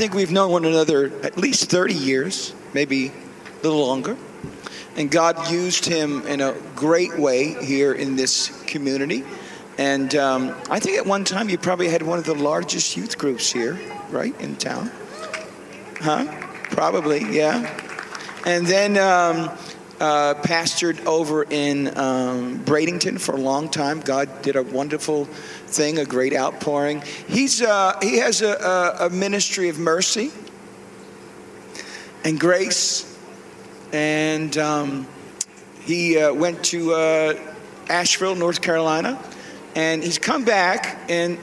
think 0.00 0.14
we've 0.14 0.32
known 0.32 0.50
one 0.50 0.64
another 0.64 1.12
at 1.22 1.36
least 1.36 1.68
30 1.68 1.92
years, 1.92 2.54
maybe 2.72 3.08
a 3.08 3.62
little 3.62 3.86
longer. 3.86 4.16
And 4.96 5.10
God 5.10 5.50
used 5.50 5.84
him 5.84 6.26
in 6.26 6.40
a 6.40 6.54
great 6.74 7.18
way 7.18 7.62
here 7.62 7.92
in 7.92 8.16
this 8.16 8.48
community. 8.64 9.24
And 9.76 10.14
um, 10.14 10.56
I 10.70 10.80
think 10.80 10.96
at 10.96 11.04
one 11.04 11.24
time 11.24 11.50
you 11.50 11.58
probably 11.58 11.88
had 11.88 12.00
one 12.00 12.18
of 12.18 12.24
the 12.24 12.34
largest 12.34 12.96
youth 12.96 13.18
groups 13.18 13.52
here, 13.52 13.78
right, 14.08 14.34
in 14.40 14.56
town. 14.56 14.90
Huh? 16.00 16.24
Probably, 16.70 17.20
yeah. 17.30 17.70
And 18.46 18.66
then 18.66 18.96
um, 18.96 19.50
uh, 20.00 20.34
pastored 20.42 21.04
over 21.04 21.44
in 21.44 21.88
um, 21.98 22.58
Bradenton 22.64 23.20
for 23.20 23.32
a 23.32 23.40
long 23.40 23.68
time. 23.68 24.00
God 24.00 24.42
did 24.42 24.56
a 24.56 24.62
wonderful 24.62 25.26
thing, 25.66 25.98
a 25.98 26.04
great 26.04 26.34
outpouring. 26.34 27.02
He's, 27.28 27.60
uh, 27.60 27.98
he 28.00 28.18
has 28.18 28.40
a, 28.40 28.52
a, 28.52 29.06
a 29.06 29.10
ministry 29.10 29.68
of 29.68 29.78
mercy 29.78 30.30
and 32.24 32.40
grace. 32.40 33.06
And 33.92 34.56
um, 34.56 35.06
he 35.82 36.18
uh, 36.18 36.32
went 36.32 36.64
to 36.66 36.94
uh, 36.94 37.34
Asheville, 37.88 38.36
North 38.36 38.62
Carolina. 38.62 39.22
And 39.76 40.02
he's 40.02 40.18
come 40.18 40.44
back. 40.44 40.98
And 41.08 41.36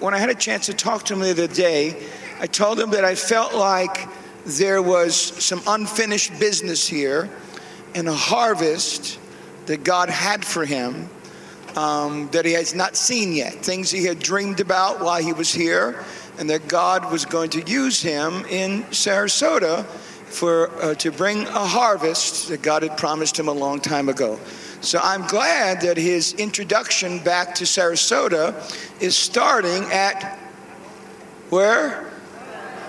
when 0.00 0.14
I 0.14 0.18
had 0.18 0.30
a 0.30 0.34
chance 0.34 0.66
to 0.66 0.74
talk 0.74 1.04
to 1.04 1.14
him 1.14 1.20
the 1.20 1.30
other 1.30 1.46
day, 1.46 2.08
I 2.40 2.46
told 2.46 2.80
him 2.80 2.90
that 2.90 3.04
I 3.04 3.14
felt 3.14 3.54
like 3.54 4.08
there 4.44 4.82
was 4.82 5.14
some 5.14 5.62
unfinished 5.66 6.40
business 6.40 6.88
here 6.88 7.30
and 7.94 8.08
a 8.08 8.14
harvest 8.14 9.18
that 9.66 9.84
God 9.84 10.08
had 10.08 10.44
for 10.44 10.64
him 10.64 11.08
um, 11.76 12.28
that 12.30 12.44
he 12.44 12.52
has 12.52 12.74
not 12.74 12.96
seen 12.96 13.32
yet. 13.32 13.54
Things 13.54 13.90
he 13.90 14.04
had 14.04 14.18
dreamed 14.18 14.60
about 14.60 15.00
while 15.00 15.22
he 15.22 15.32
was 15.32 15.52
here, 15.52 16.04
and 16.38 16.48
that 16.50 16.68
God 16.68 17.10
was 17.10 17.24
going 17.24 17.50
to 17.50 17.62
use 17.62 18.02
him 18.02 18.44
in 18.46 18.82
Sarasota 18.84 19.84
for 19.84 20.70
uh, 20.82 20.94
to 20.94 21.10
bring 21.10 21.46
a 21.46 21.66
harvest 21.66 22.48
that 22.48 22.62
God 22.62 22.82
had 22.82 22.96
promised 22.96 23.38
him 23.38 23.48
a 23.48 23.52
long 23.52 23.80
time 23.80 24.08
ago. 24.08 24.38
So 24.80 24.98
I'm 25.02 25.26
glad 25.26 25.82
that 25.82 25.96
his 25.96 26.32
introduction 26.34 27.22
back 27.22 27.54
to 27.56 27.64
Sarasota 27.64 28.52
is 29.00 29.16
starting 29.16 29.84
at 29.92 30.38
where? 31.50 32.10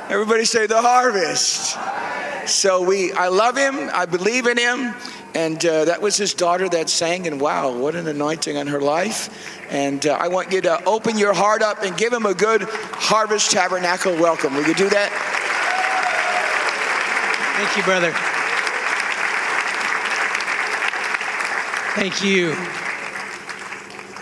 Everybody 0.10 0.46
say 0.46 0.68
the 0.68 0.82
harvest. 0.82 1.78
So 2.46 2.82
we, 2.82 3.12
I 3.14 3.30
love 3.30 3.58
him. 3.58 3.90
I 3.94 4.06
believe 4.06 4.48
in 4.48 4.58
him. 4.58 4.94
And 5.36 5.66
uh, 5.66 5.86
that 5.86 6.02
was 6.02 6.16
his 6.16 6.36
daughter 6.36 6.70
that 6.70 6.90
sang, 6.90 7.26
and 7.26 7.42
wow, 7.42 7.76
what 7.76 7.96
an 7.96 8.08
anointing 8.08 8.56
on 8.56 8.68
her 8.68 8.80
life. 8.80 9.52
And 9.72 10.06
uh, 10.06 10.14
I 10.14 10.28
want 10.28 10.52
you 10.52 10.62
to 10.62 10.84
open 10.86 11.18
your 11.18 11.34
heart 11.34 11.64
up 11.64 11.82
and 11.82 11.98
give 11.98 12.14
him 12.14 12.28
a 12.28 12.36
good 12.36 12.62
Harvest 12.62 13.50
Tabernacle 13.50 14.14
welcome. 14.14 14.54
Will 14.54 14.68
you 14.68 14.76
do 14.76 14.90
that? 14.90 15.10
Thank 17.58 17.78
you, 17.78 17.84
brother. 17.84 18.14
Thank 21.96 22.24
you. 22.24 22.56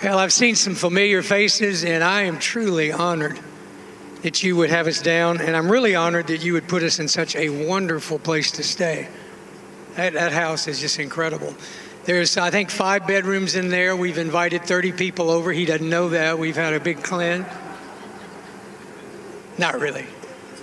Well, 0.02 0.17
I've 0.17 0.33
seen 0.33 0.56
some 0.56 0.75
familiar 0.75 1.22
faces, 1.22 1.83
and 1.83 2.03
I 2.03 2.22
am 2.23 2.39
truly 2.39 2.91
honored 2.91 3.38
that 4.23 4.44
you 4.44 4.55
would 4.55 4.69
have 4.69 4.88
us 4.88 5.02
down, 5.02 5.41
and 5.41 5.55
I'm 5.55 5.72
really 5.72 5.95
honored 5.95 6.27
that 6.27 6.44
you 6.44 6.53
would 6.53 6.67
put 6.67 6.83
us 6.83 7.00
in 7.00 7.08
such 7.08 7.36
a 7.36 7.50
wonderful 7.50 8.19
place 8.19 8.52
to 8.53 8.63
stay. 8.63 9.08
That, 9.95 10.13
that 10.13 10.31
house 10.31 10.67
is 10.67 10.80
just 10.80 11.00
incredible. 11.00 11.55
There's, 12.05 12.38
I 12.38 12.50
think, 12.50 12.69
five 12.69 13.05
bedrooms 13.05 13.55
in 13.55 13.69
there. 13.69 13.95
We've 13.95 14.17
invited 14.17 14.63
30 14.63 14.94
people 14.94 15.30
over. 15.30 15.52
He 15.52 15.66
doesn't 15.66 15.88
know 15.88 16.09
that. 16.09 16.39
We've 16.39 16.55
had 16.55 16.73
a 16.73 16.80
big 16.80 17.03
cleanse. 17.03 17.45
Not 19.57 19.79
really. 19.79 20.06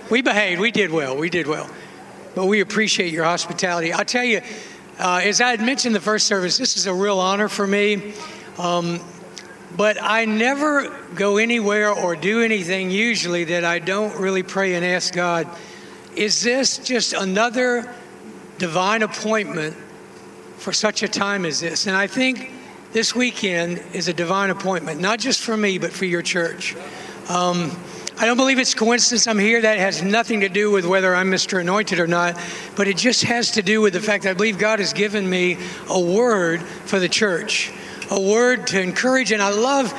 We 0.09 0.21
behaved. 0.21 0.59
We 0.59 0.71
did 0.71 0.91
well. 0.91 1.15
We 1.15 1.29
did 1.29 1.47
well. 1.47 1.69
But 2.35 2.45
we 2.45 2.61
appreciate 2.61 3.13
your 3.13 3.23
hospitality. 3.23 3.93
I'll 3.93 4.03
tell 4.03 4.23
you, 4.23 4.41
uh, 4.99 5.21
as 5.23 5.39
I 5.39 5.51
had 5.51 5.61
mentioned 5.61 5.95
the 5.95 6.01
first 6.01 6.27
service, 6.27 6.57
this 6.57 6.75
is 6.75 6.87
a 6.87 6.93
real 6.93 7.19
honor 7.19 7.47
for 7.47 7.65
me. 7.65 8.13
Um, 8.57 8.99
but 9.79 9.97
I 10.01 10.25
never 10.25 10.93
go 11.15 11.37
anywhere 11.37 11.89
or 11.89 12.13
do 12.13 12.41
anything 12.41 12.91
usually 12.91 13.45
that 13.45 13.63
I 13.63 13.79
don't 13.79 14.13
really 14.19 14.43
pray 14.43 14.75
and 14.75 14.83
ask 14.83 15.13
God, 15.13 15.47
is 16.17 16.41
this 16.41 16.79
just 16.79 17.13
another 17.13 17.89
divine 18.57 19.03
appointment 19.03 19.77
for 20.57 20.73
such 20.73 21.01
a 21.01 21.07
time 21.07 21.45
as 21.45 21.61
this? 21.61 21.87
And 21.87 21.95
I 21.95 22.07
think 22.07 22.51
this 22.91 23.15
weekend 23.15 23.81
is 23.93 24.09
a 24.09 24.13
divine 24.13 24.49
appointment, 24.49 24.99
not 24.99 25.17
just 25.17 25.39
for 25.39 25.55
me, 25.55 25.77
but 25.77 25.93
for 25.93 26.03
your 26.03 26.23
church. 26.23 26.75
Um, 27.29 27.71
I 28.17 28.25
don't 28.25 28.35
believe 28.35 28.59
it's 28.59 28.73
coincidence 28.73 29.27
I'm 29.27 29.39
here. 29.39 29.61
That 29.61 29.79
has 29.79 30.03
nothing 30.03 30.41
to 30.41 30.49
do 30.49 30.71
with 30.71 30.85
whether 30.85 31.15
I'm 31.15 31.31
Mr. 31.31 31.61
Anointed 31.61 32.01
or 32.01 32.07
not, 32.07 32.37
but 32.75 32.89
it 32.89 32.97
just 32.97 33.23
has 33.23 33.51
to 33.51 33.61
do 33.61 33.79
with 33.79 33.93
the 33.93 34.01
fact 34.01 34.25
that 34.25 34.31
I 34.31 34.33
believe 34.33 34.57
God 34.57 34.79
has 34.79 34.91
given 34.91 35.29
me 35.29 35.57
a 35.87 36.01
word 36.01 36.61
for 36.63 36.99
the 36.99 37.07
church 37.07 37.71
a 38.09 38.19
word 38.19 38.67
to 38.67 38.81
encourage. 38.81 39.31
And 39.31 39.41
I 39.41 39.51
love 39.51 39.91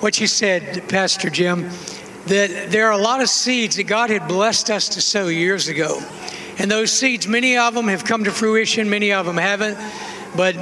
what 0.00 0.20
you 0.20 0.26
said, 0.26 0.88
Pastor 0.88 1.30
Jim, 1.30 1.68
that 2.26 2.70
there 2.70 2.86
are 2.88 2.92
a 2.92 3.02
lot 3.02 3.20
of 3.20 3.28
seeds 3.28 3.76
that 3.76 3.84
God 3.84 4.10
had 4.10 4.28
blessed 4.28 4.70
us 4.70 4.88
to 4.90 5.00
sow 5.00 5.28
years 5.28 5.68
ago. 5.68 6.00
And 6.58 6.70
those 6.70 6.92
seeds, 6.92 7.26
many 7.26 7.56
of 7.56 7.74
them 7.74 7.88
have 7.88 8.04
come 8.04 8.24
to 8.24 8.32
fruition, 8.32 8.90
many 8.90 9.12
of 9.12 9.26
them 9.26 9.36
haven't. 9.36 9.78
But 10.36 10.56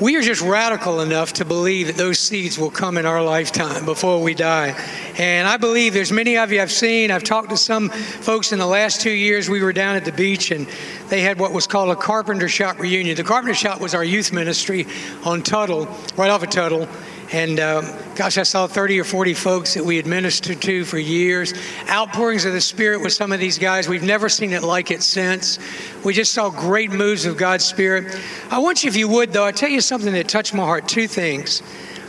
we 0.00 0.16
are 0.16 0.22
just 0.22 0.42
radical 0.42 1.00
enough 1.00 1.34
to 1.34 1.44
believe 1.44 1.86
that 1.86 1.96
those 1.96 2.18
seeds 2.18 2.58
will 2.58 2.70
come 2.70 2.98
in 2.98 3.06
our 3.06 3.22
lifetime 3.22 3.84
before 3.84 4.22
we 4.22 4.34
die. 4.34 4.76
And 5.18 5.46
I 5.46 5.56
believe 5.56 5.94
there's 5.94 6.12
many 6.12 6.38
of 6.38 6.50
you 6.50 6.60
I've 6.60 6.72
seen. 6.72 7.10
I've 7.10 7.24
talked 7.24 7.50
to 7.50 7.56
some 7.56 7.88
folks 7.88 8.52
in 8.52 8.58
the 8.58 8.66
last 8.66 9.00
two 9.00 9.10
years. 9.10 9.48
We 9.48 9.62
were 9.62 9.72
down 9.72 9.96
at 9.96 10.04
the 10.04 10.12
beach 10.12 10.50
and 10.50 10.66
they 11.08 11.20
had 11.20 11.38
what 11.38 11.52
was 11.52 11.66
called 11.66 11.90
a 11.90 11.96
carpenter 11.96 12.48
shop 12.48 12.78
reunion. 12.78 13.16
The 13.16 13.24
carpenter 13.24 13.54
shop 13.54 13.80
was 13.80 13.94
our 13.94 14.04
youth 14.04 14.32
ministry 14.32 14.86
on 15.24 15.42
Tuttle, 15.42 15.86
right 16.16 16.30
off 16.30 16.42
of 16.42 16.50
Tuttle. 16.50 16.88
And 17.32 17.58
um, 17.60 17.86
gosh, 18.14 18.36
I 18.36 18.42
saw 18.42 18.66
30 18.66 19.00
or 19.00 19.04
40 19.04 19.32
folks 19.32 19.74
that 19.74 19.84
we 19.84 19.96
had 19.96 20.06
ministered 20.06 20.60
to 20.62 20.84
for 20.84 20.98
years. 20.98 21.54
Outpourings 21.88 22.44
of 22.44 22.52
the 22.52 22.60
Spirit 22.60 23.00
with 23.00 23.14
some 23.14 23.32
of 23.32 23.40
these 23.40 23.58
guys. 23.58 23.88
We've 23.88 24.02
never 24.02 24.28
seen 24.28 24.52
it 24.52 24.62
like 24.62 24.90
it 24.90 25.02
since. 25.02 25.58
We 26.04 26.12
just 26.12 26.32
saw 26.32 26.50
great 26.50 26.92
moves 26.92 27.24
of 27.24 27.38
God's 27.38 27.64
Spirit. 27.64 28.20
I 28.50 28.58
want 28.58 28.84
you, 28.84 28.88
if 28.88 28.96
you 28.96 29.08
would, 29.08 29.32
though, 29.32 29.46
I 29.46 29.52
tell 29.52 29.70
you 29.70 29.80
something 29.80 30.12
that 30.12 30.28
touched 30.28 30.52
my 30.52 30.62
heart. 30.62 30.86
Two 30.86 31.08
things. 31.08 31.62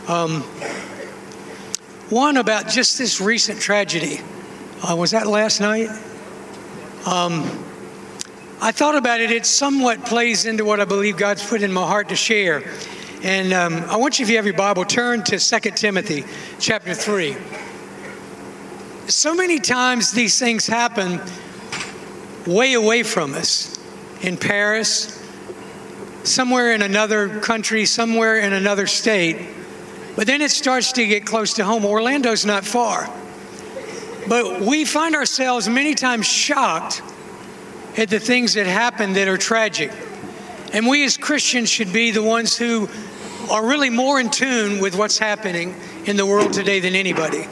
Um, 0.08 0.42
one 2.10 2.36
about 2.36 2.68
just 2.68 2.98
this 2.98 3.18
recent 3.18 3.60
tragedy. 3.60 4.20
Uh, 4.86 4.94
was 4.94 5.12
that 5.12 5.26
last 5.26 5.58
night? 5.58 5.88
Um, 7.06 7.42
I 8.60 8.72
thought 8.72 8.94
about 8.94 9.20
it. 9.20 9.30
It 9.30 9.46
somewhat 9.46 10.04
plays 10.04 10.44
into 10.44 10.66
what 10.66 10.80
I 10.80 10.84
believe 10.84 11.16
God's 11.16 11.46
put 11.46 11.62
in 11.62 11.72
my 11.72 11.86
heart 11.86 12.10
to 12.10 12.16
share. 12.16 12.62
And 13.24 13.54
um, 13.54 13.76
I 13.88 13.96
want 13.96 14.18
you, 14.18 14.24
if 14.24 14.28
you 14.28 14.36
have 14.36 14.44
your 14.44 14.52
Bible, 14.52 14.84
turn 14.84 15.24
to 15.24 15.38
2 15.38 15.70
Timothy 15.70 16.26
chapter 16.60 16.92
3. 16.92 17.34
So 19.06 19.34
many 19.34 19.60
times 19.60 20.12
these 20.12 20.38
things 20.38 20.66
happen 20.66 21.22
way 22.46 22.74
away 22.74 23.02
from 23.02 23.32
us 23.32 23.78
in 24.20 24.36
Paris, 24.36 25.26
somewhere 26.24 26.74
in 26.74 26.82
another 26.82 27.40
country, 27.40 27.86
somewhere 27.86 28.40
in 28.40 28.52
another 28.52 28.86
state. 28.86 29.38
But 30.16 30.26
then 30.26 30.42
it 30.42 30.50
starts 30.50 30.92
to 30.92 31.06
get 31.06 31.24
close 31.24 31.54
to 31.54 31.64
home. 31.64 31.86
Orlando's 31.86 32.44
not 32.44 32.62
far. 32.62 33.08
But 34.28 34.60
we 34.60 34.84
find 34.84 35.16
ourselves 35.16 35.66
many 35.66 35.94
times 35.94 36.26
shocked 36.26 37.00
at 37.96 38.10
the 38.10 38.20
things 38.20 38.52
that 38.52 38.66
happen 38.66 39.14
that 39.14 39.28
are 39.28 39.38
tragic. 39.38 39.90
And 40.74 40.86
we 40.86 41.04
as 41.04 41.16
Christians 41.16 41.70
should 41.70 41.90
be 41.92 42.10
the 42.10 42.22
ones 42.22 42.58
who 42.58 42.88
are 43.50 43.66
really 43.66 43.90
more 43.90 44.20
in 44.20 44.30
tune 44.30 44.80
with 44.80 44.96
what's 44.96 45.18
happening 45.18 45.74
in 46.06 46.16
the 46.16 46.26
world 46.26 46.52
today 46.52 46.80
than 46.80 46.94
anybody. 46.94 47.46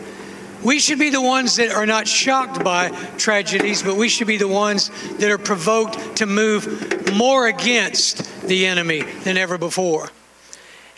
We 0.63 0.79
should 0.79 0.99
be 0.99 1.11
the 1.11 1.21
ones 1.21 1.57
that 1.57 1.73
are 1.73 1.87
not 1.87 2.07
shocked 2.07 2.63
by 2.63 2.91
tragedies, 3.19 3.83
but 3.83 3.97
we 3.97 4.09
should 4.09 4.29
be 4.29 4.37
the 4.37 4.47
ones 4.47 4.91
that 5.19 5.31
are 5.31 5.39
provoked 5.39 6.17
to 6.17 6.27
move 6.27 7.13
more 7.17 7.49
against 7.49 8.47
the 8.47 8.67
enemy 8.67 9.03
than 9.25 9.37
ever 9.37 9.59
before. 9.59 10.11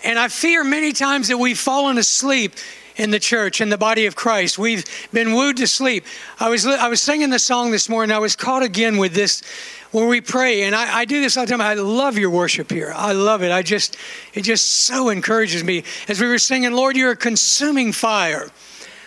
And 0.05 0.19
I 0.19 0.29
fear 0.29 0.64
many 0.64 0.93
times 0.93 1.29
that 1.29 1.38
we've 1.38 1.58
fallen 1.58 1.96
asleep 1.96 2.52
in 2.96 3.11
the 3.11 3.19
church, 3.19 3.61
in 3.61 3.69
the 3.69 3.79
body 3.79 4.06
of 4.06 4.14
Christ. 4.17 4.58
We've 4.58 4.85
been 5.12 5.35
wooed 5.35 5.56
to 5.58 5.67
sleep. 5.67 6.05
I 6.38 6.49
was, 6.49 6.67
I 6.67 6.88
was 6.88 7.00
singing 7.00 7.31
the 7.31 7.38
song 7.38 7.70
this 7.70 7.88
morning. 7.88 8.14
I 8.14 8.19
was 8.19 8.37
caught 8.37 8.62
again 8.62 8.99
with 8.99 9.14
this 9.14 9.43
where 9.91 10.06
we 10.08 10.20
pray, 10.20 10.64
and 10.64 10.75
I, 10.75 10.99
I, 10.99 11.05
do 11.05 11.20
this 11.20 11.37
all 11.37 11.46
the 11.46 11.50
time. 11.52 11.61
I 11.61 11.75
love 11.75 12.19
your 12.19 12.31
worship 12.31 12.70
here. 12.70 12.93
I 12.96 13.12
love 13.12 13.44
it. 13.44 13.52
I 13.52 13.62
just, 13.62 13.96
it 14.32 14.43
just 14.43 14.69
so 14.69 15.08
encourages 15.08 15.62
me. 15.62 15.85
As 16.08 16.20
we 16.20 16.26
were 16.26 16.38
singing, 16.38 16.73
Lord, 16.73 16.96
you're 16.96 17.12
a 17.12 17.17
consuming 17.17 17.93
fire. 17.93 18.50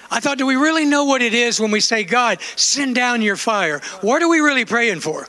I 0.10 0.22
thought, 0.22 0.38
do 0.38 0.46
we 0.46 0.56
really 0.56 0.86
know 0.86 1.04
what 1.04 1.22
it 1.22 1.34
is 1.34 1.60
when 1.60 1.72
we 1.72 1.82
say, 1.82 2.06
God, 2.06 2.42
send 2.56 2.96
down 2.96 3.22
your 3.22 3.36
fire? 3.36 3.82
What 4.00 4.24
are 4.24 4.30
we 4.30 4.40
really 4.40 4.64
praying 4.64 5.02
for? 5.02 5.28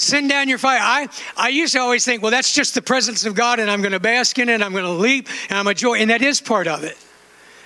Send 0.00 0.30
down 0.30 0.48
your 0.48 0.56
fire. 0.56 0.78
I, 0.80 1.08
I 1.36 1.50
used 1.50 1.74
to 1.74 1.78
always 1.78 2.06
think, 2.06 2.22
well, 2.22 2.30
that's 2.30 2.54
just 2.54 2.74
the 2.74 2.80
presence 2.80 3.26
of 3.26 3.34
God, 3.34 3.60
and 3.60 3.70
I'm 3.70 3.82
going 3.82 3.92
to 3.92 4.00
bask 4.00 4.38
in 4.38 4.48
it, 4.48 4.54
and 4.54 4.64
I'm 4.64 4.72
going 4.72 4.84
to 4.84 4.90
leap, 4.90 5.28
and 5.50 5.58
I'm 5.58 5.66
a 5.66 5.74
joy. 5.74 5.98
And 5.98 6.08
that 6.08 6.22
is 6.22 6.40
part 6.40 6.66
of 6.66 6.84
it. 6.84 6.96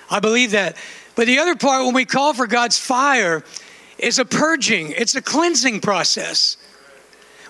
I 0.09 0.19
believe 0.19 0.51
that. 0.51 0.75
But 1.15 1.27
the 1.27 1.39
other 1.39 1.55
part, 1.55 1.85
when 1.85 1.93
we 1.93 2.03
call 2.03 2.33
for 2.33 2.45
God's 2.45 2.77
fire, 2.77 3.45
is 3.97 4.19
a 4.19 4.25
purging, 4.25 4.91
it's 4.91 5.15
a 5.15 5.21
cleansing 5.21 5.79
process. 5.79 6.57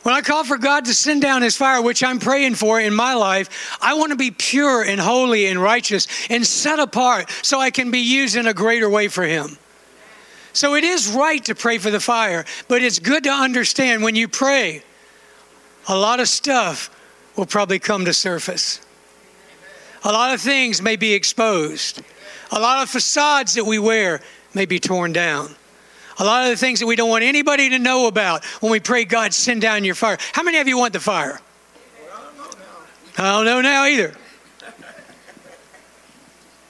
When 0.03 0.13
I 0.13 0.21
call 0.21 0.43
for 0.43 0.59
God 0.59 0.85
to 0.85 0.93
send 0.93 1.23
down 1.23 1.41
His 1.41 1.57
fire, 1.57 1.81
which 1.81 2.03
I'm 2.03 2.19
praying 2.19 2.53
for 2.53 2.79
in 2.79 2.93
my 2.93 3.15
life, 3.15 3.79
I 3.81 3.95
want 3.95 4.11
to 4.11 4.15
be 4.15 4.29
pure 4.29 4.83
and 4.83 5.01
holy 5.01 5.47
and 5.47 5.59
righteous 5.59 6.07
and 6.29 6.45
set 6.45 6.77
apart 6.77 7.31
so 7.41 7.59
I 7.59 7.71
can 7.71 7.89
be 7.89 8.01
used 8.01 8.35
in 8.35 8.45
a 8.45 8.53
greater 8.53 8.87
way 8.87 9.07
for 9.07 9.23
Him. 9.23 9.57
So 10.55 10.75
it 10.75 10.85
is 10.85 11.09
right 11.09 11.43
to 11.45 11.53
pray 11.53 11.79
for 11.79 11.91
the 11.91 11.99
fire, 11.99 12.45
but 12.69 12.81
it's 12.81 12.99
good 12.99 13.25
to 13.25 13.29
understand 13.29 14.03
when 14.03 14.15
you 14.15 14.29
pray, 14.29 14.83
a 15.89 15.97
lot 15.97 16.21
of 16.21 16.29
stuff 16.29 16.89
will 17.35 17.45
probably 17.45 17.77
come 17.77 18.05
to 18.05 18.13
surface. 18.13 18.79
A 20.05 20.13
lot 20.13 20.33
of 20.33 20.39
things 20.39 20.81
may 20.81 20.95
be 20.95 21.13
exposed. 21.13 22.01
A 22.51 22.59
lot 22.59 22.81
of 22.81 22.89
facades 22.89 23.55
that 23.55 23.65
we 23.65 23.79
wear 23.79 24.21
may 24.53 24.65
be 24.65 24.79
torn 24.79 25.11
down. 25.11 25.53
A 26.19 26.23
lot 26.23 26.45
of 26.45 26.51
the 26.51 26.57
things 26.57 26.79
that 26.79 26.85
we 26.85 26.95
don't 26.95 27.09
want 27.09 27.25
anybody 27.25 27.71
to 27.71 27.77
know 27.77 28.07
about 28.07 28.45
when 28.61 28.71
we 28.71 28.79
pray, 28.79 29.03
God, 29.03 29.33
send 29.33 29.61
down 29.61 29.83
your 29.83 29.93
fire. 29.93 30.17
How 30.31 30.43
many 30.43 30.59
of 30.59 30.69
you 30.69 30.77
want 30.77 30.93
the 30.93 31.01
fire? 31.01 31.41
I 33.17 33.23
don't 33.33 33.45
know 33.45 33.59
now 33.59 33.83
either. 33.83 34.15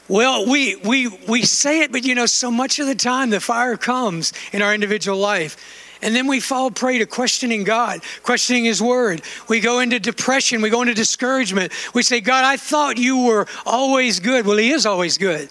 Well, 0.07 0.47
we, 0.47 0.75
we, 0.75 1.07
we 1.27 1.41
say 1.43 1.81
it, 1.81 1.91
but 1.91 2.05
you 2.05 2.13
know, 2.13 2.27
so 2.27 2.51
much 2.51 2.77
of 2.79 2.85
the 2.85 2.95
time 2.95 3.31
the 3.31 3.39
fire 3.39 3.75
comes 3.75 4.33
in 4.53 4.61
our 4.61 4.73
individual 4.73 5.17
life. 5.17 5.57
And 6.01 6.15
then 6.15 6.27
we 6.27 6.39
fall 6.39 6.69
prey 6.69 6.99
to 6.99 7.07
questioning 7.07 7.63
God, 7.63 8.01
questioning 8.21 8.65
His 8.65 8.81
Word. 8.81 9.23
We 9.47 9.59
go 9.59 9.79
into 9.79 9.99
depression. 9.99 10.61
We 10.61 10.69
go 10.69 10.81
into 10.81 10.93
discouragement. 10.93 11.71
We 11.95 12.03
say, 12.03 12.21
God, 12.21 12.43
I 12.43 12.57
thought 12.57 12.97
you 12.97 13.25
were 13.25 13.47
always 13.65 14.19
good. 14.19 14.45
Well, 14.45 14.57
He 14.57 14.69
is 14.69 14.85
always 14.85 15.17
good. 15.17 15.49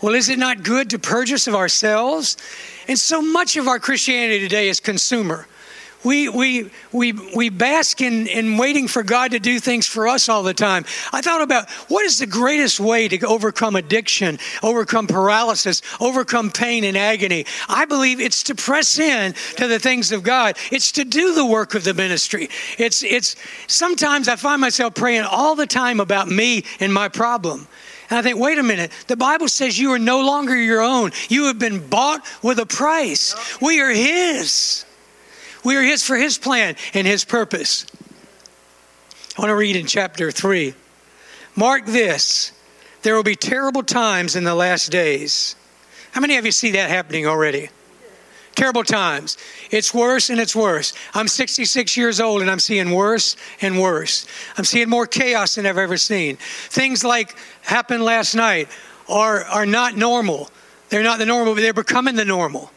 Well, 0.00 0.14
is 0.14 0.28
it 0.28 0.38
not 0.38 0.62
good 0.62 0.90
to 0.90 0.98
purge 0.98 1.32
us 1.32 1.46
of 1.46 1.54
ourselves? 1.54 2.36
And 2.88 2.98
so 2.98 3.20
much 3.20 3.56
of 3.56 3.68
our 3.68 3.78
Christianity 3.78 4.38
today 4.38 4.68
is 4.68 4.80
consumer. 4.80 5.46
We, 6.04 6.28
we, 6.28 6.70
we, 6.92 7.12
we 7.12 7.48
bask 7.48 8.00
in, 8.00 8.26
in 8.26 8.58
waiting 8.58 8.86
for 8.88 9.02
God 9.02 9.32
to 9.32 9.38
do 9.38 9.58
things 9.58 9.86
for 9.86 10.06
us 10.06 10.28
all 10.28 10.42
the 10.42 10.54
time. 10.54 10.84
I 11.12 11.20
thought 11.20 11.42
about 11.42 11.68
what 11.88 12.04
is 12.04 12.18
the 12.18 12.26
greatest 12.26 12.78
way 12.78 13.08
to 13.08 13.26
overcome 13.26 13.76
addiction, 13.76 14.38
overcome 14.62 15.06
paralysis, 15.06 15.82
overcome 16.00 16.50
pain 16.50 16.84
and 16.84 16.96
agony. 16.96 17.46
I 17.68 17.84
believe 17.84 18.20
it's 18.20 18.44
to 18.44 18.54
press 18.54 18.98
in 18.98 19.34
to 19.56 19.66
the 19.66 19.78
things 19.78 20.12
of 20.12 20.22
God. 20.22 20.56
It's 20.70 20.92
to 20.92 21.04
do 21.04 21.34
the 21.34 21.46
work 21.46 21.74
of 21.74 21.84
the 21.84 21.94
ministry. 21.94 22.48
It's, 22.78 23.02
it's 23.02 23.36
sometimes 23.66 24.28
I 24.28 24.36
find 24.36 24.60
myself 24.60 24.94
praying 24.94 25.24
all 25.24 25.54
the 25.54 25.66
time 25.66 26.00
about 26.00 26.28
me 26.28 26.64
and 26.80 26.94
my 26.94 27.08
problem. 27.08 27.66
And 28.08 28.18
I 28.18 28.22
think, 28.22 28.38
wait 28.38 28.58
a 28.58 28.62
minute, 28.62 28.92
the 29.08 29.16
Bible 29.16 29.48
says 29.48 29.78
you 29.78 29.90
are 29.92 29.98
no 29.98 30.24
longer 30.24 30.54
your 30.54 30.80
own. 30.80 31.10
You 31.28 31.46
have 31.46 31.58
been 31.58 31.86
bought 31.88 32.24
with 32.42 32.58
a 32.58 32.66
price. 32.66 33.34
We 33.60 33.80
are 33.80 33.90
His. 33.90 34.85
We 35.66 35.74
are 35.74 35.82
His 35.82 36.04
for 36.04 36.14
His 36.14 36.38
plan 36.38 36.76
and 36.94 37.08
His 37.08 37.24
purpose. 37.24 37.86
I 39.36 39.40
want 39.40 39.50
to 39.50 39.56
read 39.56 39.74
in 39.74 39.86
chapter 39.86 40.30
3. 40.30 40.74
Mark 41.56 41.86
this 41.86 42.52
there 43.02 43.16
will 43.16 43.24
be 43.24 43.34
terrible 43.34 43.82
times 43.82 44.36
in 44.36 44.44
the 44.44 44.54
last 44.54 44.92
days. 44.92 45.56
How 46.12 46.20
many 46.20 46.36
of 46.36 46.46
you 46.46 46.52
see 46.52 46.70
that 46.72 46.88
happening 46.88 47.26
already? 47.26 47.70
Terrible 48.54 48.84
times. 48.84 49.38
It's 49.72 49.92
worse 49.92 50.30
and 50.30 50.38
it's 50.38 50.54
worse. 50.54 50.92
I'm 51.14 51.26
66 51.26 51.96
years 51.96 52.20
old 52.20 52.42
and 52.42 52.50
I'm 52.50 52.60
seeing 52.60 52.92
worse 52.92 53.34
and 53.60 53.80
worse. 53.80 54.24
I'm 54.56 54.64
seeing 54.64 54.88
more 54.88 55.08
chaos 55.08 55.56
than 55.56 55.66
I've 55.66 55.78
ever 55.78 55.96
seen. 55.96 56.36
Things 56.36 57.02
like 57.02 57.36
happened 57.62 58.04
last 58.04 58.36
night 58.36 58.68
are, 59.08 59.42
are 59.42 59.66
not 59.66 59.96
normal. 59.96 60.48
They're 60.90 61.02
not 61.02 61.18
the 61.18 61.26
normal, 61.26 61.54
but 61.56 61.62
they're 61.62 61.72
becoming 61.72 62.14
the 62.14 62.24
normal. 62.24 62.70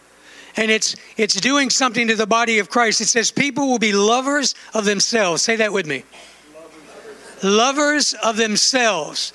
And 0.60 0.70
it's, 0.70 0.98
it's 1.16 1.36
doing 1.36 1.70
something 1.70 2.10
to 2.10 2.18
the 2.18 2.28
body 2.28 2.60
of 2.60 2.70
Christ. 2.70 3.00
It 3.00 3.06
says 3.06 3.32
people 3.32 3.70
will 3.70 3.80
be 3.80 3.94
lovers 3.94 4.56
of 4.74 4.84
themselves. 4.84 5.42
Say 5.42 5.56
that 5.56 5.72
with 5.72 5.86
me. 5.86 6.04
Lovers 7.42 8.14
of 8.14 8.36
themselves. 8.36 9.32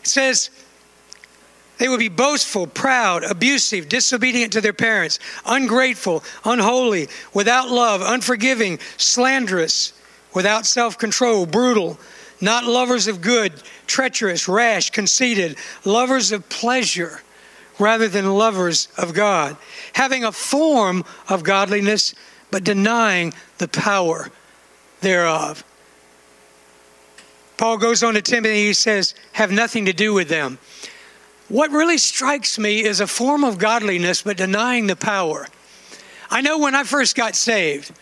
It 0.00 0.08
says 0.08 0.50
they 1.78 1.86
will 1.86 1.98
be 1.98 2.08
boastful, 2.08 2.66
proud, 2.66 3.22
abusive, 3.22 3.88
disobedient 3.88 4.52
to 4.54 4.60
their 4.60 4.72
parents, 4.72 5.20
ungrateful, 5.46 6.24
unholy, 6.44 7.06
without 7.32 7.68
love, 7.70 8.02
unforgiving, 8.04 8.80
slanderous, 8.96 9.92
without 10.34 10.66
self 10.66 10.98
control, 10.98 11.46
brutal, 11.46 11.96
not 12.40 12.64
lovers 12.64 13.06
of 13.06 13.20
good, 13.20 13.52
treacherous, 13.86 14.48
rash, 14.48 14.90
conceited, 14.90 15.56
lovers 15.84 16.32
of 16.32 16.48
pleasure 16.48 17.22
rather 17.80 18.08
than 18.08 18.34
lovers 18.34 18.88
of 18.96 19.14
God, 19.14 19.56
having 19.94 20.24
a 20.24 20.32
form 20.32 21.04
of 21.28 21.42
godliness 21.42 22.14
but 22.50 22.64
denying 22.64 23.32
the 23.58 23.68
power 23.68 24.30
thereof. 25.00 25.64
Paul 27.56 27.78
goes 27.78 28.02
on 28.02 28.14
to 28.14 28.22
Timothy, 28.22 28.66
he 28.66 28.72
says, 28.72 29.14
have 29.32 29.52
nothing 29.52 29.86
to 29.86 29.92
do 29.92 30.14
with 30.14 30.28
them. 30.28 30.58
What 31.48 31.70
really 31.72 31.98
strikes 31.98 32.58
me 32.58 32.84
is 32.84 33.00
a 33.00 33.06
form 33.06 33.44
of 33.44 33.58
godliness, 33.58 34.22
but 34.22 34.36
denying 34.36 34.86
the 34.86 34.96
power. 34.96 35.46
I 36.30 36.40
know 36.42 36.58
when 36.58 36.74
I 36.74 36.84
first 36.84 37.16
got 37.16 37.34
saved, 37.34 37.92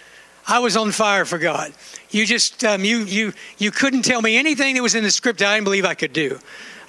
I 0.46 0.58
was 0.60 0.76
on 0.76 0.92
fire 0.92 1.24
for 1.24 1.38
God. 1.38 1.72
You 2.10 2.24
just 2.24 2.64
um, 2.64 2.84
you 2.84 3.00
you 3.00 3.32
you 3.58 3.70
couldn't 3.70 4.02
tell 4.02 4.22
me 4.22 4.36
anything 4.36 4.74
that 4.74 4.82
was 4.82 4.94
in 4.94 5.04
the 5.04 5.10
script 5.10 5.42
I 5.42 5.54
didn't 5.54 5.64
believe 5.64 5.84
I 5.84 5.94
could 5.94 6.12
do. 6.12 6.38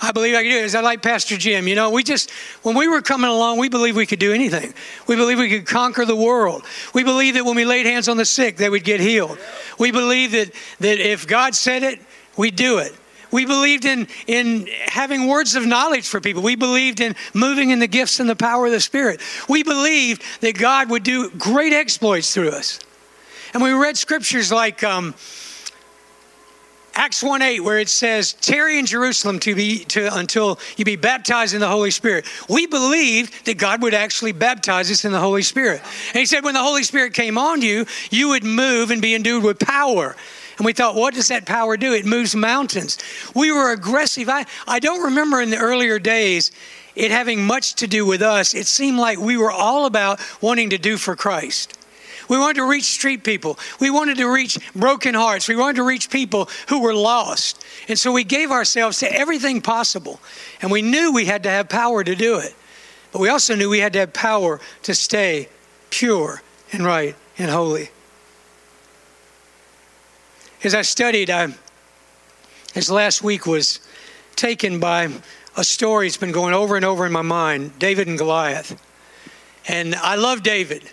I 0.02 0.12
believe 0.12 0.36
I 0.36 0.44
could 0.44 0.50
do 0.50 0.58
it. 0.58 0.76
I 0.76 0.82
like 0.82 1.02
Pastor 1.02 1.38
Jim. 1.38 1.68
You 1.68 1.76
know, 1.76 1.90
we 1.90 2.04
just 2.04 2.32
when 2.64 2.76
we 2.76 2.88
were 2.88 3.02
coming 3.02 3.30
along, 3.30 3.58
we 3.58 3.70
believed 3.70 3.98
we 3.98 4.06
could 4.06 4.20
do 4.20 4.34
anything. 4.34 4.74
We 5.08 5.16
believed 5.16 5.40
we 5.40 5.50
could 5.50 5.68
conquer 5.68 6.06
the 6.06 6.16
world. 6.16 6.64
We 6.94 7.04
believed 7.04 7.38
that 7.38 7.46
when 7.46 7.56
we 7.56 7.66
laid 7.66 7.86
hands 7.86 8.08
on 8.08 8.18
the 8.18 8.26
sick, 8.26 8.58
they 8.58 8.70
would 8.70 8.84
get 8.84 9.00
healed. 9.00 9.38
We 9.78 9.92
believed 9.92 10.34
that 10.34 10.52
that 10.80 11.00
if 11.00 11.28
God 11.28 11.54
said 11.56 11.84
it, 11.84 12.00
we'd 12.38 12.56
do 12.56 12.78
it. 12.78 12.94
We 13.32 13.46
believed 13.46 13.86
in, 13.86 14.08
in 14.26 14.68
having 14.88 15.28
words 15.28 15.56
of 15.56 15.66
knowledge 15.66 16.08
for 16.08 16.20
people. 16.20 16.42
We 16.42 16.56
believed 16.56 17.00
in 17.00 17.16
moving 17.34 17.70
in 17.70 17.80
the 17.80 17.88
gifts 17.88 18.20
and 18.20 18.30
the 18.30 18.36
power 18.36 18.66
of 18.66 18.72
the 18.72 18.80
Spirit. 18.80 19.22
We 19.48 19.64
believed 19.64 20.24
that 20.42 20.58
God 20.58 20.90
would 20.90 21.04
do 21.04 21.30
great 21.32 21.74
exploits 21.74 22.34
through 22.34 22.50
us. 22.50 22.80
And 23.54 23.62
we 23.62 23.72
read 23.72 23.98
scriptures 23.98 24.52
like 24.52 24.84
um, 24.84 25.14
Acts 27.00 27.24
1 27.24 27.42
8, 27.42 27.62
where 27.62 27.80
it 27.80 27.88
says, 27.88 28.34
Tarry 28.34 28.78
in 28.78 28.86
Jerusalem 28.86 29.40
to 29.40 29.56
be, 29.56 29.86
to, 29.86 30.14
until 30.18 30.60
you 30.76 30.84
be 30.84 30.98
baptized 30.98 31.54
in 31.54 31.62
the 31.62 31.68
Holy 31.70 31.92
Spirit. 31.92 32.26
We 32.50 32.68
believed 32.68 33.46
that 33.46 33.58
God 33.58 33.82
would 33.84 33.94
actually 33.94 34.34
baptize 34.34 34.92
us 34.92 35.06
in 35.06 35.14
the 35.14 35.20
Holy 35.20 35.42
Spirit. 35.42 35.82
And 36.10 36.18
He 36.18 36.26
said, 36.26 36.44
when 36.44 36.56
the 36.56 36.62
Holy 36.62 36.84
Spirit 36.84 37.14
came 37.14 37.38
on 37.38 37.62
you, 37.62 37.86
you 38.12 38.28
would 38.28 38.44
move 38.44 38.92
and 38.92 39.02
be 39.02 39.16
endued 39.16 39.46
with 39.46 39.60
power. 39.60 40.14
And 40.58 40.66
we 40.66 40.74
thought, 40.74 40.94
what 40.94 41.14
does 41.14 41.30
that 41.30 41.46
power 41.46 41.78
do? 41.78 41.94
It 41.94 42.06
moves 42.06 42.36
mountains. 42.36 42.98
We 43.34 43.50
were 43.50 43.72
aggressive. 43.72 44.28
I, 44.28 44.46
I 44.68 44.80
don't 44.80 45.06
remember 45.06 45.40
in 45.40 45.52
the 45.52 45.58
earlier 45.58 46.00
days 46.00 46.52
it 46.96 47.12
having 47.12 47.48
much 47.48 47.76
to 47.76 47.88
do 47.88 48.06
with 48.06 48.22
us. 48.22 48.54
It 48.54 48.68
seemed 48.68 48.98
like 48.98 49.20
we 49.20 49.38
were 49.38 49.54
all 49.54 49.86
about 49.86 50.20
wanting 50.42 50.72
to 50.72 50.78
do 50.78 50.98
for 50.98 51.16
Christ. 51.16 51.79
We 52.30 52.38
wanted 52.38 52.56
to 52.56 52.66
reach 52.66 52.86
street 52.86 53.24
people. 53.24 53.60
We 53.80 53.90
wanted 53.90 54.18
to 54.18 54.32
reach 54.32 54.58
broken 54.74 55.16
hearts. 55.16 55.48
We 55.48 55.56
wanted 55.56 55.78
to 55.78 55.84
reach 55.84 56.10
people 56.10 56.48
who 56.70 56.82
were 56.82 56.94
lost. 56.94 57.66
And 57.88 57.98
so 57.98 58.12
we 58.12 58.24
gave 58.24 58.52
ourselves 58.52 59.00
to 59.00 59.12
everything 59.12 59.62
possible. 59.62 60.20
And 60.62 60.72
we 60.72 60.82
knew 60.82 61.12
we 61.12 61.26
had 61.26 61.44
to 61.44 61.50
have 61.50 61.68
power 61.68 62.04
to 62.04 62.16
do 62.16 62.40
it. 62.40 62.56
But 63.12 63.20
we 63.20 63.30
also 63.30 63.56
knew 63.56 63.70
we 63.70 63.80
had 63.80 63.94
to 63.94 64.00
have 64.00 64.14
power 64.14 64.62
to 64.84 64.94
stay 64.94 65.50
pure 65.90 66.42
and 66.72 66.86
right 66.86 67.16
and 67.38 67.50
holy 67.50 67.90
as 70.64 70.76
I 70.76 70.82
studied, 70.82 71.30
I, 71.30 71.48
this 72.74 72.90
last 72.90 73.24
week 73.24 73.46
was 73.46 73.80
taken 74.36 74.80
by 74.80 75.10
a 75.56 75.64
story 75.64 76.08
that's 76.08 76.18
been 76.18 76.32
going 76.32 76.54
over 76.54 76.76
and 76.76 76.84
over 76.84 77.06
in 77.06 77.12
my 77.12 77.22
mind 77.22 77.78
David 77.80 78.08
and 78.08 78.18
Goliath. 78.18 78.82
And 79.68 79.96
I 79.96 80.16
love 80.16 80.44
David. 80.44 80.90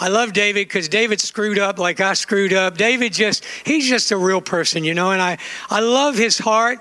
I 0.00 0.08
love 0.08 0.32
David 0.32 0.66
because 0.66 0.88
David 0.88 1.20
screwed 1.20 1.58
up 1.58 1.78
like 1.78 2.00
I 2.00 2.14
screwed 2.14 2.54
up. 2.54 2.78
David 2.78 3.12
just, 3.12 3.44
he's 3.66 3.86
just 3.86 4.10
a 4.12 4.16
real 4.16 4.40
person, 4.40 4.82
you 4.82 4.94
know, 4.94 5.10
and 5.10 5.20
I, 5.20 5.36
I 5.68 5.80
love 5.80 6.16
his 6.16 6.38
heart. 6.38 6.80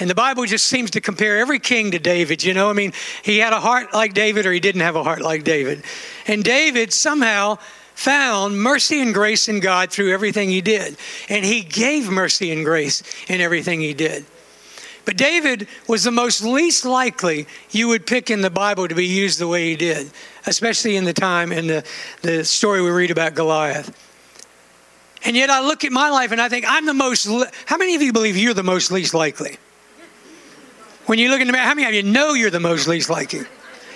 And 0.00 0.08
the 0.08 0.14
Bible 0.14 0.46
just 0.46 0.66
seems 0.66 0.90
to 0.92 1.02
compare 1.02 1.38
every 1.38 1.58
king 1.58 1.90
to 1.90 1.98
David, 1.98 2.42
you 2.42 2.54
know. 2.54 2.70
I 2.70 2.72
mean, 2.72 2.94
he 3.22 3.38
had 3.38 3.52
a 3.52 3.60
heart 3.60 3.92
like 3.92 4.14
David 4.14 4.46
or 4.46 4.52
he 4.52 4.60
didn't 4.60 4.80
have 4.80 4.96
a 4.96 5.02
heart 5.02 5.20
like 5.20 5.44
David. 5.44 5.84
And 6.26 6.42
David 6.42 6.94
somehow 6.94 7.58
found 7.94 8.60
mercy 8.60 9.00
and 9.00 9.12
grace 9.12 9.48
in 9.48 9.60
God 9.60 9.90
through 9.90 10.12
everything 10.12 10.48
he 10.48 10.62
did. 10.62 10.96
And 11.28 11.44
he 11.44 11.62
gave 11.62 12.08
mercy 12.08 12.52
and 12.52 12.64
grace 12.64 13.02
in 13.28 13.42
everything 13.42 13.80
he 13.80 13.94
did. 13.94 14.24
But 15.06 15.16
David 15.16 15.68
was 15.86 16.02
the 16.02 16.10
most 16.10 16.42
least 16.42 16.84
likely 16.84 17.46
you 17.70 17.86
would 17.88 18.06
pick 18.06 18.28
in 18.28 18.42
the 18.42 18.50
Bible 18.50 18.88
to 18.88 18.94
be 18.94 19.06
used 19.06 19.38
the 19.38 19.46
way 19.46 19.70
he 19.70 19.76
did, 19.76 20.10
especially 20.46 20.96
in 20.96 21.04
the 21.04 21.12
time 21.12 21.52
in 21.52 21.68
the, 21.68 21.84
the 22.22 22.44
story 22.44 22.82
we 22.82 22.90
read 22.90 23.12
about 23.12 23.36
Goliath. 23.36 23.96
And 25.24 25.36
yet 25.36 25.48
I 25.48 25.60
look 25.60 25.84
at 25.84 25.92
my 25.92 26.10
life 26.10 26.32
and 26.32 26.40
I 26.40 26.48
think 26.48 26.64
I'm 26.68 26.86
the 26.86 26.94
most. 26.94 27.26
How 27.66 27.76
many 27.76 27.94
of 27.94 28.02
you 28.02 28.12
believe 28.12 28.36
you're 28.36 28.52
the 28.52 28.64
most 28.64 28.90
least 28.90 29.14
likely? 29.14 29.58
When 31.06 31.20
you 31.20 31.30
look 31.30 31.40
in 31.40 31.46
the 31.46 31.52
mirror, 31.52 31.64
how 31.64 31.74
many 31.74 31.86
of 31.86 31.94
you 31.94 32.02
know 32.02 32.34
you're 32.34 32.50
the 32.50 32.58
most 32.58 32.88
least 32.88 33.08
likely? 33.08 33.42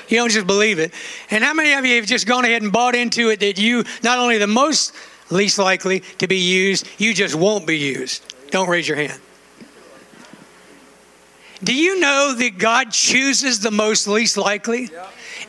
You 0.09 0.17
don't 0.17 0.31
just 0.31 0.47
believe 0.47 0.79
it. 0.79 0.95
And 1.31 1.43
how 1.43 1.55
many 1.55 1.73
of 1.73 1.85
you 1.85 1.97
have 1.97 2.07
just 2.07 2.27
gone 2.27 2.45
ahead 2.45 2.63
and 2.63 2.73
bought 2.73 2.95
into 2.95 3.31
it 3.31 3.41
that 3.41 3.59
you, 3.59 3.85
not 4.05 4.21
only 4.21 4.39
the 4.39 4.47
most 4.47 4.95
least 5.29 5.59
likely 5.59 6.01
to 6.19 6.29
be 6.29 6.39
used, 6.39 6.87
you 6.99 7.15
just 7.15 7.35
won't 7.35 7.67
be 7.67 7.79
used? 7.79 8.23
Don't 8.51 8.69
raise 8.69 8.87
your 8.87 8.97
hand. 8.97 9.21
Do 11.63 11.75
you 11.75 12.01
know 12.01 12.35
that 12.37 12.59
God 12.59 12.91
chooses 12.91 13.61
the 13.61 13.71
most 13.71 14.09
least 14.09 14.37
likely? 14.37 14.89
Yeah. 14.93 15.07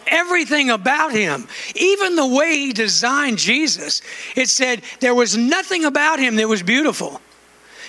Everything 0.08 0.70
about 0.70 1.14
him, 1.14 1.48
even 1.76 2.16
the 2.16 2.28
way 2.28 2.56
he 2.56 2.74
designed 2.74 3.38
Jesus, 3.38 4.02
it 4.36 4.50
said 4.50 4.82
there 5.00 5.16
was 5.16 5.38
nothing 5.38 5.86
about 5.86 6.20
him 6.20 6.36
that 6.36 6.50
was 6.50 6.64
beautiful. 6.64 7.22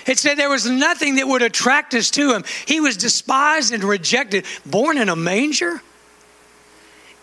It 0.06 0.18
said 0.18 0.36
there 0.36 0.50
was 0.50 0.68
nothing 0.68 1.16
that 1.16 1.26
would 1.26 1.42
attract 1.42 1.94
us 1.94 2.10
to 2.12 2.32
him. 2.32 2.44
He 2.66 2.80
was 2.80 2.96
despised 2.96 3.72
and 3.72 3.82
rejected, 3.84 4.44
born 4.66 4.98
in 4.98 5.08
a 5.08 5.16
manger. 5.16 5.80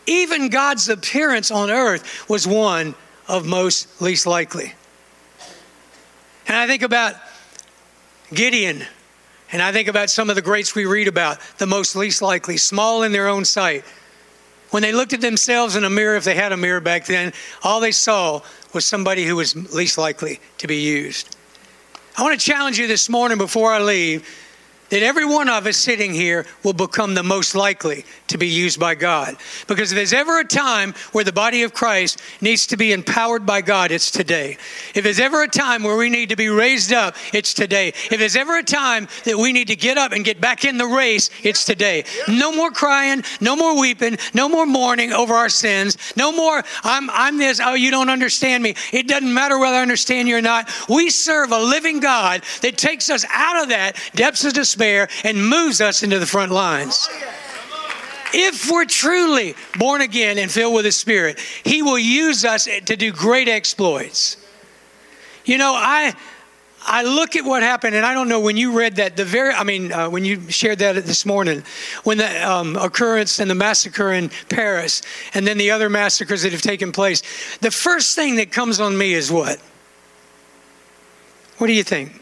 Even 0.06 0.50
God's 0.50 0.90
appearance 0.90 1.52
on 1.52 1.70
earth 1.70 2.28
was 2.30 2.48
one 2.48 2.96
of 3.28 3.46
most 3.46 4.02
least 4.02 4.26
likely. 4.26 4.74
And 6.48 6.58
I 6.58 6.68
think 6.68 6.82
about 6.82 7.16
Gideon, 8.34 8.84
and 9.52 9.62
I 9.62 9.72
think 9.72 9.88
about 9.88 10.10
some 10.10 10.30
of 10.30 10.36
the 10.36 10.42
greats 10.42 10.76
we 10.76 10.86
read 10.86 11.08
about, 11.08 11.40
the 11.58 11.66
most 11.66 11.96
least 11.96 12.22
likely, 12.22 12.58
small 12.58 13.04
in 13.04 13.12
their 13.12 13.28
own 13.28 13.46
sight. 13.46 13.84
When 14.70 14.84
they 14.84 14.92
looked 14.92 15.14
at 15.14 15.22
themselves 15.22 15.76
in 15.76 15.84
a 15.84 15.90
mirror, 15.90 16.16
if 16.16 16.24
they 16.24 16.36
had 16.36 16.52
a 16.52 16.58
mirror 16.58 16.80
back 16.80 17.06
then, 17.06 17.34
all 17.64 17.80
they 17.80 17.92
saw 17.92 18.42
was 18.74 18.86
somebody 18.86 19.26
who 19.26 19.36
was 19.36 19.56
least 19.74 19.98
likely 19.98 20.40
to 20.60 20.68
be 20.68 20.78
used. 20.78 21.36
I 22.16 22.22
want 22.22 22.40
to 22.40 22.46
challenge 22.46 22.78
you 22.78 22.88
this 22.88 23.10
morning 23.10 23.38
before 23.38 23.74
I 23.74 23.80
leave 23.80 24.28
that 24.90 25.04
every 25.04 25.26
one 25.26 25.50
of 25.50 25.68
us 25.68 25.78
sitting 25.78 26.14
here 26.14 26.46
will 26.64 26.74
become 26.74 27.14
the 27.14 27.24
most 27.24 27.56
likely 27.56 28.06
to 28.28 28.38
be 28.38 28.48
used 28.48 28.80
by 28.80 28.96
God. 28.96 29.36
Because 29.68 29.92
if 29.92 29.96
there's 29.96 30.14
ever 30.14 30.40
a 30.40 30.46
time 30.46 30.94
where 31.12 31.24
the 31.24 31.34
body 31.34 31.64
of 31.64 31.74
Christ 31.74 32.22
needs 32.42 32.68
to 32.68 32.78
be 32.78 32.92
empowered 32.92 33.46
by 33.46 33.62
God, 33.62 33.92
it's 33.92 34.12
today. 34.12 34.58
If 34.96 35.04
there's 35.04 35.20
ever 35.20 35.44
a 35.44 35.48
time 35.48 35.84
where 35.84 35.98
we 35.98 36.10
need 36.10 36.30
to 36.30 36.36
be 36.36 36.50
raised 36.50 36.92
up, 36.94 37.16
it's 37.34 37.54
today. 37.54 37.90
If 37.90 38.18
there's 38.18 38.36
ever 38.36 38.58
a 38.58 38.64
time 38.64 39.08
that 39.26 39.38
we 39.38 39.54
need 39.54 39.68
to 39.68 39.76
get 39.76 39.98
up 39.98 40.12
and 40.12 40.26
get 40.26 40.42
back 40.42 40.66
in 40.66 40.78
the 40.78 40.88
race, 40.88 41.30
it's 41.44 41.66
today. 41.66 42.06
No 42.28 42.52
more 42.52 42.72
crying, 42.72 43.24
no 43.42 43.56
more 43.56 43.80
weeping, 43.80 44.18
no 44.34 44.50
more 44.50 44.66
mourning 44.66 45.12
over 45.12 45.34
our 45.34 45.50
sins, 45.50 45.98
no 46.16 46.32
more, 46.32 46.64
I'm, 46.84 47.10
I'm 47.10 47.38
this, 47.38 47.60
oh, 47.64 47.74
you 47.74 47.92
don't 47.92 48.10
understand 48.10 48.64
me. 48.64 48.76
It 48.92 49.08
doesn't 49.08 49.34
matter 49.34 49.58
whether 49.60 49.78
I 49.78 49.82
understand 49.82 50.28
you 50.28 50.38
or 50.38 50.42
not. 50.42 50.70
We 50.88 51.10
serve 51.10 51.52
a 51.52 51.60
living 51.60 52.00
God 52.00 52.44
that 52.62 52.78
takes 52.78 53.10
us 53.10 53.26
out 53.32 53.64
of 53.64 53.70
that 53.70 53.96
depths 54.16 54.46
of 54.46 54.54
despair 54.54 54.79
despair 54.80 55.10
and 55.24 55.48
moves 55.48 55.82
us 55.82 56.04
into 56.04 56.20
the 56.20 56.26
front 56.26 56.52
lines. 56.52 57.10
If 58.32 58.70
we're 58.72 58.86
truly 58.86 59.56
born 59.78 60.02
again 60.02 60.38
and 60.38 60.52
filled 60.52 60.76
with 60.76 60.86
the 60.86 60.92
Spirit, 60.92 61.40
He 61.64 61.82
will 61.82 62.00
use 62.00 62.46
us 62.46 62.66
to 62.86 62.96
do 62.96 63.12
great 63.12 63.48
exploits. 63.48 64.38
You 65.46 65.58
know, 65.58 65.74
I. 65.76 66.14
I 66.82 67.04
look 67.04 67.36
at 67.36 67.44
what 67.44 67.62
happened, 67.62 67.94
and 67.94 68.06
I 68.06 68.14
don't 68.14 68.30
know 68.30 68.40
when 68.40 68.56
you 68.56 68.72
read 68.72 68.96
that. 68.96 69.18
The 69.18 69.26
very, 69.26 69.54
I 69.54 69.66
mean, 69.66 69.92
uh, 69.92 70.10
when 70.10 70.24
you 70.24 70.50
shared 70.50 70.80
that 70.80 70.96
this 70.96 71.26
morning, 71.26 71.62
when 72.06 72.18
the 72.18 72.50
um, 72.50 72.78
occurrence 72.78 73.40
and 73.40 73.52
the 73.52 73.54
massacre 73.54 74.14
in 74.14 74.32
Paris, 74.48 75.02
and 75.34 75.46
then 75.46 75.58
the 75.58 75.72
other 75.72 75.90
massacres 75.90 76.44
that 76.44 76.54
have 76.54 76.62
taken 76.62 76.94
place, 76.94 77.22
the 77.58 77.70
first 77.70 78.16
thing 78.16 78.38
that 78.38 78.54
comes 78.54 78.80
on 78.80 78.98
me 78.98 79.14
is 79.14 79.30
what? 79.30 79.60
What 81.58 81.68
do 81.68 81.74
you 81.74 81.84
think? 81.84 82.14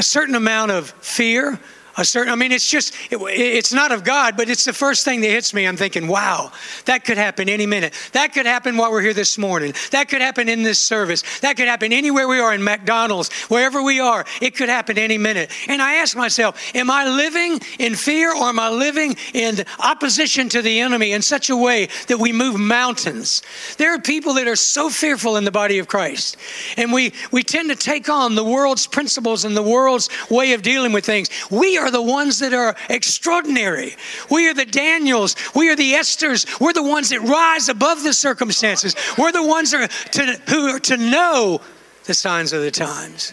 A 0.00 0.02
certain 0.02 0.34
amount 0.34 0.70
of 0.70 0.88
fear, 1.02 1.60
a 1.96 2.04
certain, 2.04 2.32
I 2.32 2.36
mean, 2.36 2.52
it's 2.52 2.68
just, 2.68 2.94
it, 3.10 3.20
it's 3.20 3.72
not 3.72 3.92
of 3.92 4.04
God, 4.04 4.36
but 4.36 4.48
it's 4.48 4.64
the 4.64 4.72
first 4.72 5.04
thing 5.04 5.20
that 5.22 5.28
hits 5.28 5.52
me. 5.54 5.66
I'm 5.66 5.76
thinking, 5.76 6.06
wow, 6.06 6.52
that 6.84 7.04
could 7.04 7.18
happen 7.18 7.48
any 7.48 7.66
minute. 7.66 7.94
That 8.12 8.32
could 8.32 8.46
happen 8.46 8.76
while 8.76 8.90
we're 8.90 9.00
here 9.00 9.14
this 9.14 9.38
morning. 9.38 9.74
That 9.90 10.08
could 10.08 10.20
happen 10.20 10.48
in 10.48 10.62
this 10.62 10.78
service. 10.78 11.22
That 11.40 11.56
could 11.56 11.68
happen 11.68 11.92
anywhere 11.92 12.28
we 12.28 12.38
are 12.38 12.54
in 12.54 12.62
McDonald's, 12.62 13.32
wherever 13.48 13.82
we 13.82 14.00
are. 14.00 14.24
It 14.40 14.56
could 14.56 14.68
happen 14.68 14.98
any 14.98 15.18
minute. 15.18 15.50
And 15.68 15.82
I 15.82 15.94
ask 15.94 16.16
myself, 16.16 16.74
am 16.74 16.90
I 16.90 17.06
living 17.08 17.60
in 17.78 17.94
fear 17.94 18.34
or 18.34 18.44
am 18.44 18.58
I 18.58 18.70
living 18.70 19.16
in 19.34 19.64
opposition 19.78 20.48
to 20.50 20.62
the 20.62 20.80
enemy 20.80 21.12
in 21.12 21.22
such 21.22 21.50
a 21.50 21.56
way 21.56 21.88
that 22.08 22.18
we 22.18 22.32
move 22.32 22.58
mountains? 22.58 23.42
There 23.78 23.94
are 23.94 23.98
people 23.98 24.34
that 24.34 24.48
are 24.48 24.56
so 24.56 24.90
fearful 24.90 25.36
in 25.36 25.44
the 25.44 25.50
body 25.50 25.78
of 25.78 25.88
Christ. 25.88 26.36
And 26.76 26.92
we, 26.92 27.12
we 27.30 27.42
tend 27.42 27.70
to 27.70 27.76
take 27.76 28.08
on 28.08 28.34
the 28.34 28.44
world's 28.44 28.86
principles 28.86 29.44
and 29.44 29.56
the 29.56 29.62
world's 29.62 30.08
way 30.30 30.52
of 30.52 30.62
dealing 30.62 30.92
with 30.92 31.04
things. 31.04 31.28
We 31.50 31.78
are 31.80 31.90
the 31.90 32.02
ones 32.02 32.38
that 32.38 32.52
are 32.52 32.76
extraordinary. 32.88 33.96
We 34.30 34.48
are 34.48 34.54
the 34.54 34.64
Daniels. 34.64 35.36
We 35.54 35.70
are 35.70 35.76
the 35.76 35.92
Esthers. 35.92 36.60
We're 36.60 36.72
the 36.72 36.82
ones 36.82 37.10
that 37.10 37.20
rise 37.20 37.68
above 37.68 38.02
the 38.02 38.12
circumstances. 38.12 38.94
We're 39.18 39.32
the 39.32 39.46
ones 39.46 39.74
are 39.74 39.86
to, 39.86 40.40
who 40.48 40.68
are 40.68 40.80
to 40.80 40.96
know 40.96 41.60
the 42.04 42.14
signs 42.14 42.52
of 42.52 42.62
the 42.62 42.70
times. 42.70 43.32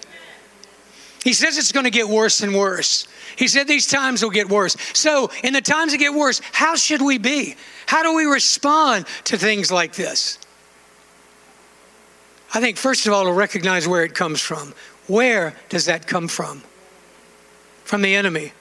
He 1.24 1.34
says 1.34 1.58
it's 1.58 1.72
going 1.72 1.84
to 1.84 1.90
get 1.90 2.08
worse 2.08 2.42
and 2.42 2.56
worse. 2.56 3.08
He 3.36 3.48
said 3.48 3.68
these 3.68 3.88
times 3.88 4.24
will 4.24 4.30
get 4.30 4.50
worse. 4.50 4.78
So, 4.94 5.30
in 5.44 5.54
the 5.54 5.62
times 5.62 5.92
that 5.92 5.98
get 5.98 6.14
worse, 6.14 6.42
how 6.54 6.76
should 6.76 7.02
we 7.02 7.18
be? 7.18 7.56
How 7.86 8.02
do 8.02 8.16
we 8.16 8.26
respond 8.26 9.06
to 9.26 9.38
things 9.38 9.72
like 9.72 9.94
this? 9.94 10.40
I 12.54 12.62
think, 12.62 12.78
first 12.78 13.08
of 13.08 13.14
all, 13.14 13.26
to 13.26 13.34
recognize 13.34 13.88
where 13.88 14.04
it 14.04 14.16
comes 14.16 14.42
from. 14.42 14.74
Where 15.08 15.54
does 15.70 15.86
that 15.86 16.08
come 16.08 16.28
from? 16.28 16.64
From 17.88 18.02
the 18.02 18.14
enemy. 18.16 18.52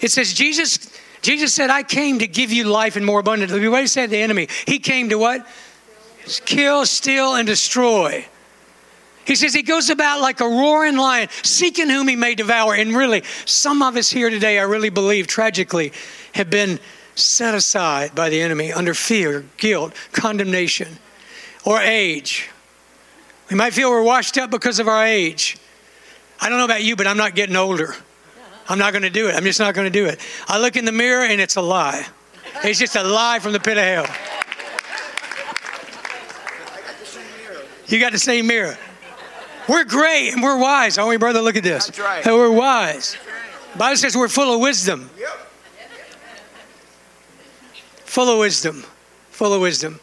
It 0.00 0.10
says 0.10 0.34
Jesus 0.34 0.90
Jesus 1.20 1.52
said, 1.52 1.70
I 1.70 1.82
came 1.82 2.20
to 2.20 2.28
give 2.28 2.52
you 2.52 2.64
life 2.64 2.94
and 2.94 3.04
more 3.04 3.20
abundantly. 3.20 3.66
What 3.68 3.80
he 3.80 3.86
said 3.88 4.10
the 4.10 4.18
enemy? 4.18 4.48
He 4.66 4.78
came 4.78 5.08
to 5.08 5.18
what? 5.18 5.44
Kill, 6.44 6.86
steal, 6.86 7.34
and 7.34 7.46
destroy. 7.46 8.24
He 9.24 9.34
says 9.34 9.52
he 9.52 9.62
goes 9.62 9.90
about 9.90 10.20
like 10.20 10.40
a 10.40 10.48
roaring 10.48 10.96
lion, 10.96 11.28
seeking 11.42 11.88
whom 11.88 12.06
he 12.06 12.14
may 12.14 12.34
devour. 12.34 12.74
And 12.74 12.96
really, 12.96 13.24
some 13.46 13.82
of 13.82 13.96
us 13.96 14.10
here 14.10 14.30
today, 14.30 14.58
I 14.58 14.62
really 14.62 14.90
believe, 14.90 15.26
tragically, 15.26 15.92
have 16.34 16.50
been 16.50 16.78
set 17.14 17.54
aside 17.54 18.14
by 18.14 18.28
the 18.28 18.40
enemy 18.40 18.72
under 18.72 18.94
fear, 18.94 19.44
guilt, 19.56 19.92
condemnation, 20.12 20.98
or 21.64 21.80
age. 21.80 22.48
We 23.50 23.56
might 23.56 23.74
feel 23.74 23.90
we're 23.90 24.02
washed 24.02 24.38
up 24.38 24.50
because 24.50 24.78
of 24.78 24.86
our 24.86 25.04
age. 25.04 25.58
I 26.40 26.48
don't 26.48 26.58
know 26.58 26.64
about 26.64 26.84
you, 26.84 26.96
but 26.96 27.06
I'm 27.06 27.16
not 27.16 27.34
getting 27.34 27.56
older. 27.56 27.94
I'm 28.68 28.78
not 28.78 28.92
going 28.92 29.02
to 29.02 29.10
do 29.10 29.28
it. 29.28 29.34
I'm 29.34 29.44
just 29.44 29.58
not 29.58 29.74
going 29.74 29.86
to 29.86 29.90
do 29.90 30.06
it. 30.06 30.20
I 30.46 30.58
look 30.58 30.76
in 30.76 30.84
the 30.84 30.92
mirror 30.92 31.24
and 31.24 31.40
it's 31.40 31.56
a 31.56 31.62
lie. 31.62 32.06
It's 32.62 32.78
just 32.78 32.96
a 32.96 33.02
lie 33.02 33.38
from 33.38 33.52
the 33.52 33.60
pit 33.60 33.78
of 33.78 33.84
hell. 33.84 34.16
You 37.86 37.98
got 37.98 38.12
the 38.12 38.18
same 38.18 38.46
mirror. 38.46 38.76
We're 39.68 39.84
great 39.84 40.32
and 40.32 40.42
we're 40.42 40.58
wise, 40.58 40.98
aren't 40.98 41.10
we, 41.10 41.16
brother? 41.16 41.40
Look 41.40 41.56
at 41.56 41.62
this. 41.62 41.86
That's 41.86 41.98
right. 41.98 42.26
we're 42.26 42.50
wise. 42.50 43.16
Bible 43.76 43.96
says 43.96 44.16
we're 44.16 44.28
full 44.28 44.54
of 44.54 44.60
wisdom. 44.60 45.10
Full 48.04 48.28
of 48.28 48.38
wisdom. 48.38 48.84
Full 49.30 49.52
of 49.52 49.60
wisdom. 49.60 50.00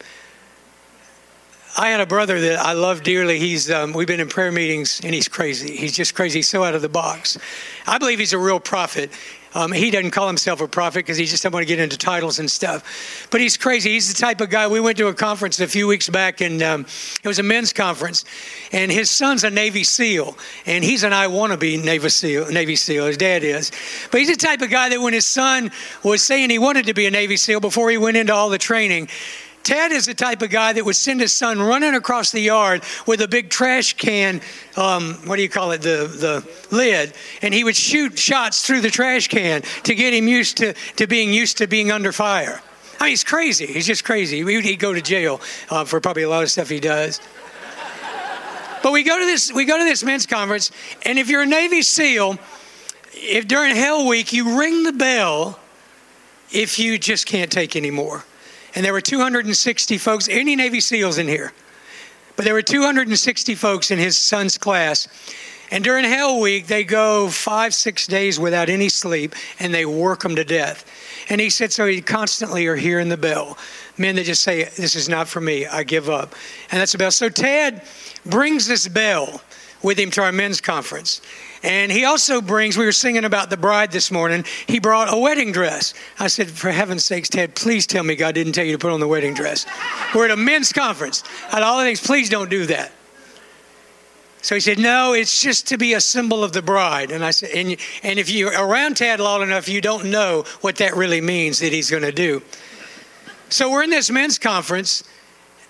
I 1.78 1.90
had 1.90 2.00
a 2.00 2.06
brother 2.06 2.40
that 2.40 2.60
I 2.60 2.72
love 2.72 3.04
dearly. 3.04 3.38
He's 3.38 3.70
um, 3.70 3.92
we've 3.92 4.08
been 4.08 4.22
in 4.22 4.30
prayer 4.30 4.52
meetings, 4.52 5.02
and 5.04 5.14
he's 5.14 5.28
crazy. 5.28 5.76
He's 5.76 5.94
just 5.94 6.16
crazy. 6.16 6.40
He's 6.40 6.48
so 6.48 6.64
out 6.64 6.74
of 6.74 6.82
the 6.82 6.88
box. 6.88 7.38
I 7.86 7.98
believe 7.98 8.18
he's 8.18 8.32
a 8.32 8.38
real 8.38 8.62
prophet. 8.62 9.12
Um, 9.54 9.72
he 9.74 9.92
doesn't 9.92 10.12
call 10.12 10.28
himself 10.28 10.62
a 10.62 10.68
prophet 10.68 11.00
because 11.00 11.18
he 11.18 11.26
just 11.26 11.44
doesn't 11.44 11.54
want 11.54 11.64
to 11.64 11.68
get 11.68 11.80
into 11.80 11.98
titles 11.98 12.40
and 12.40 12.50
stuff. 12.50 13.28
But 13.30 13.42
he's 13.42 13.58
crazy. 13.58 13.92
He's 13.92 14.14
the 14.14 14.20
type 14.20 14.40
of 14.40 14.50
guy. 14.50 14.68
We 14.68 14.80
went 14.80 14.98
to 14.98 15.08
a 15.08 15.14
conference 15.14 15.60
a 15.60 15.68
few 15.68 15.88
weeks 15.88 16.10
back, 16.10 16.40
and 16.40 16.62
um, 16.62 16.86
it 17.24 17.28
was 17.28 17.40
a 17.40 17.44
men's 17.44 17.74
conference. 17.74 18.24
And 18.72 18.90
his 18.90 19.10
son's 19.10 19.44
a 19.44 19.50
Navy 19.50 19.84
SEAL, 19.84 20.38
and 20.66 20.82
he's 20.82 21.04
an 21.04 21.12
I 21.12 21.28
want 21.28 21.52
to 21.52 21.58
be 21.58 21.76
Navy 21.76 22.10
SEAL. 22.10 22.52
Navy 22.52 22.78
SEAL. 22.78 23.06
His 23.08 23.18
dad 23.18 23.44
is. 23.44 23.72
But 24.12 24.22
he's 24.22 24.30
the 24.30 24.38
type 24.38 24.62
of 24.62 24.70
guy 24.70 24.90
that 24.90 25.02
when 25.02 25.14
his 25.14 25.26
son 25.26 25.72
was 26.04 26.24
saying 26.24 26.50
he 26.50 26.60
wanted 26.60 26.86
to 26.88 26.94
be 26.94 27.06
a 27.06 27.12
Navy 27.12 27.36
SEAL 27.36 27.60
before 27.60 27.90
he 27.90 27.98
went 27.98 28.16
into 28.16 28.34
all 28.34 28.50
the 28.50 28.58
training, 28.58 29.10
Ted 29.66 29.92
is 29.92 30.06
the 30.06 30.14
type 30.14 30.44
of 30.44 30.52
guy 30.52 30.74
that 30.74 30.86
would 30.86 30.96
send 30.96 31.20
his 31.20 31.34
son 31.34 31.60
running 31.60 31.96
across 31.96 32.32
the 32.32 32.40
yard 32.40 32.84
with 33.08 33.20
a 33.22 33.28
big 33.28 33.50
trash 33.50 33.94
can, 33.94 34.40
um, 34.78 35.16
what 35.26 35.38
do 35.38 35.42
you 35.42 35.50
call 35.50 35.72
it, 35.72 35.82
the, 35.82 36.08
the 36.08 36.76
lid, 36.76 37.14
and 37.42 37.52
he 37.52 37.64
would 37.64 37.76
shoot 37.76 38.18
shots 38.18 38.66
through 38.66 38.82
the 38.82 38.92
trash 38.92 39.28
can 39.28 39.64
to 39.84 39.96
get 39.96 40.14
him 40.14 40.28
used 40.28 40.58
to, 40.58 40.74
to 40.98 41.08
being 41.08 41.34
used 41.34 41.58
to 41.58 41.68
being 41.68 41.92
under 41.92 42.12
fire. 42.12 42.62
I 43.00 43.06
mean, 43.06 43.10
he's 43.10 43.24
crazy. 43.24 43.66
He's 43.66 43.88
just 43.88 44.04
crazy. 44.04 44.44
He'd 44.62 44.80
go 44.80 44.94
to 44.94 45.02
jail 45.02 45.42
uh, 45.72 45.84
for 45.84 46.00
probably 46.00 46.24
a 46.24 46.30
lot 46.30 46.44
of 46.44 46.52
stuff 46.52 46.70
he 46.70 46.80
does. 46.80 47.20
But 48.84 48.92
we 48.92 49.02
go 49.02 49.18
to 49.18 49.26
this 49.26 49.52
we 49.52 49.66
go 49.66 49.80
to 49.80 49.84
this 49.84 50.04
men's 50.04 50.28
conference, 50.28 50.70
and 51.02 51.18
if 51.18 51.28
you're 51.28 51.42
a 51.42 51.48
Navy 51.48 51.82
SEAL, 51.82 52.38
if 53.14 53.48
during 53.48 53.76
Hell 53.76 54.08
Week 54.08 54.32
you 54.32 54.60
ring 54.60 54.84
the 54.84 54.94
bell, 54.94 55.58
if 56.52 56.78
you 56.78 57.00
just 57.00 57.26
can't 57.26 57.52
take 57.52 57.76
anymore 57.76 58.24
and 58.76 58.86
there 58.86 58.94
were 58.94 59.02
260 59.02 59.98
folks, 59.98 60.28
any 60.30 60.56
Navy 60.56 60.80
SEALs 60.80 61.18
in 61.18 61.28
here, 61.28 61.54
but 62.36 62.44
there 62.46 62.54
were 62.54 62.62
260 62.62 63.56
folks 63.56 63.90
in 63.90 63.98
his 63.98 64.18
son's 64.18 64.58
class. 64.58 65.08
And 65.72 65.84
during 65.84 66.06
Hell 66.06 66.40
Week, 66.40 66.68
they 66.68 66.84
go 66.84 67.30
five, 67.30 67.74
six 67.74 68.06
days 68.06 68.40
without 68.40 68.70
any 68.70 68.90
sleep 68.90 69.34
and 69.60 69.74
they 69.74 69.86
work 69.86 70.22
them 70.22 70.36
to 70.36 70.44
death. 70.44 70.86
And 71.30 71.42
he 71.42 71.50
said, 71.50 71.72
so 71.72 71.86
you 71.86 72.04
constantly 72.04 72.68
are 72.68 72.76
hearing 72.76 73.10
the 73.10 73.18
bell. 73.18 73.58
Men 73.98 74.16
that 74.18 74.26
just 74.26 74.44
say, 74.44 74.66
This 74.66 74.96
is 74.96 75.10
not 75.10 75.28
for 75.28 75.42
me, 75.42 75.66
I 75.66 75.84
give 75.84 76.10
up. 76.10 76.36
And 76.70 76.80
that's 76.80 76.92
the 76.92 76.98
bell. 76.98 77.12
So 77.12 77.30
Ted 77.30 77.82
brings 78.26 78.68
this 78.68 78.88
bell 78.88 79.42
with 79.82 79.98
him 79.98 80.12
to 80.12 80.22
our 80.22 80.32
men's 80.32 80.62
conference. 80.62 81.22
And 81.66 81.92
he 81.92 82.06
also 82.06 82.42
brings, 82.42 82.78
we 82.78 82.86
were 82.86 82.92
singing 82.92 83.26
about 83.26 83.50
the 83.50 83.58
bride 83.58 83.92
this 83.92 84.12
morning, 84.12 84.46
he 84.68 84.78
brought 84.78 85.12
a 85.12 85.18
wedding 85.18 85.52
dress. 85.52 85.96
I 86.20 86.28
said, 86.28 86.52
For 86.52 86.70
heaven's 86.70 87.04
sakes, 87.04 87.28
Ted, 87.28 87.56
please 87.56 87.88
tell 87.88 88.04
me 88.04 88.16
God 88.16 88.36
didn't 88.36 88.54
tell 88.54 88.64
you 88.64 88.74
to 88.74 88.78
put 88.78 88.92
on 88.92 89.00
the 89.00 89.08
wedding 89.08 89.34
dress. 89.34 89.66
We're 90.14 90.26
at 90.26 90.32
a 90.32 90.38
men's 90.38 90.72
conference. 90.72 91.24
Out 91.52 91.64
all 91.64 91.80
the 91.80 91.86
things, 91.86 92.06
please 92.06 92.30
don't 92.30 92.52
do 92.52 92.68
that. 92.68 92.92
So 94.44 94.54
he 94.54 94.62
said, 94.62 94.78
No, 94.78 95.14
it's 95.14 95.42
just 95.42 95.68
to 95.70 95.78
be 95.80 95.96
a 95.96 96.02
symbol 96.02 96.44
of 96.44 96.54
the 96.54 96.62
bride. 96.62 97.10
And 97.10 97.26
I 97.26 97.32
said, 97.32 97.50
And, 97.50 97.78
and 98.04 98.20
if 98.20 98.30
you're 98.30 98.52
around 98.52 98.98
Tad 98.98 99.20
long 99.20 99.42
enough, 99.42 99.68
you 99.68 99.82
don't 99.82 100.12
know 100.12 100.46
what 100.62 100.76
that 100.76 100.96
really 100.96 101.20
means 101.20 101.58
that 101.62 101.74
he's 101.74 101.90
going 101.90 102.04
to 102.04 102.12
do. 102.12 102.44
So 103.50 103.72
we're 103.72 103.82
in 103.82 103.90
this 103.90 104.12
men's 104.12 104.38
conference, 104.38 105.04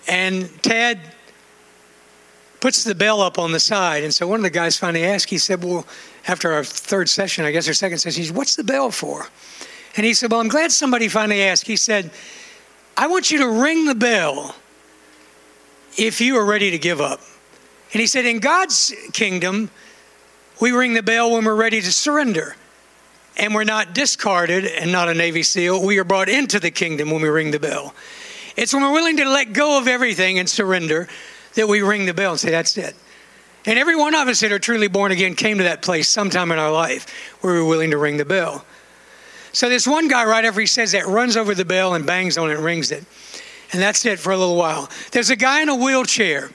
and 0.06 0.50
Tad 0.62 1.00
puts 2.66 2.82
the 2.82 2.96
bell 2.96 3.20
up 3.20 3.38
on 3.38 3.52
the 3.52 3.60
side. 3.60 4.02
And 4.02 4.12
so 4.12 4.26
one 4.26 4.40
of 4.40 4.42
the 4.42 4.50
guys 4.50 4.76
finally 4.76 5.04
asked, 5.04 5.30
he 5.30 5.38
said, 5.38 5.62
Well, 5.62 5.86
after 6.26 6.52
our 6.52 6.64
third 6.64 7.08
session, 7.08 7.44
I 7.44 7.52
guess 7.52 7.68
our 7.68 7.74
second 7.74 7.98
session, 7.98 8.20
he 8.20 8.26
said, 8.26 8.36
What's 8.36 8.56
the 8.56 8.64
bell 8.64 8.90
for? 8.90 9.28
And 9.96 10.04
he 10.04 10.14
said, 10.14 10.32
Well, 10.32 10.40
I'm 10.40 10.48
glad 10.48 10.72
somebody 10.72 11.06
finally 11.06 11.44
asked. 11.44 11.68
He 11.68 11.76
said, 11.76 12.10
I 12.96 13.06
want 13.06 13.30
you 13.30 13.38
to 13.38 13.62
ring 13.62 13.84
the 13.84 13.94
bell 13.94 14.56
if 15.96 16.20
you 16.20 16.38
are 16.38 16.44
ready 16.44 16.72
to 16.72 16.78
give 16.78 17.00
up. 17.00 17.20
And 17.92 18.00
he 18.00 18.08
said, 18.08 18.26
In 18.26 18.40
God's 18.40 18.92
kingdom, 19.12 19.70
we 20.60 20.72
ring 20.72 20.94
the 20.94 21.04
bell 21.04 21.34
when 21.34 21.44
we're 21.44 21.54
ready 21.54 21.80
to 21.80 21.92
surrender. 21.92 22.56
And 23.36 23.54
we're 23.54 23.62
not 23.62 23.94
discarded 23.94 24.66
and 24.66 24.90
not 24.90 25.08
a 25.08 25.14
Navy 25.14 25.44
SEAL. 25.44 25.86
We 25.86 25.98
are 25.98 26.04
brought 26.04 26.28
into 26.28 26.58
the 26.58 26.72
kingdom 26.72 27.12
when 27.12 27.22
we 27.22 27.28
ring 27.28 27.52
the 27.52 27.60
bell. 27.60 27.94
It's 28.56 28.74
when 28.74 28.82
we're 28.82 28.92
willing 28.92 29.18
to 29.18 29.28
let 29.28 29.52
go 29.52 29.78
of 29.78 29.86
everything 29.86 30.40
and 30.40 30.48
surrender 30.48 31.06
that 31.56 31.68
we 31.68 31.82
ring 31.82 32.06
the 32.06 32.14
bell 32.14 32.32
and 32.32 32.40
say, 32.40 32.50
That's 32.50 32.76
it. 32.78 32.94
And 33.66 33.80
every 33.80 33.96
one 33.96 34.14
of 34.14 34.28
us 34.28 34.40
that 34.40 34.52
are 34.52 34.60
truly 34.60 34.86
born 34.86 35.10
again 35.10 35.34
came 35.34 35.58
to 35.58 35.64
that 35.64 35.82
place 35.82 36.08
sometime 36.08 36.52
in 36.52 36.58
our 36.58 36.70
life 36.70 37.10
where 37.40 37.54
we 37.54 37.60
were 37.60 37.66
willing 37.66 37.90
to 37.90 37.98
ring 37.98 38.16
the 38.16 38.24
bell. 38.24 38.64
So 39.52 39.68
this 39.68 39.86
one 39.86 40.06
guy, 40.06 40.24
right 40.24 40.44
after 40.44 40.60
he 40.60 40.66
says 40.66 40.92
that, 40.92 41.06
runs 41.06 41.36
over 41.36 41.54
the 41.54 41.64
bell 41.64 41.94
and 41.94 42.06
bangs 42.06 42.38
on 42.38 42.50
it 42.50 42.56
and 42.56 42.64
rings 42.64 42.92
it. 42.92 43.04
And 43.72 43.82
that's 43.82 44.06
it 44.06 44.20
for 44.20 44.30
a 44.30 44.36
little 44.36 44.54
while. 44.54 44.88
There's 45.10 45.30
a 45.30 45.36
guy 45.36 45.62
in 45.62 45.68
a 45.68 45.74
wheelchair, 45.74 46.50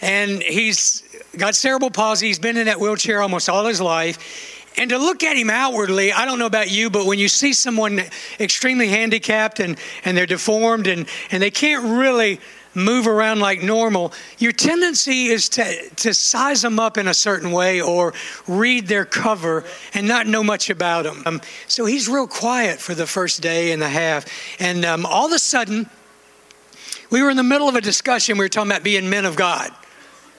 and 0.00 0.42
he's 0.42 1.02
got 1.36 1.54
cerebral 1.54 1.90
palsy. 1.90 2.28
He's 2.28 2.38
been 2.38 2.56
in 2.56 2.66
that 2.66 2.80
wheelchair 2.80 3.20
almost 3.20 3.50
all 3.50 3.66
his 3.66 3.80
life. 3.80 4.72
And 4.78 4.90
to 4.90 4.98
look 4.98 5.24
at 5.24 5.36
him 5.36 5.50
outwardly, 5.50 6.12
I 6.12 6.24
don't 6.24 6.38
know 6.38 6.46
about 6.46 6.70
you, 6.70 6.88
but 6.88 7.04
when 7.04 7.18
you 7.18 7.28
see 7.28 7.52
someone 7.52 8.00
extremely 8.38 8.88
handicapped 8.88 9.58
and, 9.58 9.76
and 10.04 10.16
they're 10.16 10.24
deformed 10.24 10.86
and, 10.86 11.06
and 11.32 11.42
they 11.42 11.50
can't 11.50 11.98
really 11.98 12.40
move 12.78 13.06
around 13.06 13.40
like 13.40 13.62
normal, 13.62 14.12
your 14.38 14.52
tendency 14.52 15.26
is 15.26 15.48
to, 15.50 15.88
to 15.96 16.14
size 16.14 16.62
them 16.62 16.80
up 16.80 16.96
in 16.96 17.08
a 17.08 17.14
certain 17.14 17.50
way 17.50 17.80
or 17.80 18.14
read 18.46 18.86
their 18.86 19.04
cover 19.04 19.64
and 19.94 20.08
not 20.08 20.26
know 20.26 20.42
much 20.42 20.70
about 20.70 21.04
them. 21.04 21.22
Um, 21.26 21.40
so 21.66 21.84
he's 21.84 22.08
real 22.08 22.26
quiet 22.26 22.78
for 22.78 22.94
the 22.94 23.06
first 23.06 23.40
day 23.40 23.72
and 23.72 23.82
a 23.82 23.88
half. 23.88 24.26
And 24.60 24.84
um, 24.84 25.06
all 25.06 25.26
of 25.26 25.32
a 25.32 25.38
sudden, 25.38 25.88
we 27.10 27.22
were 27.22 27.30
in 27.30 27.36
the 27.36 27.42
middle 27.42 27.68
of 27.68 27.74
a 27.74 27.80
discussion. 27.80 28.38
We 28.38 28.44
were 28.44 28.48
talking 28.48 28.70
about 28.70 28.84
being 28.84 29.08
men 29.08 29.24
of 29.24 29.36
God, 29.36 29.70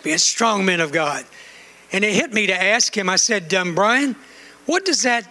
being 0.03 0.17
strong 0.17 0.65
men 0.65 0.81
of 0.81 0.91
God. 0.91 1.25
And 1.91 2.03
it 2.03 2.13
hit 2.13 2.33
me 2.33 2.47
to 2.47 2.63
ask 2.63 2.95
him, 2.95 3.09
I 3.09 3.15
said, 3.15 3.53
um, 3.53 3.73
Brian, 3.73 4.15
what 4.67 4.85
does 4.85 5.01
that, 5.03 5.27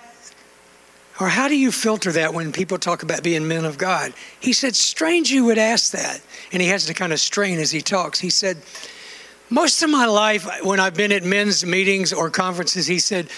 or 1.20 1.28
how 1.28 1.48
do 1.48 1.56
you 1.56 1.72
filter 1.72 2.12
that 2.12 2.32
when 2.32 2.52
people 2.52 2.78
talk 2.78 3.02
about 3.02 3.22
being 3.22 3.48
men 3.48 3.64
of 3.64 3.78
God? 3.78 4.12
He 4.40 4.52
said, 4.52 4.76
Strange 4.76 5.30
you 5.30 5.44
would 5.46 5.58
ask 5.58 5.92
that. 5.92 6.20
And 6.52 6.62
he 6.62 6.68
has 6.68 6.86
to 6.86 6.94
kind 6.94 7.12
of 7.12 7.20
strain 7.20 7.58
as 7.58 7.70
he 7.70 7.80
talks. 7.80 8.20
He 8.20 8.30
said, 8.30 8.58
Most 9.50 9.82
of 9.82 9.90
my 9.90 10.06
life, 10.06 10.48
when 10.62 10.80
I've 10.80 10.94
been 10.94 11.12
at 11.12 11.24
men's 11.24 11.64
meetings 11.64 12.12
or 12.12 12.30
conferences, 12.30 12.86
he 12.86 12.98
said, 12.98 13.28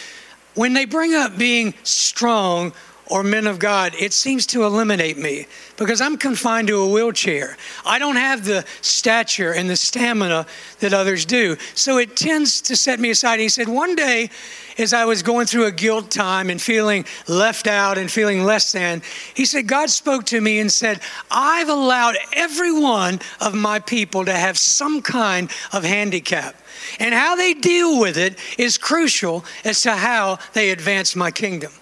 when 0.54 0.72
they 0.72 0.84
bring 0.84 1.14
up 1.14 1.38
being 1.38 1.74
strong 1.84 2.72
or 3.10 3.24
men 3.24 3.46
of 3.46 3.58
God, 3.58 3.94
it 3.98 4.12
seems 4.12 4.46
to 4.46 4.64
eliminate 4.64 5.18
me 5.18 5.46
because 5.76 6.00
I'm 6.00 6.16
confined 6.16 6.68
to 6.68 6.80
a 6.80 6.88
wheelchair. 6.88 7.56
I 7.84 7.98
don't 7.98 8.16
have 8.16 8.44
the 8.44 8.64
stature 8.80 9.52
and 9.52 9.68
the 9.68 9.76
stamina 9.76 10.46
that 10.78 10.94
others 10.94 11.24
do. 11.24 11.56
So 11.74 11.98
it 11.98 12.16
tends 12.16 12.60
to 12.62 12.76
set 12.76 13.00
me 13.00 13.10
aside. 13.10 13.40
He 13.40 13.48
said, 13.48 13.68
One 13.68 13.96
day, 13.96 14.30
as 14.78 14.94
I 14.94 15.04
was 15.04 15.22
going 15.22 15.46
through 15.46 15.66
a 15.66 15.72
guilt 15.72 16.10
time 16.10 16.48
and 16.50 16.62
feeling 16.62 17.04
left 17.26 17.66
out 17.66 17.98
and 17.98 18.10
feeling 18.10 18.44
less 18.44 18.72
than, 18.72 19.02
he 19.34 19.44
said, 19.44 19.66
God 19.66 19.90
spoke 19.90 20.24
to 20.26 20.40
me 20.40 20.60
and 20.60 20.70
said, 20.70 21.00
I've 21.30 21.68
allowed 21.68 22.16
every 22.32 22.72
one 22.72 23.20
of 23.40 23.54
my 23.54 23.80
people 23.80 24.24
to 24.24 24.32
have 24.32 24.56
some 24.56 25.02
kind 25.02 25.50
of 25.72 25.84
handicap. 25.84 26.54
And 26.98 27.14
how 27.14 27.36
they 27.36 27.54
deal 27.54 28.00
with 28.00 28.16
it 28.16 28.38
is 28.58 28.78
crucial 28.78 29.44
as 29.64 29.82
to 29.82 29.94
how 29.94 30.38
they 30.54 30.70
advance 30.70 31.14
my 31.16 31.30
kingdom. 31.30 31.72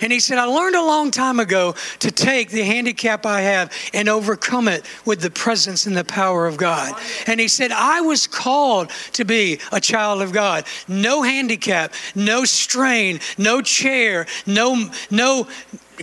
And 0.00 0.12
he 0.12 0.20
said, 0.20 0.38
I 0.38 0.44
learned 0.44 0.76
a 0.76 0.84
long 0.84 1.10
time 1.10 1.40
ago 1.40 1.74
to 2.00 2.10
take 2.10 2.50
the 2.50 2.62
handicap 2.62 3.26
I 3.26 3.42
have 3.42 3.72
and 3.92 4.08
overcome 4.08 4.68
it 4.68 4.84
with 5.04 5.20
the 5.20 5.30
presence 5.30 5.86
and 5.86 5.96
the 5.96 6.04
power 6.04 6.46
of 6.46 6.56
God. 6.56 6.94
And 7.26 7.40
he 7.40 7.48
said, 7.48 7.72
I 7.72 8.00
was 8.00 8.26
called 8.26 8.90
to 9.12 9.24
be 9.24 9.60
a 9.72 9.80
child 9.80 10.22
of 10.22 10.32
God. 10.32 10.64
No 10.88 11.22
handicap, 11.22 11.94
no 12.14 12.44
strain, 12.44 13.20
no 13.38 13.62
chair, 13.62 14.26
no, 14.46 14.90
no 15.10 15.46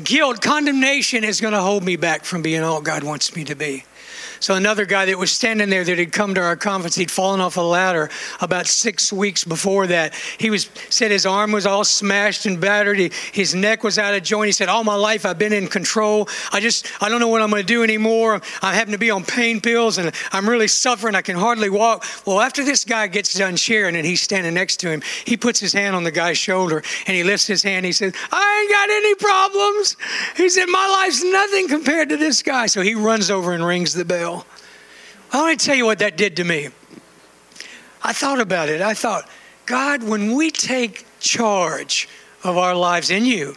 guilt, 0.04 0.42
condemnation 0.42 1.24
is 1.24 1.40
going 1.40 1.54
to 1.54 1.62
hold 1.62 1.84
me 1.84 1.96
back 1.96 2.26
from 2.26 2.42
being 2.42 2.64
all 2.64 2.82
God 2.82 3.04
wants 3.04 3.36
me 3.36 3.44
to 3.46 3.56
be. 3.56 3.86
So 4.44 4.56
another 4.56 4.86
guy 4.86 5.06
that 5.06 5.18
was 5.18 5.32
standing 5.32 5.70
there 5.70 5.86
that 5.86 5.98
had 5.98 6.12
come 6.12 6.36
to 6.36 6.42
our 6.42 6.58
conference, 6.58 6.96
he'd 6.96 7.10
fallen 7.10 7.40
off 7.40 7.56
a 7.56 7.62
ladder 7.62 8.10
about 8.42 8.68
six 8.68 9.14
weeks 9.14 9.46
before 9.46 9.88
that. 9.88 10.14
He 10.38 10.50
was 10.50 10.70
said 10.90 11.12
his 11.12 11.26
arm 11.26 11.54
was 11.54 11.66
all 11.66 11.86
smashed 11.86 12.46
and 12.46 12.60
battered. 12.60 13.00
He, 13.00 13.10
his 13.32 13.56
neck 13.56 13.86
was 13.86 13.98
out 13.98 14.14
of 14.14 14.22
joint. 14.22 14.48
He 14.48 14.52
said, 14.52 14.68
"All 14.68 14.84
my 14.84 14.96
life 14.96 15.26
I've 15.26 15.40
been 15.40 15.54
in 15.54 15.68
control. 15.68 16.28
I 16.52 16.60
just 16.60 16.92
I 17.02 17.08
don't 17.08 17.22
know 17.22 17.30
what 17.30 17.42
I'm 17.42 17.52
going 17.52 17.62
to 17.62 17.66
do 17.66 17.84
anymore. 17.84 18.42
I 18.62 18.74
happen 18.74 18.92
to 18.92 18.98
be 18.98 19.12
on 19.12 19.24
pain 19.24 19.62
pills 19.62 19.98
and 19.98 20.14
I'm 20.34 20.50
really 20.50 20.68
suffering. 20.68 21.16
I 21.16 21.22
can 21.22 21.38
hardly 21.38 21.70
walk." 21.70 22.04
Well, 22.26 22.42
after 22.42 22.66
this 22.66 22.84
guy 22.84 23.08
gets 23.08 23.34
done 23.34 23.56
sharing 23.56 23.96
and 23.96 24.06
he's 24.06 24.22
standing 24.22 24.54
next 24.56 24.82
to 24.82 24.90
him, 24.90 25.04
he 25.24 25.38
puts 25.38 25.62
his 25.62 25.72
hand 25.72 25.96
on 25.96 26.04
the 26.04 26.12
guy's 26.12 26.38
shoulder 26.38 26.84
and 27.08 27.16
he 27.16 27.24
lifts 27.24 27.48
his 27.48 27.64
hand. 27.64 27.86
He 27.86 27.94
says, 27.94 28.14
"I 28.30 28.60
ain't 28.60 28.72
got 28.72 28.90
any 28.90 29.16
problems." 29.16 29.96
He 30.36 30.50
said, 30.50 30.66
"My 30.66 30.86
life's 31.02 31.24
nothing 31.24 31.70
compared 31.70 32.10
to 32.10 32.18
this 32.18 32.44
guy." 32.44 32.66
So 32.66 32.82
he 32.82 32.94
runs 32.94 33.32
over 33.32 33.54
and 33.54 33.66
rings 33.66 33.94
the 33.94 34.04
bell. 34.04 34.33
I 35.34 35.42
want 35.42 35.60
to 35.60 35.66
tell 35.66 35.76
you 35.76 35.86
what 35.86 35.98
that 36.00 36.16
did 36.16 36.36
to 36.38 36.44
me. 36.44 36.70
I 38.04 38.14
thought 38.14 38.40
about 38.40 38.70
it. 38.70 38.82
I 38.82 38.94
thought, 38.94 39.28
God, 39.66 40.04
when 40.04 40.36
we 40.36 40.52
take 40.52 41.08
charge 41.20 42.08
of 42.44 42.56
our 42.56 42.76
lives 42.76 43.10
in 43.10 43.26
you, 43.26 43.56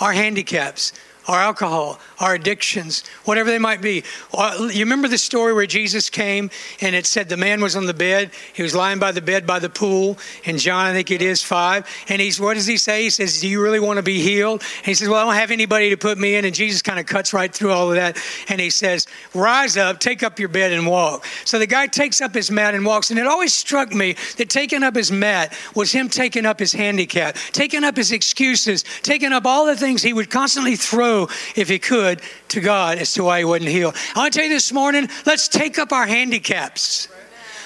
our 0.00 0.14
handicaps, 0.14 0.94
our 1.26 1.38
alcohol, 1.38 1.98
our 2.20 2.34
addictions, 2.34 3.04
whatever 3.24 3.50
they 3.50 3.58
might 3.58 3.80
be. 3.80 4.04
Uh, 4.32 4.68
you 4.72 4.80
remember 4.80 5.08
the 5.08 5.18
story 5.18 5.52
where 5.52 5.66
Jesus 5.66 6.10
came 6.10 6.50
and 6.80 6.94
it 6.94 7.06
said 7.06 7.28
the 7.28 7.36
man 7.36 7.62
was 7.62 7.76
on 7.76 7.86
the 7.86 7.94
bed. 7.94 8.30
He 8.52 8.62
was 8.62 8.74
lying 8.74 8.98
by 8.98 9.12
the 9.12 9.22
bed 9.22 9.46
by 9.46 9.58
the 9.58 9.70
pool. 9.70 10.18
In 10.44 10.58
John, 10.58 10.86
I 10.86 10.92
think 10.92 11.10
it 11.10 11.22
is 11.22 11.42
five. 11.42 11.88
And 12.08 12.20
he's, 12.20 12.38
what 12.38 12.54
does 12.54 12.66
he 12.66 12.76
say? 12.76 13.04
He 13.04 13.10
says, 13.10 13.40
Do 13.40 13.48
you 13.48 13.62
really 13.62 13.80
want 13.80 13.96
to 13.96 14.02
be 14.02 14.20
healed? 14.20 14.62
And 14.78 14.86
he 14.86 14.94
says, 14.94 15.08
Well, 15.08 15.18
I 15.18 15.24
don't 15.24 15.40
have 15.40 15.50
anybody 15.50 15.90
to 15.90 15.96
put 15.96 16.18
me 16.18 16.34
in. 16.34 16.44
And 16.44 16.54
Jesus 16.54 16.82
kind 16.82 16.98
of 16.98 17.06
cuts 17.06 17.32
right 17.32 17.52
through 17.52 17.72
all 17.72 17.88
of 17.88 17.96
that. 17.96 18.18
And 18.48 18.60
he 18.60 18.70
says, 18.70 19.06
Rise 19.34 19.76
up, 19.76 20.00
take 20.00 20.22
up 20.22 20.38
your 20.38 20.48
bed 20.48 20.72
and 20.72 20.86
walk. 20.86 21.24
So 21.44 21.58
the 21.58 21.66
guy 21.66 21.86
takes 21.86 22.20
up 22.20 22.34
his 22.34 22.50
mat 22.50 22.74
and 22.74 22.84
walks. 22.84 23.10
And 23.10 23.18
it 23.18 23.26
always 23.26 23.54
struck 23.54 23.92
me 23.92 24.16
that 24.36 24.50
taking 24.50 24.82
up 24.82 24.94
his 24.94 25.10
mat 25.10 25.56
was 25.74 25.90
him 25.92 26.08
taking 26.08 26.44
up 26.44 26.58
his 26.58 26.72
handicap, 26.72 27.36
taking 27.52 27.82
up 27.82 27.96
his 27.96 28.12
excuses, 28.12 28.84
taking 29.02 29.32
up 29.32 29.46
all 29.46 29.64
the 29.66 29.76
things 29.76 30.02
he 30.02 30.12
would 30.12 30.30
constantly 30.30 30.76
throw 30.76 31.13
if 31.56 31.68
he 31.68 31.78
could, 31.78 32.20
to 32.48 32.60
God 32.60 32.98
as 32.98 33.12
to 33.14 33.24
why 33.24 33.38
he 33.38 33.44
wasn't 33.44 33.70
healed. 33.70 33.96
I 34.14 34.20
want 34.20 34.32
to 34.32 34.38
tell 34.38 34.48
you 34.48 34.54
this 34.54 34.72
morning 34.72 35.08
let's 35.26 35.48
take 35.48 35.78
up 35.78 35.92
our 35.92 36.06
handicaps, 36.06 37.08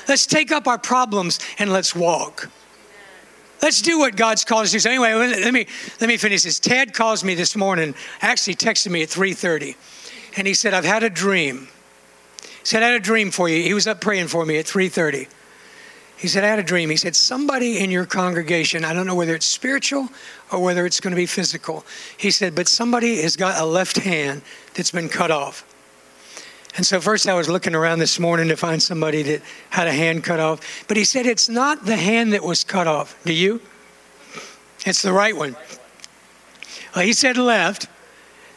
let's 0.08 0.26
take 0.26 0.52
up 0.52 0.66
our 0.66 0.78
problems, 0.78 1.40
and 1.58 1.72
let's 1.72 1.94
walk. 1.94 2.50
Let's 3.60 3.82
do 3.82 3.98
what 3.98 4.14
God's 4.14 4.44
called 4.44 4.64
us 4.64 4.70
to 4.70 4.76
do. 4.76 4.80
So 4.80 4.90
anyway, 4.90 5.14
let 5.14 5.52
me 5.52 5.66
let 6.00 6.08
me 6.08 6.16
finish 6.16 6.44
this. 6.44 6.60
Ted 6.60 6.94
calls 6.94 7.24
me 7.24 7.34
this 7.34 7.56
morning, 7.56 7.94
actually 8.20 8.54
texted 8.54 8.90
me 8.90 9.02
at 9.02 9.08
3:30, 9.08 9.74
and 10.36 10.46
he 10.46 10.54
said, 10.54 10.74
I've 10.74 10.84
had 10.84 11.02
a 11.02 11.10
dream. 11.10 11.68
He 12.40 12.66
said, 12.74 12.82
I 12.82 12.88
had 12.88 12.96
a 12.96 13.00
dream 13.00 13.30
for 13.30 13.48
you. 13.48 13.62
He 13.62 13.74
was 13.74 13.86
up 13.86 14.00
praying 14.00 14.28
for 14.28 14.44
me 14.44 14.58
at 14.58 14.66
3:30. 14.66 15.28
He 16.18 16.26
said, 16.26 16.42
I 16.42 16.48
had 16.48 16.58
a 16.58 16.64
dream. 16.64 16.90
He 16.90 16.96
said, 16.96 17.14
somebody 17.14 17.78
in 17.78 17.92
your 17.92 18.04
congregation, 18.04 18.84
I 18.84 18.92
don't 18.92 19.06
know 19.06 19.14
whether 19.14 19.36
it's 19.36 19.46
spiritual 19.46 20.08
or 20.50 20.60
whether 20.60 20.84
it's 20.84 20.98
going 20.98 21.12
to 21.12 21.16
be 21.16 21.26
physical. 21.26 21.86
He 22.16 22.32
said, 22.32 22.56
but 22.56 22.66
somebody 22.66 23.22
has 23.22 23.36
got 23.36 23.60
a 23.60 23.64
left 23.64 23.98
hand 23.98 24.42
that's 24.74 24.90
been 24.90 25.08
cut 25.08 25.30
off. 25.30 25.64
And 26.76 26.84
so, 26.84 27.00
first, 27.00 27.28
I 27.28 27.34
was 27.34 27.48
looking 27.48 27.74
around 27.74 28.00
this 28.00 28.18
morning 28.18 28.48
to 28.48 28.56
find 28.56 28.82
somebody 28.82 29.22
that 29.22 29.42
had 29.70 29.86
a 29.86 29.92
hand 29.92 30.22
cut 30.22 30.38
off. 30.38 30.84
But 30.86 30.96
he 30.96 31.04
said, 31.04 31.26
It's 31.26 31.48
not 31.48 31.84
the 31.84 31.96
hand 31.96 32.32
that 32.34 32.44
was 32.44 32.62
cut 32.62 32.86
off. 32.86 33.18
Do 33.24 33.32
you? 33.32 33.60
It's 34.86 35.02
the 35.02 35.12
right 35.12 35.36
one. 35.36 35.56
Well, 36.94 37.04
he 37.04 37.12
said 37.12 37.36
left. 37.36 37.88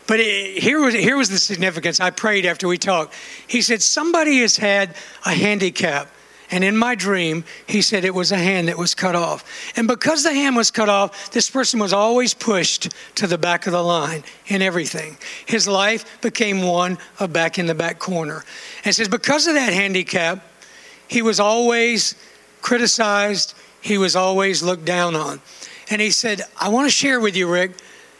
But 0.07 0.19
it, 0.19 0.61
here, 0.61 0.79
was, 0.81 0.93
here 0.93 1.15
was 1.15 1.29
the 1.29 1.37
significance. 1.37 1.99
I 1.99 2.09
prayed 2.09 2.45
after 2.45 2.67
we 2.67 2.77
talked. 2.77 3.15
He 3.47 3.61
said, 3.61 3.81
Somebody 3.81 4.39
has 4.41 4.57
had 4.57 4.95
a 5.25 5.31
handicap 5.31 6.11
and 6.51 6.65
in 6.65 6.75
my 6.75 6.95
dream, 6.95 7.45
he 7.65 7.81
said 7.81 8.03
it 8.03 8.13
was 8.13 8.33
a 8.33 8.37
hand 8.37 8.67
that 8.67 8.77
was 8.77 8.93
cut 8.93 9.15
off. 9.15 9.45
And 9.77 9.87
because 9.87 10.23
the 10.23 10.33
hand 10.33 10.57
was 10.57 10.69
cut 10.69 10.89
off, 10.89 11.31
this 11.31 11.49
person 11.49 11.79
was 11.79 11.93
always 11.93 12.33
pushed 12.33 12.89
to 13.15 13.25
the 13.25 13.37
back 13.37 13.67
of 13.67 13.71
the 13.71 13.81
line 13.81 14.23
in 14.47 14.61
everything. 14.61 15.17
His 15.45 15.65
life 15.65 16.21
became 16.21 16.61
one 16.61 16.97
of 17.19 17.31
back 17.31 17.57
in 17.57 17.67
the 17.67 17.75
back 17.75 17.99
corner. 17.99 18.43
And 18.83 18.93
says, 18.93 19.07
because 19.07 19.47
of 19.47 19.53
that 19.53 19.71
handicap, 19.71 20.45
he 21.07 21.21
was 21.21 21.39
always 21.39 22.15
criticized, 22.61 23.53
he 23.79 23.97
was 23.97 24.17
always 24.17 24.61
looked 24.61 24.85
down 24.85 25.15
on. 25.15 25.39
And 25.89 26.01
he 26.01 26.11
said, 26.11 26.41
I 26.59 26.67
want 26.67 26.85
to 26.85 26.91
share 26.91 27.21
with 27.21 27.35
you, 27.35 27.49
Rick. 27.51 27.71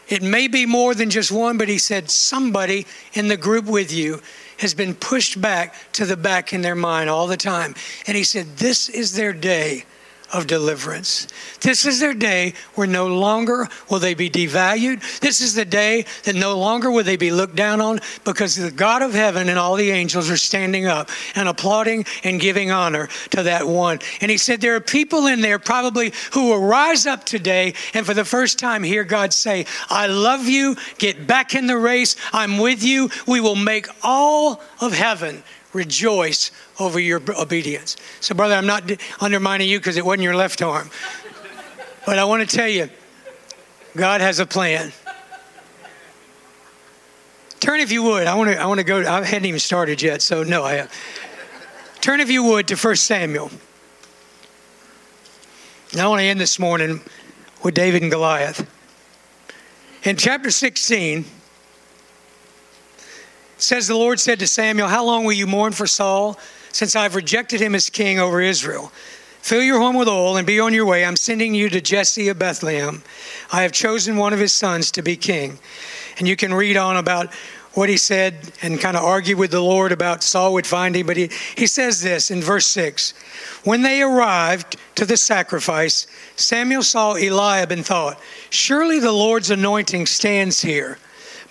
It 0.08 0.22
may 0.22 0.48
be 0.48 0.66
more 0.66 0.94
than 0.94 1.10
just 1.10 1.30
one, 1.30 1.58
but 1.58 1.68
he 1.68 1.78
said, 1.78 2.10
somebody 2.10 2.86
in 3.12 3.28
the 3.28 3.36
group 3.36 3.66
with 3.66 3.92
you 3.92 4.20
has 4.62 4.74
been 4.74 4.94
pushed 4.94 5.40
back 5.40 5.74
to 5.92 6.06
the 6.06 6.16
back 6.16 6.52
in 6.52 6.62
their 6.62 6.74
mind 6.74 7.10
all 7.10 7.26
the 7.26 7.36
time. 7.36 7.74
And 8.06 8.16
he 8.16 8.24
said, 8.24 8.56
This 8.56 8.88
is 8.88 9.14
their 9.14 9.32
day 9.32 9.84
of 10.32 10.46
deliverance. 10.46 11.28
This 11.60 11.84
is 11.84 12.00
their 12.00 12.14
day 12.14 12.54
where 12.74 12.86
no 12.86 13.06
longer 13.06 13.68
will 13.90 13.98
they 13.98 14.14
be 14.14 14.30
devalued. 14.30 15.20
This 15.20 15.40
is 15.40 15.54
the 15.54 15.64
day 15.64 16.06
that 16.24 16.34
no 16.34 16.58
longer 16.58 16.90
will 16.90 17.04
they 17.04 17.16
be 17.16 17.30
looked 17.30 17.54
down 17.54 17.80
on 17.80 18.00
because 18.24 18.56
the 18.56 18.70
God 18.70 19.02
of 19.02 19.12
heaven 19.12 19.48
and 19.48 19.58
all 19.58 19.76
the 19.76 19.90
angels 19.90 20.30
are 20.30 20.36
standing 20.36 20.86
up 20.86 21.10
and 21.34 21.48
applauding 21.48 22.06
and 22.24 22.40
giving 22.40 22.70
honor 22.70 23.08
to 23.30 23.42
that 23.44 23.66
one. 23.66 23.98
And 24.20 24.30
he 24.30 24.38
said, 24.38 24.60
There 24.60 24.74
are 24.76 24.80
people 24.80 25.26
in 25.26 25.42
there 25.42 25.58
probably 25.58 26.12
who 26.32 26.48
will 26.48 26.64
rise 26.64 27.06
up 27.06 27.24
today 27.24 27.74
and 27.92 28.06
for 28.06 28.14
the 28.14 28.24
first 28.24 28.58
time 28.58 28.82
hear 28.82 29.04
God 29.04 29.32
say, 29.32 29.66
I 29.90 30.06
love 30.06 30.46
you. 30.46 30.76
Get 30.98 31.26
back 31.26 31.54
in 31.54 31.66
the 31.66 31.76
race. 31.76 32.16
I'm 32.32 32.58
with 32.58 32.82
you. 32.82 33.10
We 33.26 33.40
will 33.40 33.56
make 33.56 33.86
all 34.02 34.62
of 34.80 34.92
heaven 34.92 35.42
rejoice 35.72 36.50
over 36.78 37.00
your 37.00 37.20
obedience. 37.38 37.96
So, 38.20 38.34
brother, 38.34 38.54
I'm 38.54 38.66
not 38.66 38.90
undermining 39.20 39.68
you 39.68 39.78
because 39.78 39.96
it 39.96 40.04
wasn't 40.04 40.22
your 40.22 40.36
left 40.36 40.62
arm. 40.62 40.90
But 42.04 42.18
I 42.18 42.24
want 42.24 42.48
to 42.48 42.56
tell 42.56 42.68
you, 42.68 42.90
God 43.96 44.20
has 44.20 44.38
a 44.38 44.46
plan. 44.46 44.92
Turn 47.60 47.80
if 47.80 47.92
you 47.92 48.02
would. 48.02 48.26
I 48.26 48.34
want 48.34 48.50
to. 48.50 48.58
I 48.58 48.66
want 48.66 48.78
to 48.78 48.84
go. 48.84 48.98
I 48.98 49.24
hadn't 49.24 49.46
even 49.46 49.60
started 49.60 50.02
yet, 50.02 50.20
so 50.20 50.42
no, 50.42 50.64
I 50.64 50.74
have. 50.74 50.92
Turn 52.00 52.18
if 52.18 52.28
you 52.28 52.42
would 52.42 52.66
to 52.68 52.76
1 52.76 52.96
Samuel. 52.96 53.50
And 55.92 56.00
I 56.00 56.08
want 56.08 56.20
to 56.20 56.24
end 56.24 56.40
this 56.40 56.58
morning 56.58 57.00
with 57.62 57.74
David 57.74 58.02
and 58.02 58.10
Goliath. 58.10 58.68
In 60.02 60.16
chapter 60.16 60.50
16, 60.50 61.24
says 63.62 63.86
the 63.86 63.96
Lord 63.96 64.18
said 64.20 64.38
to 64.40 64.46
Samuel, 64.46 64.88
How 64.88 65.04
long 65.04 65.24
will 65.24 65.32
you 65.32 65.46
mourn 65.46 65.72
for 65.72 65.86
Saul, 65.86 66.38
since 66.72 66.96
I've 66.96 67.14
rejected 67.14 67.60
him 67.60 67.74
as 67.74 67.90
king 67.90 68.18
over 68.18 68.40
Israel? 68.40 68.92
Fill 69.40 69.62
your 69.62 69.80
home 69.80 69.96
with 69.96 70.08
oil 70.08 70.36
and 70.36 70.46
be 70.46 70.60
on 70.60 70.72
your 70.72 70.86
way. 70.86 71.04
I'm 71.04 71.16
sending 71.16 71.54
you 71.54 71.68
to 71.70 71.80
Jesse 71.80 72.28
of 72.28 72.38
Bethlehem. 72.38 73.02
I 73.50 73.62
have 73.62 73.72
chosen 73.72 74.16
one 74.16 74.32
of 74.32 74.38
his 74.38 74.52
sons 74.52 74.92
to 74.92 75.02
be 75.02 75.16
king. 75.16 75.58
And 76.18 76.28
you 76.28 76.36
can 76.36 76.54
read 76.54 76.76
on 76.76 76.96
about 76.96 77.32
what 77.74 77.88
he 77.88 77.96
said 77.96 78.52
and 78.62 78.80
kind 78.80 78.96
of 78.96 79.02
argue 79.02 79.36
with 79.36 79.50
the 79.50 79.60
Lord 79.60 79.92
about 79.92 80.22
Saul 80.22 80.52
would 80.52 80.66
find 80.66 80.94
him. 80.94 81.06
But 81.06 81.16
he, 81.16 81.30
he 81.56 81.66
says 81.66 82.02
this 82.02 82.30
in 82.30 82.40
verse 82.40 82.66
6 82.66 83.14
When 83.64 83.82
they 83.82 84.02
arrived 84.02 84.76
to 84.96 85.04
the 85.04 85.16
sacrifice, 85.16 86.06
Samuel 86.36 86.82
saw 86.82 87.14
Eliab 87.14 87.72
and 87.72 87.84
thought, 87.84 88.20
Surely 88.50 89.00
the 89.00 89.12
Lord's 89.12 89.50
anointing 89.50 90.06
stands 90.06 90.62
here 90.62 90.98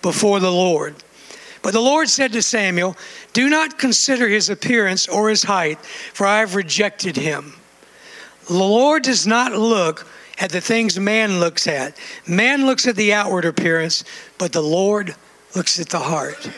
before 0.01 0.39
the 0.39 0.51
Lord. 0.51 0.95
But 1.63 1.73
the 1.73 1.81
Lord 1.81 2.09
said 2.09 2.31
to 2.33 2.41
Samuel, 2.41 2.95
Do 3.33 3.49
not 3.49 3.77
consider 3.77 4.27
his 4.27 4.49
appearance 4.49 5.07
or 5.07 5.29
his 5.29 5.43
height, 5.43 5.79
for 5.79 6.25
I 6.25 6.39
have 6.39 6.55
rejected 6.55 7.15
him. 7.15 7.53
The 8.47 8.53
Lord 8.53 9.03
does 9.03 9.27
not 9.27 9.53
look 9.53 10.07
at 10.39 10.49
the 10.49 10.61
things 10.61 10.99
man 10.99 11.39
looks 11.39 11.67
at. 11.67 11.95
Man 12.27 12.65
looks 12.65 12.87
at 12.87 12.95
the 12.95 13.13
outward 13.13 13.45
appearance, 13.45 14.03
but 14.39 14.51
the 14.51 14.63
Lord 14.63 15.15
looks 15.55 15.79
at 15.79 15.89
the 15.89 15.99
heart. 15.99 16.49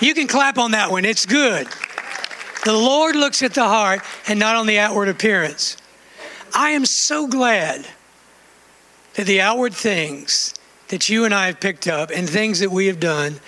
You 0.00 0.14
can 0.14 0.26
clap 0.26 0.58
on 0.58 0.70
that 0.70 0.90
one, 0.90 1.04
it's 1.04 1.26
good. 1.26 1.66
The 2.64 2.72
Lord 2.72 3.16
looks 3.16 3.42
at 3.42 3.54
the 3.54 3.64
heart 3.64 4.00
and 4.28 4.38
not 4.38 4.56
on 4.56 4.66
the 4.66 4.78
outward 4.78 5.08
appearance. 5.08 5.76
I 6.54 6.70
am 6.70 6.86
so 6.86 7.26
glad 7.26 7.86
that 9.14 9.26
the 9.26 9.40
outward 9.40 9.74
things 9.74 10.54
that 10.88 11.08
you 11.08 11.24
and 11.24 11.34
I 11.34 11.46
have 11.46 11.60
picked 11.60 11.88
up 11.88 12.10
and 12.10 12.28
things 12.28 12.60
that 12.60 12.70
we 12.70 12.86
have 12.86 13.00
done, 13.00 13.40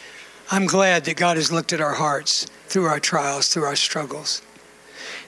I'm 0.51 0.67
glad 0.67 1.05
that 1.05 1.17
God 1.17 1.37
has 1.37 1.53
looked 1.53 1.73
at 1.73 1.81
our 1.81 1.95
hearts 1.95 2.47
through 2.69 2.87
our 2.87 3.01
trials, 3.01 3.49
through 3.49 3.65
our 3.65 3.77
struggles. 3.77 4.43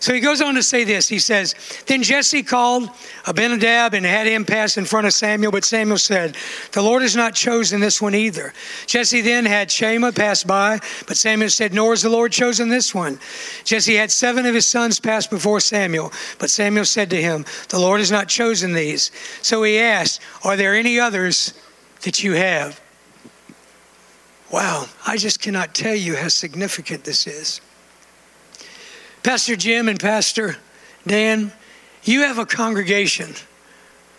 So 0.00 0.14
he 0.14 0.20
goes 0.20 0.40
on 0.40 0.54
to 0.54 0.62
say 0.62 0.84
this. 0.84 1.08
He 1.08 1.18
says, 1.18 1.54
Then 1.86 2.02
Jesse 2.02 2.42
called 2.42 2.88
Abinadab 3.26 3.92
and 3.92 4.06
had 4.06 4.26
him 4.26 4.46
pass 4.46 4.78
in 4.78 4.86
front 4.86 5.06
of 5.06 5.12
Samuel, 5.12 5.52
but 5.52 5.62
Samuel 5.62 5.98
said, 5.98 6.36
The 6.72 6.80
Lord 6.80 7.02
has 7.02 7.14
not 7.14 7.34
chosen 7.34 7.80
this 7.80 8.00
one 8.00 8.14
either. 8.14 8.54
Jesse 8.86 9.20
then 9.20 9.44
had 9.44 9.70
Shammah 9.70 10.12
pass 10.12 10.42
by, 10.42 10.80
but 11.06 11.18
Samuel 11.18 11.50
said, 11.50 11.74
Nor 11.74 11.92
has 11.92 12.00
the 12.00 12.08
Lord 12.08 12.32
chosen 12.32 12.70
this 12.70 12.94
one. 12.94 13.20
Jesse 13.64 13.96
had 13.96 14.10
seven 14.10 14.46
of 14.46 14.54
his 14.54 14.66
sons 14.66 14.98
pass 14.98 15.26
before 15.26 15.60
Samuel, 15.60 16.12
but 16.38 16.48
Samuel 16.48 16.86
said 16.86 17.10
to 17.10 17.20
him, 17.20 17.44
The 17.68 17.78
Lord 17.78 18.00
has 18.00 18.10
not 18.10 18.26
chosen 18.26 18.72
these. 18.72 19.10
So 19.42 19.62
he 19.64 19.78
asked, 19.78 20.22
Are 20.44 20.56
there 20.56 20.74
any 20.74 20.98
others 20.98 21.52
that 22.02 22.22
you 22.22 22.32
have. 22.32 22.80
Wow, 24.50 24.86
I 25.06 25.16
just 25.16 25.40
cannot 25.40 25.74
tell 25.74 25.94
you 25.94 26.16
how 26.16 26.28
significant 26.28 27.04
this 27.04 27.26
is. 27.26 27.60
Pastor 29.22 29.54
Jim 29.54 29.88
and 29.88 30.00
Pastor 30.00 30.56
Dan, 31.06 31.52
you 32.04 32.22
have 32.22 32.38
a 32.38 32.46
congregation 32.46 33.34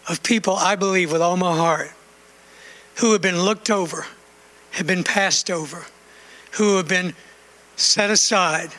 of 0.08 0.24
people, 0.24 0.56
I 0.56 0.76
believe 0.76 1.12
with 1.12 1.22
all 1.22 1.38
my 1.38 1.56
heart, 1.56 1.92
who 2.96 3.12
have 3.14 3.22
been 3.22 3.42
looked 3.42 3.70
over, 3.70 4.06
have 4.72 4.88
been 4.88 5.04
passed 5.04 5.50
over, 5.50 5.86
who 6.54 6.78
have 6.78 6.88
been 6.88 7.14
set 7.76 8.10
aside. 8.10 8.72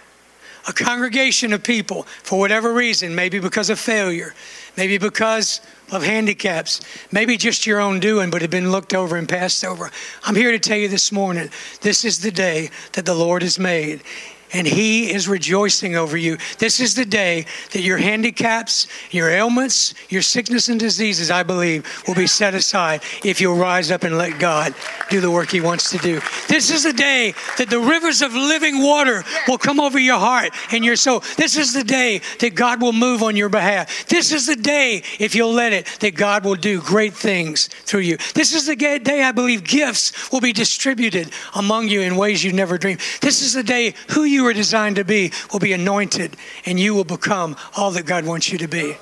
A 0.68 0.72
congregation 0.72 1.52
of 1.52 1.62
people, 1.62 2.04
for 2.22 2.38
whatever 2.38 2.72
reason, 2.72 3.14
maybe 3.14 3.40
because 3.40 3.68
of 3.68 3.78
failure, 3.78 4.34
maybe 4.76 4.96
because 4.96 5.60
of 5.90 6.02
handicaps, 6.02 6.80
maybe 7.10 7.36
just 7.36 7.66
your 7.66 7.80
own 7.80 8.00
doing, 8.00 8.30
but 8.30 8.42
have 8.42 8.50
been 8.50 8.70
looked 8.70 8.94
over 8.94 9.16
and 9.16 9.28
passed 9.28 9.64
over. 9.64 9.90
I'm 10.24 10.36
here 10.36 10.52
to 10.52 10.58
tell 10.58 10.78
you 10.78 10.88
this 10.88 11.10
morning 11.10 11.50
this 11.80 12.04
is 12.04 12.20
the 12.20 12.30
day 12.30 12.70
that 12.92 13.04
the 13.04 13.14
Lord 13.14 13.42
has 13.42 13.58
made 13.58 14.02
and 14.52 14.66
He 14.66 15.12
is 15.12 15.28
rejoicing 15.28 15.96
over 15.96 16.16
you. 16.16 16.38
This 16.58 16.80
is 16.80 16.94
the 16.94 17.04
day 17.04 17.46
that 17.72 17.82
your 17.82 17.98
handicaps, 17.98 18.86
your 19.10 19.30
ailments, 19.30 19.94
your 20.08 20.22
sickness 20.22 20.68
and 20.68 20.78
diseases, 20.78 21.30
I 21.30 21.42
believe, 21.42 21.86
will 22.06 22.14
be 22.14 22.26
set 22.26 22.54
aside 22.54 23.02
if 23.24 23.40
you'll 23.40 23.56
rise 23.56 23.90
up 23.90 24.04
and 24.04 24.18
let 24.18 24.38
God 24.38 24.74
do 25.10 25.20
the 25.20 25.30
work 25.30 25.50
He 25.50 25.60
wants 25.60 25.90
to 25.90 25.98
do. 25.98 26.20
This 26.48 26.70
is 26.70 26.84
the 26.84 26.92
day 26.92 27.34
that 27.58 27.70
the 27.70 27.80
rivers 27.80 28.22
of 28.22 28.34
living 28.34 28.82
water 28.82 29.24
will 29.48 29.58
come 29.58 29.80
over 29.80 29.98
your 29.98 30.18
heart 30.18 30.52
and 30.72 30.84
your 30.84 30.96
soul. 30.96 31.20
This 31.36 31.56
is 31.56 31.72
the 31.72 31.84
day 31.84 32.20
that 32.40 32.54
God 32.54 32.80
will 32.80 32.92
move 32.92 33.22
on 33.22 33.36
your 33.36 33.48
behalf. 33.48 34.06
This 34.06 34.32
is 34.32 34.46
the 34.46 34.56
day, 34.56 35.02
if 35.18 35.34
you'll 35.34 35.52
let 35.52 35.72
it, 35.72 35.86
that 36.00 36.14
God 36.14 36.44
will 36.44 36.54
do 36.54 36.80
great 36.80 37.14
things 37.14 37.68
through 37.68 38.00
you. 38.00 38.16
This 38.34 38.54
is 38.54 38.66
the 38.66 38.76
day 38.76 39.22
I 39.22 39.32
believe 39.32 39.64
gifts 39.64 40.30
will 40.32 40.40
be 40.40 40.52
distributed 40.52 41.30
among 41.54 41.88
you 41.88 42.00
in 42.00 42.16
ways 42.16 42.44
you 42.44 42.52
never 42.52 42.78
dreamed. 42.78 43.00
This 43.20 43.42
is 43.42 43.54
the 43.54 43.62
day 43.62 43.94
who 44.10 44.24
you 44.24 44.41
you 44.42 44.46
were 44.46 44.52
designed 44.52 44.96
to 44.96 45.04
be 45.04 45.30
will 45.52 45.60
be 45.60 45.72
anointed 45.72 46.36
and 46.66 46.78
you 46.78 46.94
will 46.94 47.04
become 47.04 47.56
all 47.76 47.92
that 47.92 48.06
God 48.06 48.26
wants 48.26 48.50
you 48.50 48.58
to 48.58 48.66
be. 48.66 48.96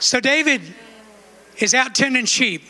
So 0.00 0.18
David 0.18 0.60
is 1.58 1.72
out 1.72 1.94
tending 1.94 2.24
sheep. 2.24 2.62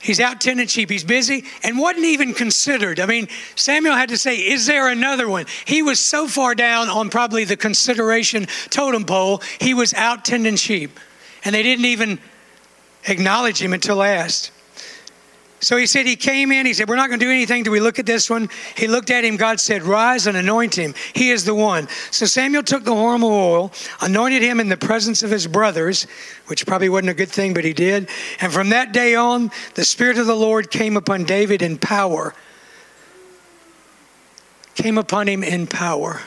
He's 0.00 0.18
out 0.18 0.40
tending 0.40 0.66
sheep. 0.66 0.88
He's 0.88 1.04
busy 1.04 1.44
and 1.62 1.78
wasn't 1.78 2.06
even 2.06 2.32
considered. 2.32 3.00
I 3.00 3.06
mean, 3.06 3.28
Samuel 3.54 3.96
had 3.96 4.08
to 4.08 4.16
say, 4.16 4.36
Is 4.36 4.64
there 4.64 4.88
another 4.88 5.28
one? 5.28 5.44
He 5.66 5.82
was 5.82 6.00
so 6.00 6.26
far 6.26 6.54
down 6.54 6.88
on 6.88 7.10
probably 7.10 7.44
the 7.44 7.58
consideration 7.58 8.46
totem 8.70 9.04
pole, 9.04 9.42
he 9.60 9.74
was 9.74 9.92
out 9.92 10.24
tending 10.24 10.56
sheep. 10.56 10.98
And 11.44 11.54
they 11.54 11.62
didn't 11.62 11.84
even 11.84 12.18
acknowledge 13.06 13.60
him 13.60 13.74
until 13.74 13.96
last. 13.96 14.52
So 15.62 15.76
he 15.76 15.86
said 15.86 16.06
he 16.06 16.16
came 16.16 16.50
in. 16.50 16.66
He 16.66 16.74
said, 16.74 16.88
We're 16.88 16.96
not 16.96 17.08
going 17.08 17.20
to 17.20 17.24
do 17.24 17.30
anything 17.30 17.62
till 17.62 17.72
we 17.72 17.78
look 17.78 18.00
at 18.00 18.04
this 18.04 18.28
one. 18.28 18.50
He 18.76 18.88
looked 18.88 19.10
at 19.10 19.24
him. 19.24 19.36
God 19.36 19.60
said, 19.60 19.84
Rise 19.84 20.26
and 20.26 20.36
anoint 20.36 20.76
him. 20.76 20.92
He 21.14 21.30
is 21.30 21.44
the 21.44 21.54
one. 21.54 21.86
So 22.10 22.26
Samuel 22.26 22.64
took 22.64 22.82
the 22.82 22.94
horn 22.94 23.22
of 23.22 23.30
oil, 23.30 23.72
anointed 24.00 24.42
him 24.42 24.58
in 24.58 24.68
the 24.68 24.76
presence 24.76 25.22
of 25.22 25.30
his 25.30 25.46
brothers, 25.46 26.08
which 26.48 26.66
probably 26.66 26.88
wasn't 26.88 27.10
a 27.10 27.14
good 27.14 27.28
thing, 27.28 27.54
but 27.54 27.64
he 27.64 27.72
did. 27.72 28.08
And 28.40 28.52
from 28.52 28.70
that 28.70 28.92
day 28.92 29.14
on, 29.14 29.52
the 29.74 29.84
Spirit 29.84 30.18
of 30.18 30.26
the 30.26 30.34
Lord 30.34 30.68
came 30.68 30.96
upon 30.96 31.22
David 31.22 31.62
in 31.62 31.78
power. 31.78 32.34
Came 34.74 34.98
upon 34.98 35.28
him 35.28 35.44
in 35.44 35.68
power. 35.68 36.22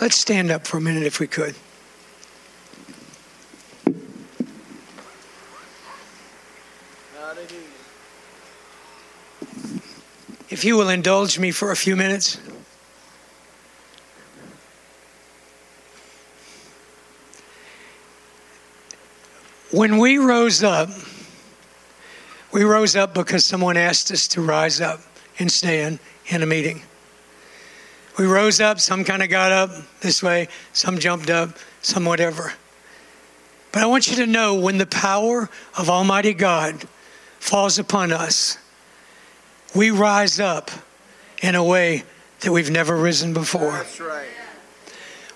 Let's 0.00 0.16
stand 0.16 0.50
up 0.50 0.66
for 0.66 0.78
a 0.78 0.80
minute 0.80 1.02
if 1.02 1.20
we 1.20 1.26
could. 1.26 1.56
If 10.48 10.64
you 10.64 10.76
will 10.76 10.88
indulge 10.88 11.38
me 11.38 11.50
for 11.50 11.72
a 11.72 11.76
few 11.76 11.96
minutes. 11.96 12.38
When 19.72 19.98
we 19.98 20.18
rose 20.18 20.62
up, 20.62 20.88
we 22.52 22.62
rose 22.62 22.94
up 22.94 23.12
because 23.12 23.44
someone 23.44 23.76
asked 23.76 24.12
us 24.12 24.28
to 24.28 24.40
rise 24.40 24.80
up 24.80 25.00
and 25.38 25.50
stand 25.50 25.98
in 26.26 26.42
a 26.42 26.46
meeting. 26.46 26.82
We 28.16 28.24
rose 28.24 28.60
up, 28.60 28.80
some 28.80 29.04
kind 29.04 29.22
of 29.22 29.28
got 29.28 29.52
up 29.52 29.70
this 30.00 30.22
way, 30.22 30.48
some 30.72 30.98
jumped 30.98 31.28
up, 31.28 31.50
some 31.82 32.04
whatever. 32.04 32.54
But 33.72 33.82
I 33.82 33.86
want 33.86 34.08
you 34.08 34.16
to 34.16 34.26
know 34.26 34.54
when 34.54 34.78
the 34.78 34.86
power 34.86 35.50
of 35.76 35.90
Almighty 35.90 36.32
God 36.32 36.84
falls 37.40 37.78
upon 37.78 38.12
us, 38.12 38.56
we 39.76 39.90
rise 39.90 40.40
up 40.40 40.70
in 41.42 41.54
a 41.54 41.62
way 41.62 42.02
that 42.40 42.50
we've 42.50 42.70
never 42.70 42.96
risen 42.96 43.32
before. 43.32 43.84
Right. 44.00 44.26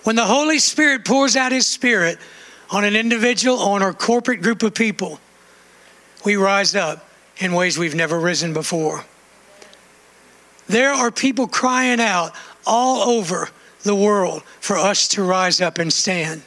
When 0.02 0.16
the 0.16 0.24
Holy 0.24 0.58
Spirit 0.58 1.04
pours 1.04 1.36
out 1.36 1.52
His 1.52 1.66
Spirit 1.66 2.18
on 2.70 2.84
an 2.84 2.96
individual, 2.96 3.58
on 3.58 3.82
a 3.82 3.92
corporate 3.92 4.40
group 4.40 4.62
of 4.62 4.74
people, 4.74 5.20
we 6.24 6.36
rise 6.36 6.74
up 6.74 7.06
in 7.38 7.52
ways 7.52 7.78
we've 7.78 7.94
never 7.94 8.18
risen 8.18 8.52
before. 8.52 9.04
There 10.68 10.92
are 10.92 11.10
people 11.10 11.46
crying 11.46 12.00
out 12.00 12.32
all 12.66 13.10
over 13.10 13.50
the 13.82 13.94
world 13.94 14.42
for 14.60 14.76
us 14.76 15.08
to 15.08 15.22
rise 15.22 15.60
up 15.60 15.78
and 15.78 15.92
stand. 15.92 16.42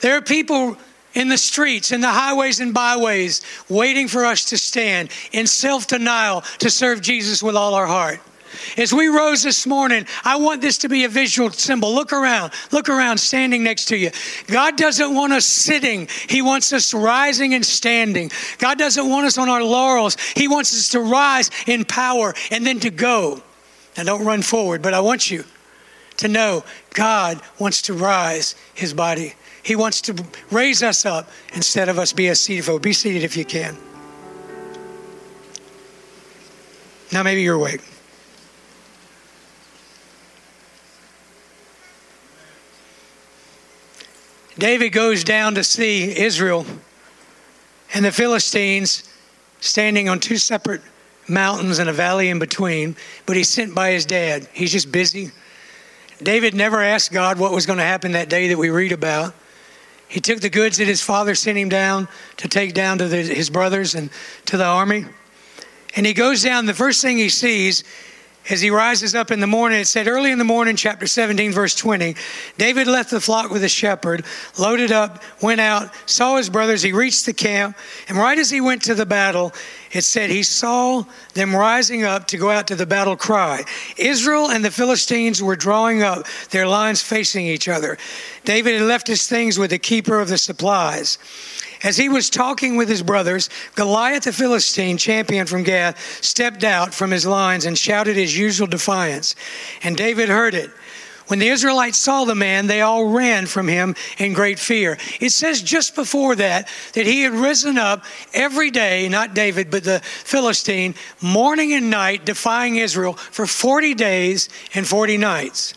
There 0.00 0.16
are 0.16 0.22
people 0.22 0.76
in 1.16 1.28
the 1.28 1.38
streets, 1.38 1.90
in 1.90 2.00
the 2.00 2.10
highways 2.10 2.60
and 2.60 2.72
byways, 2.72 3.40
waiting 3.68 4.06
for 4.06 4.24
us 4.24 4.44
to 4.50 4.58
stand 4.58 5.08
in 5.32 5.46
self 5.48 5.88
denial 5.88 6.42
to 6.58 6.70
serve 6.70 7.00
Jesus 7.00 7.42
with 7.42 7.56
all 7.56 7.74
our 7.74 7.86
heart. 7.86 8.20
As 8.76 8.92
we 8.92 9.08
rose 9.08 9.42
this 9.42 9.66
morning, 9.66 10.06
I 10.24 10.36
want 10.36 10.60
this 10.60 10.78
to 10.78 10.88
be 10.88 11.04
a 11.04 11.08
visual 11.08 11.50
symbol. 11.50 11.94
Look 11.94 12.12
around, 12.12 12.52
look 12.70 12.88
around, 12.88 13.18
standing 13.18 13.64
next 13.64 13.86
to 13.86 13.96
you. 13.96 14.10
God 14.46 14.76
doesn't 14.76 15.14
want 15.14 15.32
us 15.32 15.46
sitting, 15.46 16.08
He 16.28 16.42
wants 16.42 16.72
us 16.72 16.94
rising 16.94 17.54
and 17.54 17.64
standing. 17.64 18.30
God 18.58 18.78
doesn't 18.78 19.08
want 19.08 19.26
us 19.26 19.38
on 19.38 19.48
our 19.48 19.64
laurels, 19.64 20.16
He 20.36 20.48
wants 20.48 20.72
us 20.74 20.90
to 20.90 21.00
rise 21.00 21.50
in 21.66 21.84
power 21.84 22.34
and 22.50 22.64
then 22.64 22.78
to 22.80 22.90
go. 22.90 23.42
Now, 23.96 24.04
don't 24.04 24.24
run 24.24 24.42
forward, 24.42 24.82
but 24.82 24.92
I 24.92 25.00
want 25.00 25.30
you 25.30 25.44
to 26.18 26.28
know 26.28 26.64
God 26.92 27.40
wants 27.58 27.82
to 27.82 27.94
rise 27.94 28.54
His 28.74 28.92
body. 28.92 29.34
He 29.66 29.74
wants 29.74 30.00
to 30.02 30.14
raise 30.52 30.84
us 30.84 31.04
up 31.04 31.28
instead 31.52 31.88
of 31.88 31.98
us 31.98 32.12
be 32.12 32.28
a 32.28 32.36
seated. 32.36 32.80
Be 32.82 32.92
seated 32.92 33.24
if 33.24 33.36
you 33.36 33.44
can. 33.44 33.76
Now, 37.12 37.24
maybe 37.24 37.42
you're 37.42 37.56
awake. 37.56 37.80
David 44.56 44.90
goes 44.90 45.24
down 45.24 45.56
to 45.56 45.64
see 45.64 46.16
Israel 46.16 46.64
and 47.92 48.04
the 48.04 48.12
Philistines 48.12 49.02
standing 49.58 50.08
on 50.08 50.20
two 50.20 50.36
separate 50.36 50.82
mountains 51.26 51.80
and 51.80 51.90
a 51.90 51.92
valley 51.92 52.28
in 52.28 52.38
between, 52.38 52.94
but 53.26 53.36
he's 53.36 53.48
sent 53.48 53.74
by 53.74 53.90
his 53.90 54.06
dad. 54.06 54.46
He's 54.52 54.70
just 54.70 54.92
busy. 54.92 55.32
David 56.22 56.54
never 56.54 56.80
asked 56.80 57.10
God 57.10 57.40
what 57.40 57.50
was 57.50 57.66
going 57.66 57.80
to 57.80 57.84
happen 57.84 58.12
that 58.12 58.28
day 58.28 58.46
that 58.46 58.58
we 58.58 58.70
read 58.70 58.92
about. 58.92 59.34
He 60.08 60.20
took 60.20 60.40
the 60.40 60.50
goods 60.50 60.78
that 60.78 60.86
his 60.86 61.02
father 61.02 61.34
sent 61.34 61.58
him 61.58 61.68
down 61.68 62.08
to 62.38 62.48
take 62.48 62.74
down 62.74 62.98
to 62.98 63.08
the, 63.08 63.22
his 63.22 63.50
brothers 63.50 63.94
and 63.94 64.10
to 64.46 64.56
the 64.56 64.64
army. 64.64 65.06
And 65.96 66.06
he 66.06 66.12
goes 66.12 66.42
down, 66.42 66.66
the 66.66 66.74
first 66.74 67.02
thing 67.02 67.18
he 67.18 67.28
sees 67.28 67.82
as 68.48 68.60
he 68.60 68.70
rises 68.70 69.14
up 69.14 69.30
in 69.30 69.40
the 69.40 69.46
morning, 69.46 69.80
it 69.80 69.86
said 69.86 70.06
early 70.06 70.30
in 70.30 70.38
the 70.38 70.44
morning, 70.44 70.76
chapter 70.76 71.06
17, 71.06 71.50
verse 71.50 71.74
20, 71.74 72.14
David 72.58 72.86
left 72.86 73.10
the 73.10 73.20
flock 73.20 73.50
with 73.50 73.64
a 73.64 73.68
shepherd, 73.68 74.24
loaded 74.56 74.92
up, 74.92 75.22
went 75.42 75.60
out, 75.60 75.90
saw 76.08 76.36
his 76.36 76.48
brothers. 76.48 76.82
He 76.82 76.92
reached 76.92 77.26
the 77.26 77.32
camp, 77.32 77.76
and 78.08 78.16
right 78.16 78.38
as 78.38 78.48
he 78.48 78.60
went 78.60 78.82
to 78.84 78.94
the 78.94 79.06
battle, 79.06 79.52
it 79.92 80.02
said 80.02 80.30
he 80.30 80.42
saw 80.42 81.04
them 81.34 81.54
rising 81.54 82.04
up 82.04 82.26
to 82.28 82.36
go 82.36 82.50
out 82.50 82.66
to 82.68 82.76
the 82.76 82.86
battle 82.86 83.16
cry. 83.16 83.64
Israel 83.96 84.50
and 84.50 84.64
the 84.64 84.70
Philistines 84.70 85.42
were 85.42 85.56
drawing 85.56 86.02
up, 86.02 86.26
their 86.50 86.66
lines 86.66 87.02
facing 87.02 87.46
each 87.46 87.68
other. 87.68 87.98
David 88.44 88.74
had 88.74 88.82
left 88.82 89.06
his 89.06 89.26
things 89.26 89.58
with 89.58 89.70
the 89.70 89.78
keeper 89.78 90.20
of 90.20 90.28
the 90.28 90.38
supplies. 90.38 91.18
As 91.82 91.96
he 91.96 92.08
was 92.08 92.30
talking 92.30 92.76
with 92.76 92.88
his 92.88 93.02
brothers, 93.02 93.50
Goliath 93.74 94.24
the 94.24 94.32
Philistine, 94.32 94.96
champion 94.96 95.46
from 95.46 95.62
Gath, 95.62 96.24
stepped 96.24 96.64
out 96.64 96.94
from 96.94 97.10
his 97.10 97.26
lines 97.26 97.66
and 97.66 97.76
shouted 97.76 98.16
his 98.16 98.36
usual 98.36 98.66
defiance. 98.66 99.36
And 99.82 99.96
David 99.96 100.28
heard 100.28 100.54
it. 100.54 100.70
When 101.26 101.40
the 101.40 101.48
Israelites 101.48 101.98
saw 101.98 102.24
the 102.24 102.34
man, 102.34 102.66
they 102.66 102.82
all 102.82 103.06
ran 103.06 103.46
from 103.46 103.66
him 103.66 103.96
in 104.18 104.32
great 104.32 104.58
fear. 104.58 104.96
It 105.20 105.30
says 105.30 105.60
just 105.60 105.94
before 105.94 106.36
that 106.36 106.68
that 106.92 107.06
he 107.06 107.22
had 107.22 107.32
risen 107.32 107.78
up 107.78 108.04
every 108.32 108.70
day, 108.70 109.08
not 109.08 109.34
David, 109.34 109.70
but 109.70 109.82
the 109.82 110.00
Philistine, 110.00 110.94
morning 111.20 111.72
and 111.72 111.90
night, 111.90 112.24
defying 112.24 112.76
Israel 112.76 113.14
for 113.14 113.46
40 113.46 113.94
days 113.94 114.48
and 114.74 114.86
40 114.86 115.16
nights. 115.16 115.74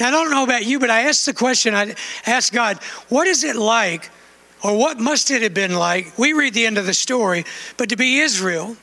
Now, 0.00 0.08
I 0.08 0.10
don't 0.10 0.30
know 0.30 0.44
about 0.44 0.66
you, 0.66 0.80
but 0.80 0.90
I 0.90 1.02
asked 1.02 1.26
the 1.26 1.34
question 1.34 1.74
I 1.74 1.94
asked 2.26 2.52
God, 2.52 2.78
what 3.08 3.26
is 3.26 3.44
it 3.44 3.54
like 3.54 4.10
or 4.62 4.76
what 4.76 4.98
must 4.98 5.30
it 5.30 5.42
have 5.42 5.54
been 5.54 5.74
like? 5.74 6.18
We 6.18 6.32
read 6.32 6.54
the 6.54 6.66
end 6.66 6.78
of 6.78 6.86
the 6.86 6.94
story, 6.94 7.44
but 7.76 7.88
to 7.90 7.96
be 7.96 8.18
Israel, 8.18 8.76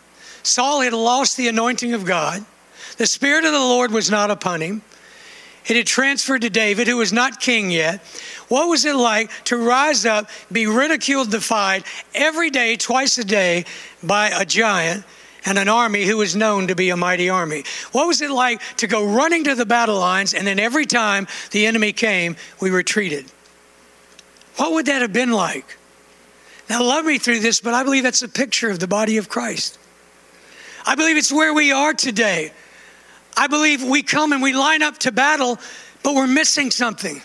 Saul 0.43 0.81
had 0.81 0.93
lost 0.93 1.35
the 1.35 1.49
anointing 1.49 1.93
of 1.93 2.05
God. 2.05 2.45
The 2.97 3.07
Spirit 3.07 3.45
of 3.45 3.51
the 3.51 3.59
Lord 3.59 3.91
was 3.91 4.09
not 4.09 4.31
upon 4.31 4.61
him. 4.61 4.81
It 5.67 5.75
had 5.75 5.85
transferred 5.85 6.41
to 6.41 6.49
David, 6.49 6.87
who 6.87 6.97
was 6.97 7.11
not 7.11 7.41
king 7.41 7.71
yet. 7.71 8.01
What 8.47 8.69
was 8.69 8.85
it 8.85 8.95
like 8.95 9.29
to 9.45 9.57
rise 9.57 10.05
up, 10.05 10.29
be 10.51 10.65
ridiculed, 10.65 11.29
defied 11.29 11.83
every 12.15 12.49
day, 12.49 12.77
twice 12.77 13.17
a 13.17 13.25
day, 13.25 13.65
by 14.01 14.29
a 14.29 14.45
giant 14.45 15.03
and 15.45 15.57
an 15.57 15.67
army 15.67 16.05
who 16.05 16.17
was 16.17 16.35
known 16.35 16.67
to 16.67 16.75
be 16.75 16.89
a 16.89 16.97
mighty 16.97 17.29
army? 17.29 17.65
What 17.91 18.07
was 18.07 18.21
it 18.21 18.31
like 18.31 18.61
to 18.77 18.87
go 18.87 19.05
running 19.05 19.43
to 19.43 19.55
the 19.55 19.65
battle 19.65 19.99
lines 19.99 20.33
and 20.33 20.47
then 20.47 20.57
every 20.57 20.85
time 20.85 21.27
the 21.51 21.65
enemy 21.65 21.91
came, 21.91 22.37
we 22.61 22.69
retreated? 22.69 23.25
What 24.55 24.71
would 24.71 24.85
that 24.85 25.01
have 25.01 25.13
been 25.13 25.31
like? 25.31 25.77
Now, 26.69 26.83
love 26.83 27.05
me 27.05 27.17
through 27.17 27.39
this, 27.39 27.61
but 27.61 27.73
I 27.73 27.83
believe 27.83 28.03
that's 28.03 28.23
a 28.23 28.27
picture 28.29 28.69
of 28.69 28.79
the 28.79 28.87
body 28.87 29.17
of 29.17 29.29
Christ. 29.29 29.77
I 30.85 30.95
believe 30.95 31.17
it's 31.17 31.31
where 31.31 31.53
we 31.53 31.71
are 31.71 31.93
today. 31.93 32.51
I 33.37 33.47
believe 33.47 33.83
we 33.83 34.03
come 34.03 34.33
and 34.33 34.41
we 34.41 34.53
line 34.53 34.81
up 34.81 34.97
to 34.99 35.11
battle, 35.11 35.59
but 36.03 36.15
we're 36.15 36.27
missing 36.27 36.71
something. 36.71 37.21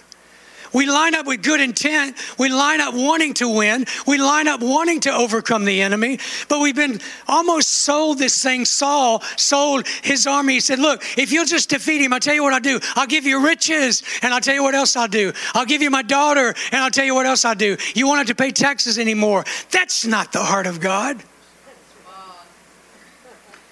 We 0.72 0.86
line 0.86 1.14
up 1.14 1.26
with 1.26 1.42
good 1.42 1.60
intent. 1.60 2.16
We 2.38 2.48
line 2.48 2.80
up 2.80 2.94
wanting 2.94 3.34
to 3.34 3.48
win. 3.48 3.84
We 4.06 4.18
line 4.18 4.48
up 4.48 4.60
wanting 4.62 5.00
to 5.00 5.12
overcome 5.12 5.64
the 5.64 5.82
enemy. 5.82 6.18
But 6.48 6.60
we've 6.60 6.76
been 6.76 7.00
almost 7.28 7.68
sold 7.68 8.18
this 8.18 8.42
thing. 8.42 8.64
Saul 8.64 9.20
sold 9.36 9.86
his 10.02 10.26
army. 10.26 10.54
He 10.54 10.60
said, 10.60 10.78
Look, 10.78 11.02
if 11.18 11.30
you'll 11.30 11.44
just 11.44 11.68
defeat 11.68 12.00
him, 12.00 12.12
I'll 12.12 12.20
tell 12.20 12.34
you 12.34 12.42
what 12.42 12.54
I'll 12.54 12.60
do. 12.60 12.80
I'll 12.94 13.06
give 13.06 13.26
you 13.26 13.44
riches, 13.44 14.02
and 14.22 14.32
I'll 14.32 14.40
tell 14.40 14.54
you 14.54 14.62
what 14.62 14.74
else 14.74 14.96
I'll 14.96 15.08
do. 15.08 15.32
I'll 15.54 15.66
give 15.66 15.82
you 15.82 15.90
my 15.90 16.02
daughter, 16.02 16.54
and 16.70 16.82
I'll 16.82 16.90
tell 16.90 17.04
you 17.04 17.14
what 17.14 17.26
else 17.26 17.44
I'll 17.44 17.54
do. 17.54 17.76
You 17.94 18.06
won't 18.06 18.18
have 18.18 18.28
to 18.28 18.34
pay 18.34 18.50
taxes 18.50 18.98
anymore. 18.98 19.44
That's 19.70 20.06
not 20.06 20.32
the 20.32 20.42
heart 20.42 20.66
of 20.66 20.80
God 20.80 21.22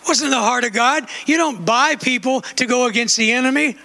wasn't 0.06 0.30
the 0.30 0.38
heart 0.38 0.64
of 0.64 0.72
God. 0.72 1.08
You 1.26 1.36
don't 1.36 1.64
buy 1.64 1.96
people 1.96 2.42
to 2.42 2.66
go 2.66 2.86
against 2.86 3.16
the 3.16 3.32
enemy. 3.32 3.76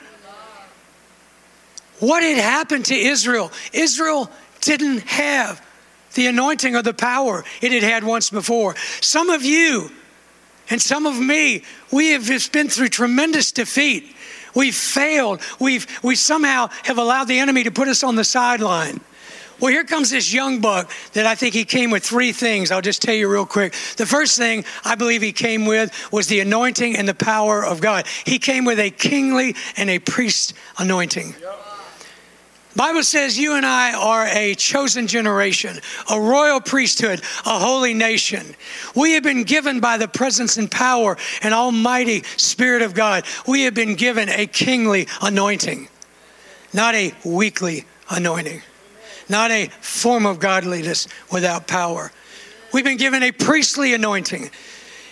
What 1.99 2.23
had 2.23 2.37
happened 2.37 2.85
to 2.85 2.95
Israel? 2.95 3.51
Israel 3.73 4.29
didn't 4.61 5.03
have 5.03 5.65
the 6.13 6.27
anointing 6.27 6.75
or 6.75 6.81
the 6.81 6.93
power 6.93 7.43
it 7.61 7.71
had 7.71 7.83
had 7.83 8.03
once 8.03 8.29
before. 8.29 8.75
Some 9.01 9.29
of 9.29 9.43
you 9.43 9.91
and 10.69 10.81
some 10.81 11.05
of 11.05 11.19
me, 11.19 11.63
we 11.91 12.09
have 12.09 12.23
just 12.23 12.51
been 12.51 12.69
through 12.69 12.89
tremendous 12.89 13.51
defeat. 13.51 14.15
We've 14.55 14.75
failed. 14.75 15.41
We've 15.59 15.85
we 16.01 16.15
somehow 16.15 16.69
have 16.83 16.97
allowed 16.97 17.25
the 17.25 17.39
enemy 17.39 17.63
to 17.63 17.71
put 17.71 17.87
us 17.87 18.03
on 18.03 18.15
the 18.15 18.23
sideline. 18.23 19.01
Well, 19.59 19.71
here 19.71 19.85
comes 19.85 20.09
this 20.09 20.33
young 20.33 20.59
buck 20.59 20.91
that 21.13 21.25
I 21.25 21.35
think 21.35 21.53
he 21.53 21.63
came 21.63 21.89
with 21.89 22.03
three 22.03 22.33
things. 22.33 22.71
I'll 22.71 22.81
just 22.81 23.01
tell 23.01 23.15
you 23.15 23.31
real 23.31 23.45
quick. 23.45 23.73
The 23.95 24.05
first 24.05 24.37
thing 24.37 24.65
I 24.83 24.95
believe 24.95 25.21
he 25.21 25.31
came 25.31 25.65
with 25.65 25.91
was 26.11 26.27
the 26.27 26.41
anointing 26.41 26.97
and 26.97 27.07
the 27.07 27.13
power 27.13 27.63
of 27.63 27.79
God. 27.79 28.05
He 28.25 28.37
came 28.37 28.65
with 28.65 28.79
a 28.79 28.89
kingly 28.89 29.55
and 29.77 29.89
a 29.89 29.99
priest 29.99 30.53
anointing. 30.77 31.35
Bible 32.75 33.03
says 33.03 33.39
you 33.39 33.55
and 33.55 33.65
I 33.65 33.93
are 33.93 34.27
a 34.27 34.53
chosen 34.55 35.07
generation, 35.07 35.79
a 36.11 36.19
royal 36.19 36.59
priesthood, 36.59 37.21
a 37.45 37.57
holy 37.57 37.93
nation. 37.93 38.45
We 38.93 39.13
have 39.13 39.23
been 39.23 39.43
given 39.43 39.79
by 39.79 39.95
the 39.95 40.09
presence 40.09 40.57
and 40.57 40.69
power 40.69 41.15
and 41.41 41.53
almighty 41.53 42.23
spirit 42.35 42.81
of 42.81 42.93
God. 42.93 43.23
We 43.47 43.63
have 43.63 43.73
been 43.73 43.95
given 43.95 44.27
a 44.27 44.45
kingly 44.45 45.07
anointing, 45.21 45.87
not 46.73 46.95
a 46.95 47.13
weekly 47.23 47.85
anointing 48.09 48.61
not 49.29 49.51
a 49.51 49.67
form 49.81 50.25
of 50.25 50.39
godliness 50.39 51.07
without 51.31 51.67
power. 51.67 52.11
We've 52.73 52.83
been 52.83 52.97
given 52.97 53.23
a 53.23 53.31
priestly 53.31 53.93
anointing. 53.93 54.49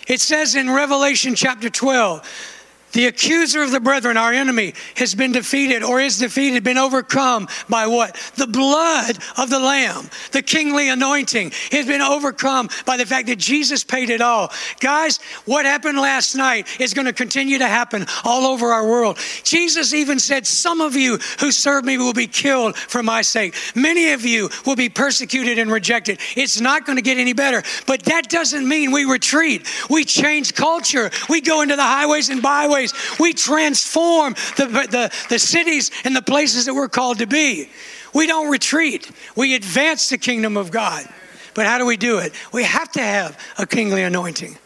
It 0.06 0.20
says 0.20 0.54
in 0.54 0.70
Revelation 0.70 1.34
chapter 1.34 1.70
12, 1.70 2.53
the 2.94 3.06
accuser 3.06 3.62
of 3.62 3.72
the 3.72 3.80
brethren, 3.80 4.16
our 4.16 4.32
enemy, 4.32 4.74
has 4.96 5.14
been 5.14 5.32
defeated 5.32 5.82
or 5.82 6.00
is 6.00 6.18
defeated, 6.18 6.64
been 6.64 6.78
overcome 6.78 7.48
by 7.68 7.86
what? 7.86 8.14
The 8.36 8.46
blood 8.46 9.18
of 9.36 9.50
the 9.50 9.58
Lamb, 9.58 10.08
the 10.32 10.42
kingly 10.42 10.88
anointing. 10.88 11.52
has 11.72 11.86
been 11.86 12.00
overcome 12.00 12.70
by 12.86 12.96
the 12.96 13.04
fact 13.04 13.26
that 13.26 13.38
Jesus 13.38 13.84
paid 13.84 14.10
it 14.10 14.20
all. 14.20 14.50
Guys, 14.80 15.18
what 15.44 15.66
happened 15.66 15.98
last 15.98 16.34
night 16.34 16.68
is 16.80 16.94
going 16.94 17.06
to 17.06 17.12
continue 17.12 17.58
to 17.58 17.66
happen 17.66 18.06
all 18.24 18.46
over 18.46 18.72
our 18.72 18.86
world. 18.86 19.18
Jesus 19.42 19.92
even 19.92 20.18
said, 20.18 20.46
Some 20.46 20.80
of 20.80 20.94
you 20.94 21.18
who 21.40 21.50
serve 21.50 21.84
me 21.84 21.98
will 21.98 22.12
be 22.12 22.26
killed 22.28 22.76
for 22.76 23.02
my 23.02 23.22
sake. 23.22 23.54
Many 23.74 24.12
of 24.12 24.24
you 24.24 24.50
will 24.64 24.76
be 24.76 24.88
persecuted 24.88 25.58
and 25.58 25.70
rejected. 25.70 26.20
It's 26.36 26.60
not 26.60 26.86
going 26.86 26.96
to 26.96 27.02
get 27.02 27.18
any 27.18 27.32
better. 27.32 27.62
But 27.86 28.04
that 28.04 28.28
doesn't 28.28 28.66
mean 28.66 28.92
we 28.92 29.04
retreat. 29.04 29.66
We 29.90 30.04
change 30.04 30.54
culture. 30.54 31.10
We 31.28 31.40
go 31.40 31.62
into 31.62 31.74
the 31.74 31.82
highways 31.82 32.30
and 32.30 32.40
byways 32.40 32.83
we 33.18 33.32
transform 33.32 34.34
the, 34.56 34.66
the, 34.66 35.12
the 35.28 35.38
cities 35.38 35.90
and 36.04 36.14
the 36.14 36.22
places 36.22 36.66
that 36.66 36.74
we're 36.74 36.88
called 36.88 37.18
to 37.18 37.26
be. 37.26 37.70
We 38.12 38.26
don't 38.26 38.50
retreat, 38.50 39.10
we 39.36 39.54
advance 39.54 40.08
the 40.08 40.18
kingdom 40.18 40.56
of 40.56 40.70
God. 40.70 41.06
But 41.54 41.66
how 41.66 41.78
do 41.78 41.86
we 41.86 41.96
do 41.96 42.18
it? 42.18 42.32
We 42.52 42.64
have 42.64 42.90
to 42.92 43.02
have 43.02 43.38
a 43.58 43.66
kingly 43.66 44.02
anointing. 44.02 44.58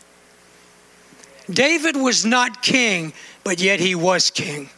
David 1.51 1.97
was 1.97 2.25
not 2.25 2.63
king, 2.63 3.13
but 3.45 3.61
yet 3.61 3.81
he 3.81 3.95
was 3.95 4.31
king. 4.31 4.71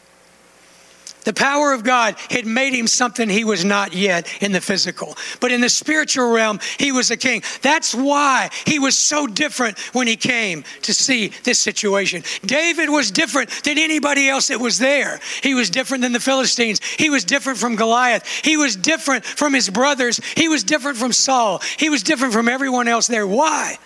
The 1.23 1.33
power 1.33 1.73
of 1.73 1.83
God 1.83 2.15
had 2.29 2.45
made 2.45 2.73
him 2.73 2.87
something 2.87 3.29
he 3.29 3.43
was 3.43 3.63
not 3.63 3.93
yet 3.93 4.27
in 4.41 4.51
the 4.51 4.61
physical. 4.61 5.15
But 5.39 5.51
in 5.51 5.61
the 5.61 5.69
spiritual 5.69 6.31
realm, 6.31 6.59
he 6.79 6.91
was 6.91 7.11
a 7.11 7.17
king. 7.17 7.43
That's 7.61 7.93
why 7.93 8.49
he 8.65 8.79
was 8.79 8.97
so 8.97 9.27
different 9.27 9.77
when 9.93 10.07
he 10.07 10.15
came 10.15 10.63
to 10.83 10.93
see 10.93 11.29
this 11.43 11.59
situation. 11.59 12.23
David 12.43 12.89
was 12.89 13.11
different 13.11 13.49
than 13.63 13.77
anybody 13.77 14.29
else 14.29 14.47
that 14.47 14.59
was 14.59 14.79
there. 14.79 15.19
He 15.43 15.53
was 15.53 15.69
different 15.69 16.01
than 16.01 16.11
the 16.11 16.19
Philistines. 16.19 16.83
He 16.83 17.09
was 17.09 17.23
different 17.23 17.59
from 17.59 17.75
Goliath. 17.75 18.27
He 18.43 18.57
was 18.57 18.75
different 18.75 19.23
from 19.23 19.53
his 19.53 19.69
brothers. 19.69 20.19
He 20.35 20.49
was 20.49 20.63
different 20.63 20.97
from 20.97 21.13
Saul. 21.13 21.61
He 21.77 21.89
was 21.89 22.01
different 22.03 22.33
from 22.33 22.47
everyone 22.47 22.87
else 22.87 23.07
there. 23.07 23.27
Why? 23.27 23.77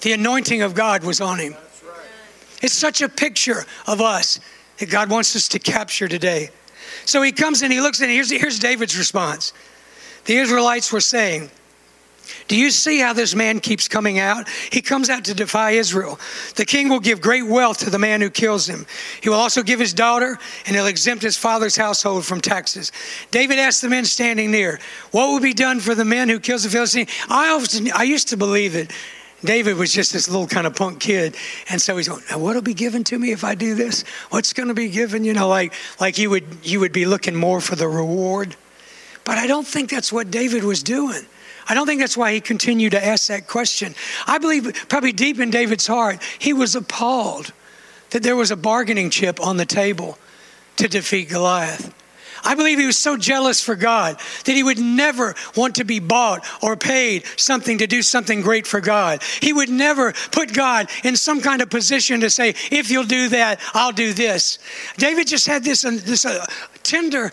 The 0.00 0.12
anointing 0.12 0.62
of 0.62 0.74
God 0.74 1.04
was 1.04 1.20
on 1.20 1.38
him. 1.38 1.54
It's 2.62 2.74
such 2.74 3.02
a 3.02 3.08
picture 3.08 3.66
of 3.86 4.00
us 4.00 4.40
that 4.78 4.88
God 4.88 5.10
wants 5.10 5.36
us 5.36 5.48
to 5.48 5.58
capture 5.58 6.08
today. 6.08 6.50
So 7.04 7.22
he 7.22 7.32
comes 7.32 7.62
and 7.62 7.72
he 7.72 7.80
looks 7.80 8.00
and 8.00 8.10
here's, 8.10 8.30
here's 8.30 8.58
David's 8.58 8.96
response. 8.96 9.52
The 10.24 10.36
Israelites 10.36 10.92
were 10.92 11.00
saying, 11.00 11.50
do 12.48 12.56
you 12.56 12.70
see 12.70 12.98
how 12.98 13.12
this 13.12 13.34
man 13.34 13.60
keeps 13.60 13.88
coming 13.88 14.18
out? 14.18 14.48
He 14.70 14.82
comes 14.82 15.10
out 15.10 15.24
to 15.26 15.34
defy 15.34 15.72
Israel. 15.72 16.18
The 16.56 16.64
king 16.64 16.88
will 16.88 17.00
give 17.00 17.20
great 17.20 17.46
wealth 17.46 17.78
to 17.78 17.90
the 17.90 17.98
man 17.98 18.20
who 18.20 18.30
kills 18.30 18.68
him. 18.68 18.86
He 19.20 19.28
will 19.28 19.38
also 19.38 19.62
give 19.62 19.80
his 19.80 19.94
daughter, 19.94 20.38
and 20.66 20.76
he'll 20.76 20.86
exempt 20.86 21.22
his 21.22 21.36
father's 21.36 21.76
household 21.76 22.24
from 22.24 22.40
taxes. 22.40 22.92
David 23.30 23.58
asked 23.58 23.82
the 23.82 23.88
men 23.88 24.04
standing 24.04 24.50
near, 24.50 24.80
What 25.10 25.28
will 25.28 25.40
be 25.40 25.54
done 25.54 25.80
for 25.80 25.94
the 25.94 26.04
men 26.04 26.28
who 26.28 26.40
kills 26.40 26.64
the 26.64 26.70
Philistine? 26.70 27.06
I 27.28 27.50
often 27.50 27.90
I 27.92 28.02
used 28.02 28.28
to 28.28 28.36
believe 28.36 28.72
that 28.74 28.92
David 29.44 29.76
was 29.76 29.92
just 29.92 30.12
this 30.12 30.28
little 30.28 30.46
kind 30.46 30.66
of 30.66 30.76
punk 30.76 31.00
kid. 31.00 31.36
And 31.68 31.80
so 31.80 31.96
he's 31.96 32.08
going, 32.08 32.22
what'll 32.40 32.62
be 32.62 32.74
given 32.74 33.04
to 33.04 33.18
me 33.18 33.32
if 33.32 33.44
I 33.44 33.54
do 33.54 33.74
this? 33.74 34.04
What's 34.30 34.52
going 34.52 34.68
to 34.68 34.74
be 34.74 34.88
given? 34.88 35.24
You 35.24 35.34
know, 35.34 35.48
like, 35.48 35.72
like 36.00 36.18
you 36.18 36.30
would, 36.30 36.44
you 36.62 36.80
would 36.80 36.92
be 36.92 37.06
looking 37.06 37.34
more 37.34 37.60
for 37.60 37.74
the 37.74 37.88
reward. 37.88 38.56
But 39.24 39.38
I 39.38 39.46
don't 39.46 39.66
think 39.66 39.90
that's 39.90 40.12
what 40.12 40.30
David 40.30 40.64
was 40.64 40.82
doing. 40.82 41.22
I 41.68 41.74
don't 41.74 41.86
think 41.86 42.00
that's 42.00 42.16
why 42.16 42.32
he 42.32 42.40
continued 42.40 42.90
to 42.92 43.04
ask 43.04 43.28
that 43.28 43.46
question. 43.46 43.94
I 44.26 44.38
believe 44.38 44.86
probably 44.88 45.12
deep 45.12 45.38
in 45.38 45.50
David's 45.50 45.86
heart, 45.86 46.20
he 46.38 46.52
was 46.52 46.74
appalled 46.74 47.52
that 48.10 48.22
there 48.22 48.36
was 48.36 48.50
a 48.50 48.56
bargaining 48.56 49.10
chip 49.10 49.40
on 49.40 49.56
the 49.56 49.66
table 49.66 50.18
to 50.76 50.88
defeat 50.88 51.28
Goliath. 51.28 51.94
I 52.44 52.54
believe 52.54 52.78
he 52.78 52.86
was 52.86 52.98
so 52.98 53.16
jealous 53.16 53.62
for 53.62 53.76
God 53.76 54.18
that 54.44 54.52
he 54.52 54.62
would 54.62 54.78
never 54.78 55.34
want 55.56 55.76
to 55.76 55.84
be 55.84 56.00
bought 56.00 56.44
or 56.62 56.76
paid 56.76 57.24
something 57.36 57.78
to 57.78 57.86
do 57.86 58.02
something 58.02 58.40
great 58.40 58.66
for 58.66 58.80
God. 58.80 59.22
He 59.40 59.52
would 59.52 59.68
never 59.68 60.12
put 60.30 60.52
God 60.52 60.88
in 61.04 61.16
some 61.16 61.40
kind 61.40 61.62
of 61.62 61.70
position 61.70 62.20
to 62.20 62.30
say, 62.30 62.50
if 62.70 62.90
you'll 62.90 63.04
do 63.04 63.28
that, 63.30 63.60
I'll 63.74 63.92
do 63.92 64.12
this. 64.12 64.58
David 64.96 65.26
just 65.26 65.46
had 65.46 65.64
this, 65.64 65.84
uh, 65.84 65.98
this 66.02 66.24
uh, 66.24 66.44
tender, 66.82 67.30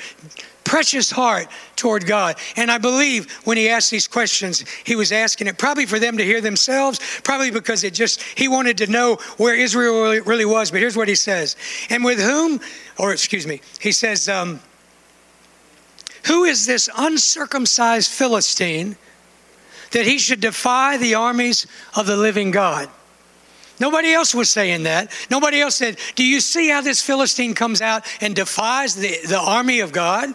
precious 0.63 1.09
heart 1.09 1.47
toward 1.75 2.05
God. 2.05 2.35
And 2.55 2.69
I 2.69 2.77
believe 2.77 3.31
when 3.43 3.57
he 3.57 3.69
asked 3.69 3.89
these 3.89 4.07
questions, 4.07 4.63
he 4.83 4.95
was 4.95 5.11
asking 5.11 5.47
it 5.47 5.57
probably 5.57 5.87
for 5.87 5.97
them 5.97 6.17
to 6.17 6.23
hear 6.23 6.41
themselves, 6.41 6.99
probably 7.23 7.49
because 7.49 7.83
it 7.83 7.95
just, 7.95 8.21
he 8.21 8.47
wanted 8.47 8.77
to 8.77 8.87
know 8.87 9.15
where 9.37 9.55
Israel 9.55 10.03
really, 10.03 10.19
really 10.19 10.45
was. 10.45 10.69
But 10.69 10.79
here's 10.79 10.95
what 10.95 11.07
he 11.07 11.15
says. 11.15 11.55
And 11.89 12.03
with 12.05 12.19
whom, 12.19 12.59
or 12.99 13.11
excuse 13.11 13.47
me, 13.47 13.61
he 13.79 13.91
says, 13.91 14.29
um, 14.29 14.59
who 16.25 16.43
is 16.43 16.65
this 16.65 16.89
uncircumcised 16.95 18.12
Philistine 18.12 18.97
that 19.91 20.05
he 20.05 20.19
should 20.19 20.39
defy 20.39 20.97
the 20.97 21.15
armies 21.15 21.65
of 21.95 22.05
the 22.05 22.17
living 22.17 22.51
God? 22.51 22.89
Nobody 23.79 24.12
else 24.12 24.36
was 24.36 24.49
saying 24.49 24.84
that. 24.84 25.12
Nobody 25.32 25.62
else 25.62 25.77
said, 25.77 25.97
Do 26.15 26.25
you 26.25 26.41
see 26.41 26.69
how 26.69 26.82
this 26.82 27.01
Philistine 27.01 27.53
comes 27.53 27.82
out 27.82 28.05
and 28.21 28.36
defies 28.36 28.95
the, 28.95 29.17
the 29.27 29.39
army 29.39 29.79
of 29.79 29.91
God? 29.91 30.34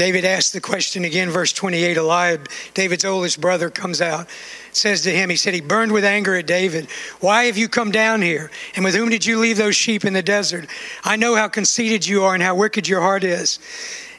David 0.00 0.24
asked 0.24 0.54
the 0.54 0.62
question 0.62 1.04
again, 1.04 1.28
verse 1.28 1.52
28. 1.52 1.98
Eliab, 1.98 2.48
David's 2.72 3.04
oldest 3.04 3.38
brother, 3.38 3.68
comes 3.68 4.00
out, 4.00 4.30
says 4.72 5.02
to 5.02 5.10
him, 5.10 5.28
He 5.28 5.36
said, 5.36 5.52
He 5.52 5.60
burned 5.60 5.92
with 5.92 6.06
anger 6.06 6.34
at 6.36 6.46
David. 6.46 6.88
Why 7.20 7.44
have 7.44 7.58
you 7.58 7.68
come 7.68 7.90
down 7.90 8.22
here? 8.22 8.50
And 8.74 8.82
with 8.82 8.94
whom 8.94 9.10
did 9.10 9.26
you 9.26 9.38
leave 9.38 9.58
those 9.58 9.76
sheep 9.76 10.06
in 10.06 10.14
the 10.14 10.22
desert? 10.22 10.70
I 11.04 11.16
know 11.16 11.34
how 11.34 11.48
conceited 11.48 12.06
you 12.06 12.24
are 12.24 12.32
and 12.32 12.42
how 12.42 12.54
wicked 12.54 12.88
your 12.88 13.02
heart 13.02 13.24
is. 13.24 13.58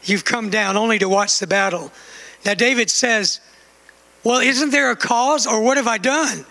You've 0.04 0.24
come 0.24 0.52
down 0.52 0.78
only 0.78 1.00
to 1.00 1.10
watch 1.10 1.40
the 1.40 1.48
battle. 1.48 1.92
Now, 2.46 2.54
David 2.54 2.92
says, 2.92 3.40
Well, 4.24 4.40
isn't 4.40 4.70
there 4.70 4.92
a 4.92 4.96
cause, 4.96 5.48
or 5.48 5.64
what 5.64 5.78
have 5.78 5.88
I 5.88 5.98
done? 5.98 6.46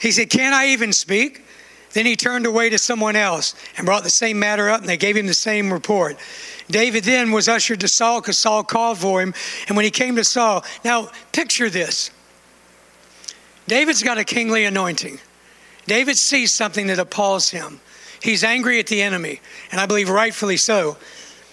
He 0.00 0.12
said, 0.12 0.30
Can't 0.30 0.54
I 0.54 0.68
even 0.68 0.92
speak? 0.92 1.44
Then 1.92 2.06
he 2.06 2.16
turned 2.16 2.46
away 2.46 2.70
to 2.70 2.78
someone 2.78 3.16
else 3.16 3.54
and 3.76 3.86
brought 3.86 4.04
the 4.04 4.10
same 4.10 4.38
matter 4.38 4.68
up, 4.68 4.80
and 4.80 4.88
they 4.88 4.96
gave 4.96 5.16
him 5.16 5.26
the 5.26 5.34
same 5.34 5.72
report. 5.72 6.16
David 6.70 7.04
then 7.04 7.32
was 7.32 7.48
ushered 7.48 7.80
to 7.80 7.88
Saul 7.88 8.20
because 8.20 8.38
Saul 8.38 8.62
called 8.62 8.98
for 8.98 9.22
him. 9.22 9.32
And 9.68 9.76
when 9.76 9.84
he 9.84 9.90
came 9.90 10.16
to 10.16 10.24
Saul, 10.24 10.64
now 10.84 11.10
picture 11.32 11.70
this 11.70 12.10
David's 13.66 14.02
got 14.02 14.18
a 14.18 14.24
kingly 14.24 14.64
anointing. 14.64 15.18
David 15.86 16.18
sees 16.18 16.52
something 16.52 16.88
that 16.88 16.98
appalls 16.98 17.48
him. 17.48 17.80
He's 18.20 18.44
angry 18.44 18.78
at 18.78 18.88
the 18.88 19.00
enemy, 19.00 19.40
and 19.70 19.80
I 19.80 19.86
believe 19.86 20.10
rightfully 20.10 20.56
so. 20.56 20.96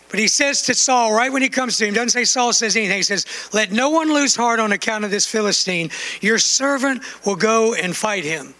But 0.09 0.19
he 0.19 0.27
says 0.27 0.63
to 0.63 0.73
Saul, 0.73 1.13
right 1.13 1.31
when 1.31 1.41
he 1.41 1.49
comes 1.49 1.77
to 1.77 1.85
him, 1.85 1.93
doesn't 1.93 2.09
say 2.09 2.25
Saul 2.25 2.53
says 2.53 2.75
anything. 2.75 2.97
He 2.97 3.03
says, 3.03 3.25
Let 3.53 3.71
no 3.71 3.89
one 3.89 4.13
lose 4.13 4.35
heart 4.35 4.59
on 4.59 4.71
account 4.71 5.03
of 5.03 5.11
this 5.11 5.25
Philistine. 5.25 5.89
Your 6.21 6.37
servant 6.37 7.03
will 7.25 7.35
go 7.35 7.73
and 7.73 7.95
fight 7.95 8.23
him. 8.23 8.53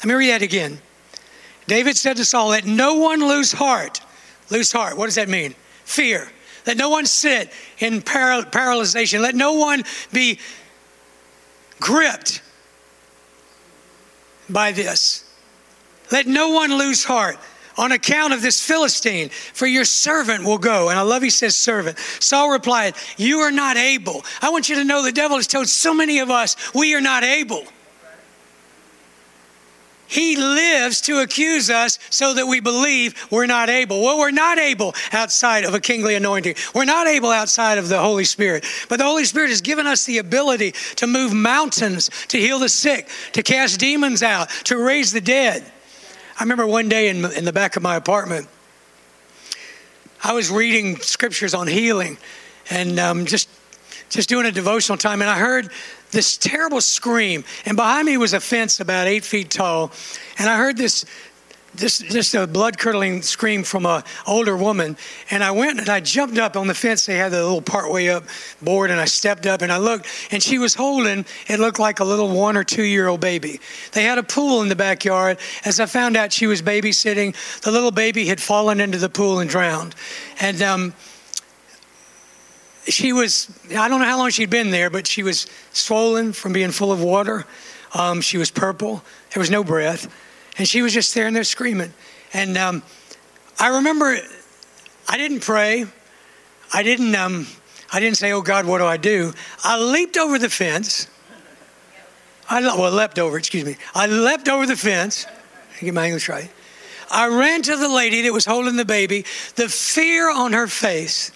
Let 0.00 0.06
me 0.06 0.14
read 0.14 0.30
that 0.30 0.42
again. 0.42 0.80
David 1.66 1.96
said 1.96 2.16
to 2.16 2.24
Saul, 2.24 2.48
Let 2.48 2.66
no 2.66 2.94
one 2.94 3.20
lose 3.20 3.52
heart 3.52 4.00
Lose 4.50 4.72
heart. 4.72 4.96
What 4.96 5.06
does 5.06 5.14
that 5.14 5.28
mean? 5.28 5.54
Fear. 5.84 6.30
Let 6.66 6.76
no 6.76 6.90
one 6.90 7.06
sit 7.06 7.50
in 7.78 8.02
paral- 8.02 8.50
paralyzation. 8.50 9.20
Let 9.20 9.34
no 9.34 9.54
one 9.54 9.84
be 10.12 10.38
gripped 11.80 12.42
by 14.48 14.72
this. 14.72 15.24
Let 16.10 16.26
no 16.26 16.50
one 16.50 16.76
lose 16.76 17.04
heart 17.04 17.38
on 17.78 17.92
account 17.92 18.34
of 18.34 18.42
this 18.42 18.60
Philistine, 18.60 19.30
for 19.30 19.66
your 19.66 19.84
servant 19.84 20.44
will 20.44 20.58
go. 20.58 20.90
And 20.90 20.98
I 20.98 21.02
love 21.02 21.22
he 21.22 21.30
says 21.30 21.56
servant. 21.56 21.98
Saul 22.18 22.50
replied, 22.50 22.94
You 23.16 23.38
are 23.38 23.52
not 23.52 23.76
able. 23.76 24.24
I 24.42 24.50
want 24.50 24.68
you 24.68 24.74
to 24.74 24.84
know 24.84 25.02
the 25.02 25.12
devil 25.12 25.36
has 25.36 25.46
told 25.46 25.68
so 25.68 25.94
many 25.94 26.18
of 26.18 26.30
us 26.30 26.56
we 26.74 26.94
are 26.94 27.00
not 27.00 27.22
able. 27.22 27.64
He 30.10 30.34
lives 30.36 31.00
to 31.02 31.20
accuse 31.20 31.70
us 31.70 32.00
so 32.10 32.34
that 32.34 32.46
we 32.46 32.58
believe 32.58 33.14
we're 33.30 33.46
not 33.46 33.70
able. 33.70 34.02
Well, 34.02 34.18
we're 34.18 34.32
not 34.32 34.58
able 34.58 34.92
outside 35.12 35.62
of 35.62 35.72
a 35.72 35.78
kingly 35.78 36.16
anointing. 36.16 36.56
We're 36.74 36.84
not 36.84 37.06
able 37.06 37.30
outside 37.30 37.78
of 37.78 37.88
the 37.88 38.00
Holy 38.00 38.24
Spirit. 38.24 38.64
But 38.88 38.96
the 38.96 39.04
Holy 39.04 39.24
Spirit 39.24 39.50
has 39.50 39.60
given 39.60 39.86
us 39.86 40.04
the 40.06 40.18
ability 40.18 40.74
to 40.96 41.06
move 41.06 41.32
mountains, 41.32 42.10
to 42.26 42.38
heal 42.38 42.58
the 42.58 42.68
sick, 42.68 43.08
to 43.34 43.44
cast 43.44 43.78
demons 43.78 44.24
out, 44.24 44.50
to 44.64 44.76
raise 44.76 45.12
the 45.12 45.20
dead. 45.20 45.62
I 46.38 46.42
remember 46.42 46.66
one 46.66 46.88
day 46.88 47.08
in, 47.08 47.24
in 47.32 47.44
the 47.44 47.52
back 47.52 47.76
of 47.76 47.82
my 47.84 47.94
apartment, 47.94 48.48
I 50.24 50.32
was 50.32 50.50
reading 50.50 50.96
scriptures 50.96 51.54
on 51.54 51.68
healing 51.68 52.18
and 52.68 52.98
um, 52.98 53.26
just 53.26 53.48
just 54.08 54.28
doing 54.28 54.44
a 54.44 54.50
devotional 54.50 54.98
time, 54.98 55.22
and 55.22 55.30
I 55.30 55.38
heard 55.38 55.70
this 56.10 56.36
terrible 56.36 56.80
scream. 56.80 57.44
And 57.64 57.76
behind 57.76 58.06
me 58.06 58.16
was 58.16 58.32
a 58.32 58.40
fence 58.40 58.80
about 58.80 59.06
eight 59.06 59.24
feet 59.24 59.50
tall. 59.50 59.92
And 60.38 60.48
I 60.48 60.56
heard 60.56 60.76
this, 60.76 61.04
this 61.74 61.98
just 61.98 62.34
a 62.34 62.46
blood 62.46 62.78
curdling 62.78 63.22
scream 63.22 63.62
from 63.62 63.86
a 63.86 64.02
older 64.26 64.56
woman. 64.56 64.96
And 65.30 65.44
I 65.44 65.50
went 65.52 65.78
and 65.78 65.88
I 65.88 66.00
jumped 66.00 66.38
up 66.38 66.56
on 66.56 66.66
the 66.66 66.74
fence. 66.74 67.06
They 67.06 67.16
had 67.16 67.32
the 67.32 67.42
little 67.42 67.62
part 67.62 67.90
way 67.92 68.10
up 68.10 68.24
board, 68.60 68.90
and 68.90 69.00
I 69.00 69.04
stepped 69.04 69.46
up 69.46 69.62
and 69.62 69.72
I 69.72 69.78
looked, 69.78 70.06
and 70.30 70.42
she 70.42 70.58
was 70.58 70.74
holding, 70.74 71.24
it 71.46 71.60
looked 71.60 71.78
like 71.78 72.00
a 72.00 72.04
little 72.04 72.28
one 72.28 72.56
or 72.56 72.64
two 72.64 72.82
year 72.82 73.06
old 73.08 73.20
baby. 73.20 73.60
They 73.92 74.02
had 74.02 74.18
a 74.18 74.22
pool 74.22 74.62
in 74.62 74.68
the 74.68 74.76
backyard. 74.76 75.38
As 75.64 75.80
I 75.80 75.86
found 75.86 76.16
out 76.16 76.32
she 76.32 76.46
was 76.46 76.62
babysitting, 76.62 77.36
the 77.60 77.70
little 77.70 77.92
baby 77.92 78.26
had 78.26 78.40
fallen 78.40 78.80
into 78.80 78.98
the 78.98 79.08
pool 79.08 79.38
and 79.38 79.48
drowned. 79.48 79.94
And, 80.40 80.62
um, 80.62 80.94
she 82.86 83.12
was, 83.12 83.50
I 83.70 83.88
don't 83.88 84.00
know 84.00 84.06
how 84.06 84.18
long 84.18 84.30
she'd 84.30 84.50
been 84.50 84.70
there, 84.70 84.90
but 84.90 85.06
she 85.06 85.22
was 85.22 85.46
swollen 85.72 86.32
from 86.32 86.52
being 86.52 86.70
full 86.70 86.92
of 86.92 87.02
water. 87.02 87.44
Um, 87.94 88.20
she 88.20 88.38
was 88.38 88.50
purple. 88.50 89.02
There 89.34 89.40
was 89.40 89.50
no 89.50 89.64
breath. 89.64 90.12
And 90.58 90.68
she 90.68 90.82
was 90.82 90.92
just 90.92 91.14
there 91.14 91.26
and 91.26 91.34
there 91.34 91.44
screaming. 91.44 91.92
And 92.32 92.56
um, 92.56 92.82
I 93.58 93.76
remember 93.76 94.16
I 95.08 95.16
didn't 95.16 95.40
pray. 95.40 95.86
I 96.72 96.82
didn't, 96.82 97.14
um, 97.14 97.46
I 97.92 98.00
didn't 98.00 98.16
say, 98.16 98.32
oh 98.32 98.42
God, 98.42 98.66
what 98.66 98.78
do 98.78 98.84
I 98.84 98.96
do? 98.96 99.32
I 99.64 99.78
leaped 99.78 100.16
over 100.16 100.38
the 100.38 100.50
fence. 100.50 101.08
I, 102.48 102.60
well, 102.60 102.90
leapt 102.90 103.18
over, 103.18 103.36
excuse 103.36 103.64
me. 103.64 103.76
I 103.94 104.06
leapt 104.06 104.48
over 104.48 104.66
the 104.66 104.76
fence. 104.76 105.26
Get 105.80 105.94
my 105.94 106.06
English 106.06 106.28
right. 106.28 106.50
I 107.10 107.26
ran 107.26 107.62
to 107.62 107.76
the 107.76 107.88
lady 107.88 108.22
that 108.22 108.32
was 108.32 108.44
holding 108.44 108.76
the 108.76 108.84
baby. 108.84 109.24
The 109.56 109.68
fear 109.68 110.30
on 110.30 110.52
her 110.52 110.66
face 110.66 111.32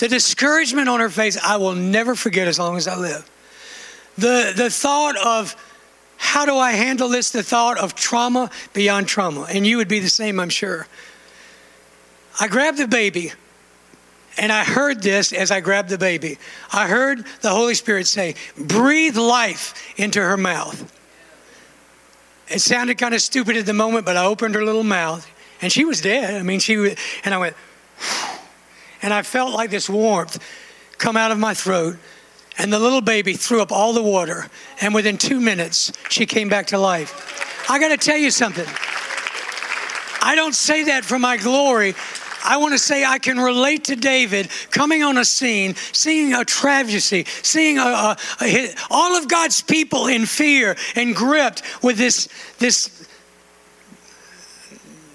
the 0.00 0.08
discouragement 0.08 0.88
on 0.88 1.00
her 1.00 1.10
face, 1.10 1.36
I 1.36 1.58
will 1.58 1.74
never 1.74 2.14
forget 2.14 2.48
as 2.48 2.58
long 2.58 2.78
as 2.78 2.88
I 2.88 2.96
live. 2.96 3.30
The, 4.16 4.54
the 4.56 4.70
thought 4.70 5.16
of, 5.18 5.54
how 6.16 6.46
do 6.46 6.56
I 6.56 6.72
handle 6.72 7.10
this? 7.10 7.30
The 7.30 7.42
thought 7.42 7.76
of 7.78 7.94
trauma 7.94 8.50
beyond 8.72 9.08
trauma. 9.08 9.46
And 9.50 9.66
you 9.66 9.76
would 9.76 9.88
be 9.88 10.00
the 10.00 10.08
same, 10.08 10.40
I'm 10.40 10.48
sure. 10.48 10.86
I 12.40 12.48
grabbed 12.48 12.78
the 12.78 12.88
baby, 12.88 13.32
and 14.38 14.50
I 14.50 14.64
heard 14.64 15.02
this 15.02 15.34
as 15.34 15.50
I 15.50 15.60
grabbed 15.60 15.90
the 15.90 15.98
baby. 15.98 16.38
I 16.72 16.88
heard 16.88 17.26
the 17.42 17.50
Holy 17.50 17.74
Spirit 17.74 18.06
say, 18.06 18.36
breathe 18.56 19.18
life 19.18 19.74
into 19.98 20.20
her 20.20 20.38
mouth. 20.38 20.96
It 22.48 22.60
sounded 22.60 22.96
kind 22.96 23.14
of 23.14 23.20
stupid 23.20 23.56
at 23.58 23.66
the 23.66 23.74
moment, 23.74 24.06
but 24.06 24.16
I 24.16 24.24
opened 24.24 24.54
her 24.54 24.64
little 24.64 24.82
mouth, 24.82 25.30
and 25.60 25.70
she 25.70 25.84
was 25.84 26.00
dead. 26.00 26.40
I 26.40 26.42
mean, 26.42 26.58
she 26.58 26.78
was, 26.78 26.96
and 27.22 27.34
I 27.34 27.38
went, 27.38 27.56
and 29.02 29.12
I 29.12 29.22
felt 29.22 29.52
like 29.52 29.70
this 29.70 29.88
warmth 29.88 30.38
come 30.98 31.16
out 31.16 31.30
of 31.30 31.38
my 31.38 31.54
throat. 31.54 31.96
And 32.58 32.72
the 32.72 32.78
little 32.78 33.00
baby 33.00 33.34
threw 33.34 33.62
up 33.62 33.72
all 33.72 33.94
the 33.94 34.02
water. 34.02 34.46
And 34.82 34.94
within 34.94 35.16
two 35.16 35.40
minutes, 35.40 35.92
she 36.10 36.26
came 36.26 36.48
back 36.48 36.66
to 36.68 36.78
life. 36.78 37.66
I 37.70 37.78
got 37.78 37.88
to 37.88 37.96
tell 37.96 38.18
you 38.18 38.30
something. 38.30 38.66
I 40.22 40.34
don't 40.34 40.54
say 40.54 40.84
that 40.84 41.04
for 41.04 41.18
my 41.18 41.38
glory. 41.38 41.94
I 42.44 42.56
want 42.58 42.72
to 42.72 42.78
say 42.78 43.04
I 43.04 43.18
can 43.18 43.38
relate 43.38 43.84
to 43.84 43.96
David 43.96 44.48
coming 44.70 45.02
on 45.02 45.18
a 45.18 45.24
scene, 45.24 45.74
seeing 45.92 46.34
a 46.34 46.44
tragedy, 46.44 47.24
seeing 47.42 47.78
a, 47.78 47.82
a, 47.82 48.16
a, 48.42 48.74
all 48.90 49.16
of 49.16 49.28
God's 49.28 49.62
people 49.62 50.06
in 50.06 50.26
fear 50.26 50.76
and 50.94 51.14
gripped 51.14 51.62
with 51.82 51.96
this, 51.96 52.28
this 52.58 52.99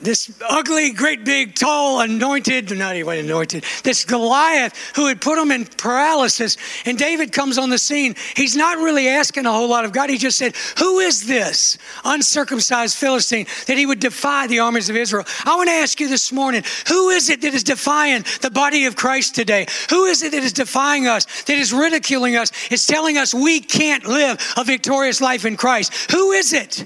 this 0.06 0.32
ugly, 0.48 0.92
great, 0.92 1.26
big, 1.26 1.56
tall, 1.56 2.00
anointed, 2.00 2.78
not 2.78 2.96
even 2.96 3.18
anointed, 3.18 3.66
this 3.84 4.06
Goliath 4.06 4.78
who 4.96 5.08
had 5.08 5.20
put 5.20 5.38
him 5.38 5.52
in 5.52 5.66
paralysis. 5.66 6.58
And 6.86 6.98
David 6.98 7.32
comes 7.32 7.58
on 7.58 7.70
the 7.70 7.78
scene. 7.78 8.16
He's 8.36 8.56
not 8.56 8.78
really 8.78 9.10
asking 9.10 9.46
a 9.46 9.52
whole 9.52 9.68
lot 9.68 9.84
of 9.84 9.92
God. 9.92 10.10
He 10.10 10.18
just 10.18 10.38
said, 10.38 10.56
Who 10.78 11.00
is 11.00 11.26
this 11.26 11.78
uncircumcised 12.06 12.96
Philistine 12.96 13.48
that 13.68 13.78
he 13.78 13.86
would 13.86 14.00
defy 14.00 14.48
the 14.48 14.60
armies 14.60 14.90
of 14.90 14.96
Israel? 14.96 15.26
I 15.44 15.56
want 15.56 15.70
to 15.70 15.76
ask 15.76 16.00
you 16.00 16.08
this 16.08 16.32
morning 16.32 16.64
who 16.88 17.10
is 17.10 17.30
it 17.30 17.42
that 17.42 17.54
is 17.54 17.64
defying 17.64 18.24
the 18.42 18.52
body 18.52 18.86
of 18.86 18.96
Christ 18.96 19.36
today? 19.36 19.66
Who 19.90 20.06
is 20.06 20.22
it 20.22 20.32
that 20.32 20.44
is 20.44 20.54
defying 20.54 21.08
us, 21.08 21.26
that 21.44 21.58
is 21.58 21.74
ridiculing 21.74 22.36
us? 22.36 22.52
It's 22.70 22.86
telling 22.86 23.18
us 23.18 23.34
we 23.34 23.60
can't 23.60 24.06
live 24.06 24.38
a 24.56 24.64
victorious 24.64 25.20
life 25.20 25.46
in 25.46 25.58
Christ. 25.58 26.12
Who 26.12 26.32
is 26.32 26.54
it? 26.54 26.86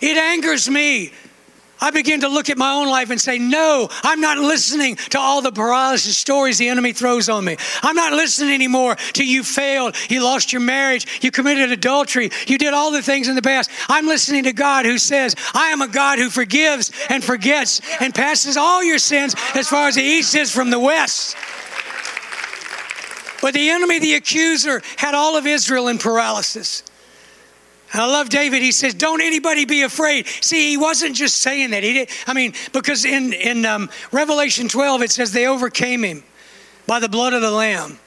It 0.00 0.16
angers 0.16 0.70
me 0.70 1.12
I 1.80 1.90
begin 1.90 2.20
to 2.20 2.28
look 2.28 2.50
at 2.50 2.58
my 2.58 2.72
own 2.72 2.88
life 2.88 3.10
and 3.10 3.20
say, 3.20 3.38
No, 3.38 3.88
I'm 4.02 4.20
not 4.20 4.38
listening 4.38 4.96
to 4.96 5.18
all 5.18 5.42
the 5.42 5.52
paralysis 5.52 6.16
stories 6.16 6.58
the 6.58 6.68
enemy 6.68 6.92
throws 6.92 7.28
on 7.28 7.44
me. 7.44 7.56
I'm 7.82 7.96
not 7.96 8.12
listening 8.12 8.52
anymore 8.52 8.96
to 9.14 9.24
you 9.24 9.42
failed, 9.42 9.96
you 10.08 10.22
lost 10.22 10.52
your 10.52 10.60
marriage, 10.60 11.06
you 11.22 11.30
committed 11.30 11.70
adultery, 11.72 12.30
you 12.46 12.58
did 12.58 12.74
all 12.74 12.90
the 12.90 13.02
things 13.02 13.28
in 13.28 13.34
the 13.34 13.42
past. 13.42 13.70
I'm 13.88 14.06
listening 14.06 14.44
to 14.44 14.52
God 14.52 14.84
who 14.84 14.98
says, 14.98 15.34
I 15.54 15.70
am 15.70 15.80
a 15.80 15.88
God 15.88 16.18
who 16.18 16.30
forgives 16.30 16.92
and 17.08 17.24
forgets 17.24 17.80
and 18.00 18.14
passes 18.14 18.56
all 18.56 18.82
your 18.82 18.98
sins 18.98 19.34
as 19.54 19.68
far 19.68 19.88
as 19.88 19.94
the 19.94 20.02
east 20.02 20.34
is 20.34 20.50
from 20.52 20.70
the 20.70 20.80
west. 20.80 21.36
But 23.40 23.54
the 23.54 23.70
enemy, 23.70 23.98
the 23.98 24.14
accuser, 24.14 24.82
had 24.96 25.14
all 25.14 25.36
of 25.36 25.46
Israel 25.46 25.88
in 25.88 25.98
paralysis. 25.98 26.82
I 27.92 28.06
love 28.06 28.28
David. 28.28 28.62
He 28.62 28.72
says, 28.72 28.94
"Don't 28.94 29.20
anybody 29.20 29.64
be 29.64 29.82
afraid." 29.82 30.26
See, 30.40 30.70
he 30.70 30.76
wasn't 30.76 31.16
just 31.16 31.38
saying 31.38 31.70
that. 31.70 31.82
He 31.82 31.92
did. 31.92 32.10
I 32.26 32.34
mean, 32.34 32.54
because 32.72 33.04
in 33.04 33.32
in 33.32 33.66
um, 33.66 33.90
Revelation 34.12 34.68
12 34.68 35.02
it 35.02 35.10
says 35.10 35.32
they 35.32 35.46
overcame 35.46 36.04
him 36.04 36.22
by 36.86 37.00
the 37.00 37.08
blood 37.08 37.32
of 37.32 37.42
the 37.42 37.50
Lamb 37.50 37.98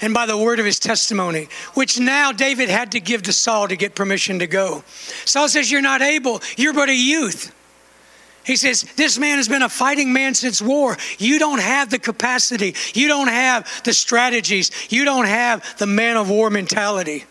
and 0.00 0.12
by 0.12 0.26
the 0.26 0.36
word 0.36 0.58
of 0.58 0.66
his 0.66 0.80
testimony, 0.80 1.48
which 1.74 2.00
now 2.00 2.32
David 2.32 2.68
had 2.68 2.92
to 2.92 3.00
give 3.00 3.22
to 3.22 3.32
Saul 3.32 3.68
to 3.68 3.76
get 3.76 3.94
permission 3.94 4.40
to 4.40 4.48
go. 4.48 4.82
Saul 5.24 5.48
says, 5.48 5.70
"You're 5.70 5.82
not 5.82 6.02
able. 6.02 6.42
You're 6.56 6.74
but 6.74 6.88
a 6.88 6.96
youth." 6.96 7.54
He 8.44 8.56
says, 8.56 8.82
This 8.96 9.18
man 9.18 9.36
has 9.36 9.48
been 9.48 9.62
a 9.62 9.68
fighting 9.68 10.12
man 10.12 10.34
since 10.34 10.60
war. 10.60 10.96
You 11.18 11.38
don't 11.38 11.60
have 11.60 11.90
the 11.90 11.98
capacity. 12.00 12.74
You 12.92 13.06
don't 13.06 13.28
have 13.28 13.82
the 13.84 13.92
strategies. 13.92 14.72
You 14.90 15.04
don't 15.04 15.26
have 15.26 15.78
the 15.78 15.86
man 15.86 16.16
of 16.16 16.28
war 16.28 16.50
mentality. 16.50 17.24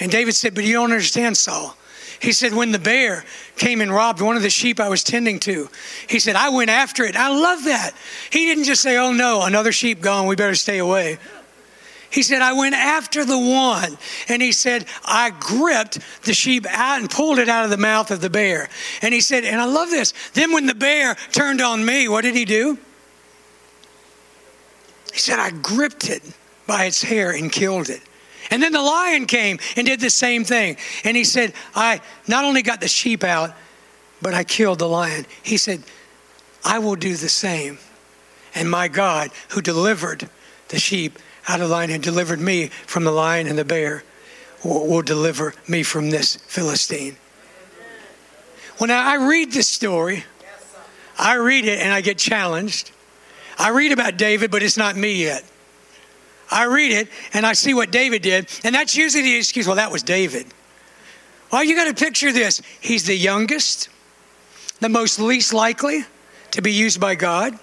And 0.00 0.10
David 0.10 0.34
said, 0.34 0.54
But 0.54 0.64
you 0.64 0.72
don't 0.72 0.92
understand, 0.92 1.36
Saul. 1.36 1.76
He 2.20 2.32
said, 2.32 2.54
When 2.54 2.72
the 2.72 2.78
bear 2.78 3.24
came 3.56 3.80
and 3.80 3.92
robbed 3.92 4.20
one 4.20 4.36
of 4.36 4.42
the 4.42 4.50
sheep 4.50 4.80
I 4.80 4.88
was 4.88 5.04
tending 5.04 5.40
to, 5.40 5.68
he 6.08 6.18
said, 6.18 6.36
I 6.36 6.48
went 6.48 6.70
after 6.70 7.04
it. 7.04 7.16
I 7.16 7.28
love 7.28 7.64
that. 7.64 7.92
He 8.30 8.46
didn't 8.46 8.64
just 8.64 8.82
say, 8.82 8.96
Oh 8.96 9.12
no, 9.12 9.42
another 9.42 9.72
sheep 9.72 10.00
gone, 10.00 10.26
we 10.26 10.36
better 10.36 10.54
stay 10.54 10.78
away. 10.78 11.18
He 12.14 12.22
said, 12.22 12.42
I 12.42 12.52
went 12.52 12.76
after 12.76 13.24
the 13.24 13.38
one. 13.38 13.98
And 14.28 14.40
he 14.40 14.52
said, 14.52 14.86
I 15.04 15.30
gripped 15.30 15.98
the 16.22 16.32
sheep 16.32 16.64
out 16.70 17.00
and 17.00 17.10
pulled 17.10 17.40
it 17.40 17.48
out 17.48 17.64
of 17.64 17.70
the 17.70 17.76
mouth 17.76 18.12
of 18.12 18.20
the 18.20 18.30
bear. 18.30 18.68
And 19.02 19.12
he 19.12 19.20
said, 19.20 19.42
and 19.42 19.60
I 19.60 19.64
love 19.64 19.90
this. 19.90 20.14
Then 20.32 20.52
when 20.52 20.66
the 20.66 20.76
bear 20.76 21.16
turned 21.32 21.60
on 21.60 21.84
me, 21.84 22.06
what 22.06 22.22
did 22.22 22.36
he 22.36 22.44
do? 22.44 22.78
He 25.12 25.18
said, 25.18 25.40
I 25.40 25.50
gripped 25.50 26.08
it 26.08 26.22
by 26.68 26.84
its 26.84 27.02
hair 27.02 27.32
and 27.32 27.50
killed 27.50 27.88
it. 27.88 28.02
And 28.54 28.62
then 28.62 28.70
the 28.70 28.80
lion 28.80 29.26
came 29.26 29.58
and 29.74 29.84
did 29.84 29.98
the 29.98 30.08
same 30.08 30.44
thing. 30.44 30.76
And 31.02 31.16
he 31.16 31.24
said, 31.24 31.54
I 31.74 32.00
not 32.28 32.44
only 32.44 32.62
got 32.62 32.80
the 32.80 32.86
sheep 32.86 33.24
out, 33.24 33.52
but 34.22 34.32
I 34.32 34.44
killed 34.44 34.78
the 34.78 34.88
lion. 34.88 35.26
He 35.42 35.56
said, 35.56 35.82
I 36.64 36.78
will 36.78 36.94
do 36.94 37.16
the 37.16 37.28
same. 37.28 37.78
And 38.54 38.70
my 38.70 38.86
God, 38.86 39.32
who 39.48 39.60
delivered 39.60 40.30
the 40.68 40.78
sheep 40.78 41.18
out 41.48 41.60
of 41.60 41.68
the 41.68 41.74
lion 41.74 41.90
and 41.90 42.00
delivered 42.00 42.38
me 42.38 42.68
from 42.68 43.02
the 43.02 43.10
lion 43.10 43.48
and 43.48 43.58
the 43.58 43.64
bear, 43.64 44.04
will, 44.62 45.02
deliver 45.02 45.52
me 45.66 45.82
from 45.82 46.10
this 46.10 46.36
Philistine. 46.36 47.16
When 48.78 48.92
I 48.92 49.16
read 49.16 49.50
this 49.50 49.66
story, 49.66 50.26
I 51.18 51.34
read 51.34 51.64
it 51.64 51.80
and 51.80 51.92
I 51.92 52.02
get 52.02 52.18
challenged. 52.18 52.92
I 53.58 53.70
read 53.70 53.90
about 53.90 54.16
David, 54.16 54.52
but 54.52 54.62
it's 54.62 54.76
not 54.76 54.94
me 54.94 55.24
yet. 55.24 55.44
I 56.54 56.64
read 56.64 56.92
it 56.92 57.08
and 57.32 57.44
I 57.44 57.52
see 57.52 57.74
what 57.74 57.90
David 57.90 58.22
did, 58.22 58.48
and 58.62 58.74
that's 58.74 58.96
usually 58.96 59.24
the 59.24 59.36
excuse. 59.36 59.66
Well, 59.66 59.76
that 59.76 59.90
was 59.90 60.02
David. 60.02 60.46
Well, 61.52 61.64
you 61.64 61.74
got 61.74 61.94
to 61.94 62.04
picture 62.04 62.32
this. 62.32 62.62
He's 62.80 63.04
the 63.04 63.16
youngest, 63.16 63.88
the 64.80 64.88
most 64.88 65.18
least 65.18 65.52
likely 65.52 66.04
to 66.52 66.62
be 66.62 66.72
used 66.72 67.00
by 67.00 67.16
God. 67.16 67.58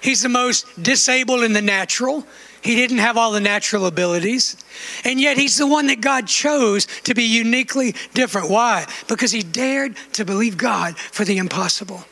He's 0.00 0.22
the 0.22 0.28
most 0.28 0.80
disabled 0.80 1.42
in 1.42 1.54
the 1.54 1.62
natural. 1.62 2.26
He 2.62 2.74
didn't 2.74 2.98
have 2.98 3.16
all 3.16 3.32
the 3.32 3.40
natural 3.40 3.86
abilities. 3.86 4.56
And 5.04 5.20
yet 5.20 5.38
he's 5.38 5.56
the 5.56 5.66
one 5.66 5.86
that 5.86 6.00
God 6.00 6.26
chose 6.26 6.86
to 7.04 7.14
be 7.14 7.24
uniquely 7.24 7.94
different. 8.14 8.50
Why? 8.50 8.86
Because 9.08 9.32
he 9.32 9.42
dared 9.42 9.96
to 10.12 10.24
believe 10.24 10.56
God 10.56 10.96
for 10.98 11.24
the 11.24 11.38
impossible. 11.38 12.04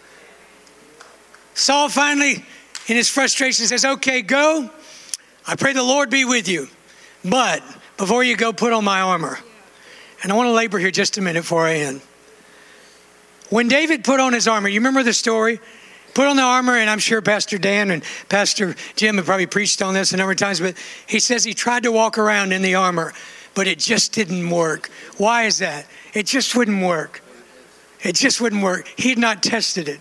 Saul 1.55 1.89
finally, 1.89 2.45
in 2.87 2.97
his 2.97 3.09
frustration, 3.09 3.67
says, 3.67 3.85
Okay, 3.85 4.23
go. 4.23 4.71
I 5.47 5.57
pray 5.57 5.73
the 5.73 5.83
Lord 5.83 6.11
be 6.11 6.25
with 6.25 6.49
you. 6.49 6.69
But 7.25 7.63
before 7.97 8.25
you 8.25 8.37
go, 8.37 8.53
put 8.53 8.73
on 8.73 8.85
my 8.85 9.01
armor. 9.01 9.39
And 10.23 10.33
I 10.33 10.35
want 10.35 10.49
to 10.49 10.53
labor 10.53 10.79
here 10.79 10.91
just 10.91 11.19
a 11.19 11.21
minute 11.21 11.43
before 11.43 11.67
I 11.67 11.75
end. 11.75 12.01
When 13.51 13.69
David 13.69 14.03
put 14.03 14.19
on 14.19 14.33
his 14.33 14.49
armor, 14.49 14.69
you 14.69 14.81
remember 14.81 15.03
the 15.03 15.13
story? 15.13 15.61
Put 16.15 16.27
on 16.27 16.37
the 16.37 16.43
armor, 16.43 16.77
and 16.77 16.89
I'm 16.89 16.99
sure 16.99 17.21
Pastor 17.21 17.59
Dan 17.59 17.91
and 17.91 18.03
Pastor 18.29 18.75
Jim 18.97 19.17
have 19.17 19.27
probably 19.27 19.47
preached 19.47 19.83
on 19.83 19.95
this 19.95 20.13
a 20.13 20.17
number 20.17 20.33
of 20.33 20.39
times, 20.39 20.61
but 20.61 20.75
he 21.07 21.21
says 21.21 21.45
he 21.45 21.55
tried 21.55 21.83
to 21.83 21.93
walk 21.93 22.17
around 22.17 22.53
in 22.53 22.63
the 22.63 22.75
armor, 22.75 23.13
but 23.55 23.67
it 23.67 23.79
just 23.79 24.13
didn't 24.13 24.49
work. 24.49 24.91
Why 25.19 25.45
is 25.45 25.59
that? 25.59 25.87
It 26.15 26.27
just 26.27 26.57
wouldn't 26.57 26.83
work. 26.83 27.23
It 28.03 28.15
just 28.15 28.41
wouldn't 28.41 28.63
work. 28.63 28.89
He 28.97 29.11
had 29.11 29.19
not 29.19 29.43
tested 29.43 29.89
it. 29.89 30.01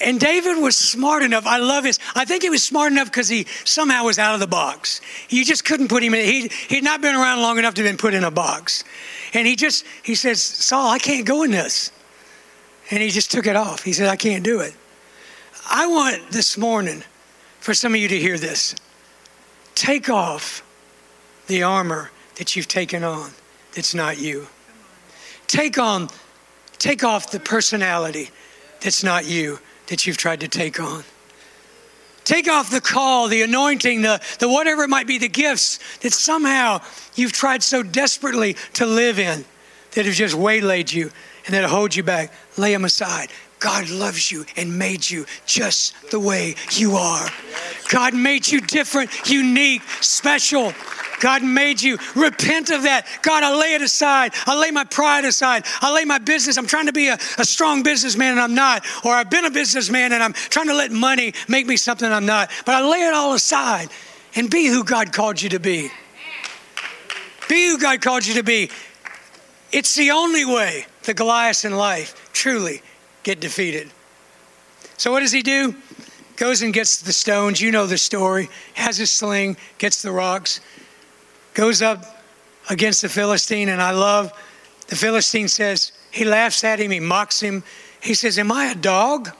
And 0.00 0.18
David 0.18 0.60
was 0.60 0.76
smart 0.76 1.22
enough. 1.22 1.46
I 1.46 1.58
love 1.58 1.84
his. 1.84 1.98
I 2.14 2.24
think 2.24 2.42
he 2.42 2.50
was 2.50 2.62
smart 2.62 2.92
enough 2.92 3.06
because 3.06 3.28
he 3.28 3.46
somehow 3.64 4.04
was 4.04 4.18
out 4.18 4.34
of 4.34 4.40
the 4.40 4.46
box. 4.46 5.00
You 5.28 5.44
just 5.44 5.64
couldn't 5.64 5.88
put 5.88 6.02
him 6.02 6.14
in. 6.14 6.24
He 6.24 6.48
he'd 6.68 6.84
not 6.84 7.00
been 7.00 7.14
around 7.14 7.40
long 7.40 7.58
enough 7.58 7.74
to 7.74 7.82
have 7.82 7.88
been 7.88 7.96
put 7.96 8.14
in 8.14 8.24
a 8.24 8.30
box. 8.30 8.82
And 9.34 9.46
he 9.46 9.54
just 9.54 9.84
he 10.02 10.14
says, 10.14 10.42
Saul, 10.42 10.88
I 10.88 10.98
can't 10.98 11.26
go 11.26 11.42
in 11.44 11.52
this. 11.52 11.92
And 12.90 13.02
he 13.02 13.10
just 13.10 13.30
took 13.30 13.46
it 13.46 13.56
off. 13.56 13.82
He 13.82 13.92
said, 13.92 14.08
I 14.08 14.16
can't 14.16 14.44
do 14.44 14.60
it. 14.60 14.74
I 15.70 15.86
want 15.86 16.30
this 16.30 16.58
morning 16.58 17.02
for 17.60 17.72
some 17.72 17.94
of 17.94 18.00
you 18.00 18.08
to 18.08 18.18
hear 18.18 18.36
this. 18.36 18.74
Take 19.74 20.10
off 20.10 20.62
the 21.46 21.62
armor 21.62 22.10
that 22.36 22.56
you've 22.56 22.68
taken 22.68 23.04
on 23.04 23.30
that's 23.74 23.94
not 23.94 24.18
you. 24.18 24.48
Take 25.46 25.78
on 25.78 26.08
take 26.78 27.04
off 27.04 27.30
the 27.30 27.40
personality 27.40 28.30
that's 28.80 29.04
not 29.04 29.24
you 29.24 29.58
that 29.86 30.06
you've 30.06 30.16
tried 30.16 30.40
to 30.40 30.48
take 30.48 30.80
on. 30.80 31.04
Take 32.24 32.48
off 32.48 32.70
the 32.70 32.80
call, 32.80 33.28
the 33.28 33.42
anointing, 33.42 34.00
the, 34.02 34.20
the 34.38 34.48
whatever 34.48 34.82
it 34.82 34.88
might 34.88 35.06
be, 35.06 35.18
the 35.18 35.28
gifts 35.28 35.78
that 36.00 36.12
somehow 36.12 36.80
you've 37.14 37.32
tried 37.32 37.62
so 37.62 37.82
desperately 37.82 38.56
to 38.74 38.86
live 38.86 39.18
in 39.18 39.44
that 39.92 40.06
have 40.06 40.14
just 40.14 40.34
waylaid 40.34 40.90
you 40.90 41.10
and 41.44 41.54
that 41.54 41.64
hold 41.64 41.94
you 41.94 42.02
back. 42.02 42.32
Lay 42.56 42.72
them 42.72 42.84
aside. 42.84 43.28
God 43.64 43.88
loves 43.88 44.30
you 44.30 44.44
and 44.58 44.78
made 44.78 45.08
you 45.08 45.24
just 45.46 46.10
the 46.10 46.20
way 46.20 46.54
you 46.72 46.96
are. 46.96 47.26
God 47.88 48.12
made 48.12 48.46
you 48.46 48.60
different, 48.60 49.26
unique, 49.26 49.80
special. 50.02 50.74
God 51.18 51.42
made 51.42 51.80
you. 51.80 51.96
Repent 52.14 52.68
of 52.68 52.82
that. 52.82 53.06
God, 53.22 53.42
I 53.42 53.56
lay 53.56 53.72
it 53.72 53.80
aside. 53.80 54.34
I 54.44 54.60
lay 54.60 54.70
my 54.70 54.84
pride 54.84 55.24
aside. 55.24 55.64
I 55.80 55.94
lay 55.94 56.04
my 56.04 56.18
business. 56.18 56.58
I'm 56.58 56.66
trying 56.66 56.88
to 56.88 56.92
be 56.92 57.08
a, 57.08 57.14
a 57.38 57.44
strong 57.46 57.82
businessman 57.82 58.32
and 58.32 58.40
I'm 58.40 58.54
not. 58.54 58.84
Or 59.02 59.14
I've 59.14 59.30
been 59.30 59.46
a 59.46 59.50
businessman 59.50 60.12
and 60.12 60.22
I'm 60.22 60.34
trying 60.34 60.68
to 60.68 60.74
let 60.74 60.92
money 60.92 61.32
make 61.48 61.66
me 61.66 61.78
something 61.78 62.12
I'm 62.12 62.26
not. 62.26 62.50
But 62.66 62.74
I 62.74 62.86
lay 62.86 63.06
it 63.06 63.14
all 63.14 63.32
aside 63.32 63.88
and 64.36 64.50
be 64.50 64.66
who 64.66 64.84
God 64.84 65.10
called 65.14 65.40
you 65.40 65.48
to 65.48 65.58
be. 65.58 65.90
Be 67.48 67.70
who 67.70 67.78
God 67.78 68.02
called 68.02 68.26
you 68.26 68.34
to 68.34 68.42
be. 68.42 68.68
It's 69.72 69.94
the 69.94 70.10
only 70.10 70.44
way 70.44 70.84
the 71.04 71.14
Goliath 71.14 71.64
in 71.64 71.74
life 71.74 72.30
truly 72.34 72.82
get 73.24 73.40
defeated. 73.40 73.90
So, 74.96 75.10
what 75.10 75.20
does 75.20 75.32
he 75.32 75.42
do? 75.42 75.74
Goes 76.36 76.62
and 76.62 76.72
gets 76.72 77.00
the 77.00 77.12
stones. 77.12 77.60
You 77.60 77.72
know 77.72 77.86
the 77.86 77.98
story. 77.98 78.48
Has 78.74 78.96
his 78.96 79.10
sling, 79.10 79.56
gets 79.78 80.02
the 80.02 80.12
rocks 80.12 80.60
goes 81.54 81.80
up 81.80 82.04
against 82.68 83.02
the 83.02 83.08
Philistine, 83.08 83.68
and 83.68 83.80
I 83.80 83.92
love 83.92 84.32
the 84.88 84.96
Philistine 84.96 85.48
says, 85.48 85.92
he 86.10 86.24
laughs 86.24 86.62
at 86.62 86.78
him, 86.78 86.90
he 86.90 87.00
mocks 87.00 87.40
him. 87.40 87.62
He 88.00 88.14
says, 88.14 88.38
Am 88.38 88.52
I 88.52 88.66
a 88.66 88.74
dog 88.74 89.30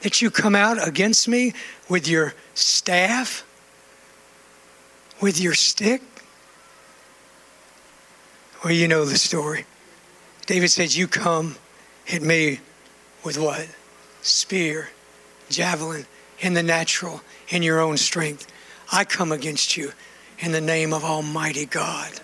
that 0.00 0.22
you 0.22 0.30
come 0.30 0.54
out 0.54 0.86
against 0.86 1.28
me 1.28 1.52
with 1.88 2.08
your 2.08 2.34
staff, 2.54 3.44
with 5.20 5.38
your 5.40 5.54
stick? 5.54 6.00
Well, 8.64 8.72
you 8.72 8.88
know 8.88 9.04
the 9.04 9.18
story. 9.18 9.66
David 10.46 10.68
says, 10.70 10.96
You 10.96 11.06
come 11.06 11.56
hit 12.04 12.22
me 12.22 12.60
with 13.24 13.38
what? 13.38 13.68
Spear, 14.22 14.90
javelin, 15.48 16.06
in 16.40 16.54
the 16.54 16.62
natural, 16.62 17.20
in 17.48 17.62
your 17.62 17.80
own 17.80 17.96
strength. 17.96 18.46
I 18.90 19.04
come 19.04 19.32
against 19.32 19.76
you 19.76 19.92
in 20.38 20.52
the 20.52 20.60
name 20.60 20.92
of 20.92 21.04
Almighty 21.04 21.66
God 21.66 22.20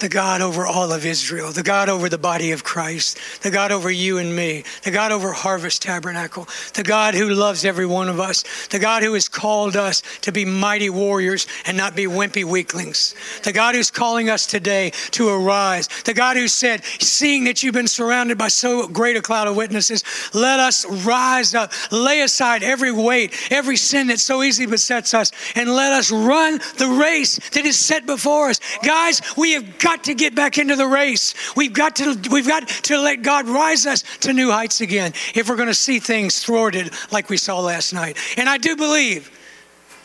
the 0.00 0.08
God 0.08 0.40
over 0.40 0.66
all 0.66 0.92
of 0.92 1.04
Israel, 1.04 1.52
the 1.52 1.62
God 1.62 1.88
over 1.88 2.08
the 2.08 2.18
body 2.18 2.52
of 2.52 2.64
Christ, 2.64 3.18
the 3.42 3.50
God 3.50 3.70
over 3.70 3.90
you 3.90 4.18
and 4.18 4.34
me, 4.34 4.64
the 4.82 4.90
God 4.90 5.12
over 5.12 5.32
Harvest 5.32 5.82
Tabernacle, 5.82 6.48
the 6.74 6.82
God 6.82 7.14
who 7.14 7.28
loves 7.28 7.64
every 7.64 7.86
one 7.86 8.08
of 8.08 8.18
us, 8.18 8.66
the 8.68 8.78
God 8.78 9.02
who 9.02 9.12
has 9.14 9.28
called 9.28 9.76
us 9.76 10.02
to 10.22 10.32
be 10.32 10.44
mighty 10.44 10.88
warriors 10.88 11.46
and 11.66 11.76
not 11.76 11.94
be 11.94 12.04
wimpy 12.04 12.44
weaklings, 12.44 13.14
the 13.44 13.52
God 13.52 13.74
who's 13.74 13.90
calling 13.90 14.30
us 14.30 14.46
today 14.46 14.90
to 15.12 15.28
arise, 15.28 15.88
the 16.04 16.14
God 16.14 16.36
who 16.36 16.48
said, 16.48 16.82
Seeing 17.00 17.44
that 17.44 17.62
you've 17.62 17.74
been 17.74 17.86
surrounded 17.86 18.38
by 18.38 18.48
so 18.48 18.88
great 18.88 19.16
a 19.16 19.22
cloud 19.22 19.48
of 19.48 19.56
witnesses, 19.56 20.02
let 20.32 20.60
us 20.60 20.86
rise 21.04 21.54
up, 21.54 21.72
lay 21.92 22.22
aside 22.22 22.62
every 22.62 22.92
weight, 22.92 23.34
every 23.50 23.76
sin 23.76 24.06
that 24.06 24.18
so 24.18 24.42
easily 24.42 24.66
besets 24.66 25.12
us, 25.12 25.30
and 25.54 25.68
let 25.68 25.92
us 25.92 26.10
run 26.10 26.58
the 26.78 26.88
race 26.88 27.38
that 27.50 27.66
is 27.66 27.78
set 27.78 28.06
before 28.06 28.48
us. 28.48 28.60
Guys, 28.82 29.20
we 29.36 29.52
have 29.52 29.78
got 29.78 29.89
got 29.90 30.04
to 30.04 30.14
get 30.14 30.36
back 30.36 30.56
into 30.56 30.76
the 30.76 30.86
race. 30.86 31.34
We've 31.56 31.72
got 31.72 31.96
to, 31.96 32.16
we've 32.30 32.46
got 32.46 32.68
to 32.68 33.00
let 33.00 33.22
God 33.22 33.48
rise 33.48 33.86
us 33.86 34.04
to 34.20 34.32
new 34.32 34.52
heights 34.52 34.80
again 34.80 35.12
if 35.34 35.48
we're 35.48 35.56
going 35.56 35.66
to 35.66 35.74
see 35.74 35.98
things 35.98 36.38
thwarted 36.38 36.92
like 37.10 37.28
we 37.28 37.36
saw 37.36 37.58
last 37.58 37.92
night. 37.92 38.16
And 38.36 38.48
I 38.48 38.56
do 38.56 38.76
believe 38.76 39.36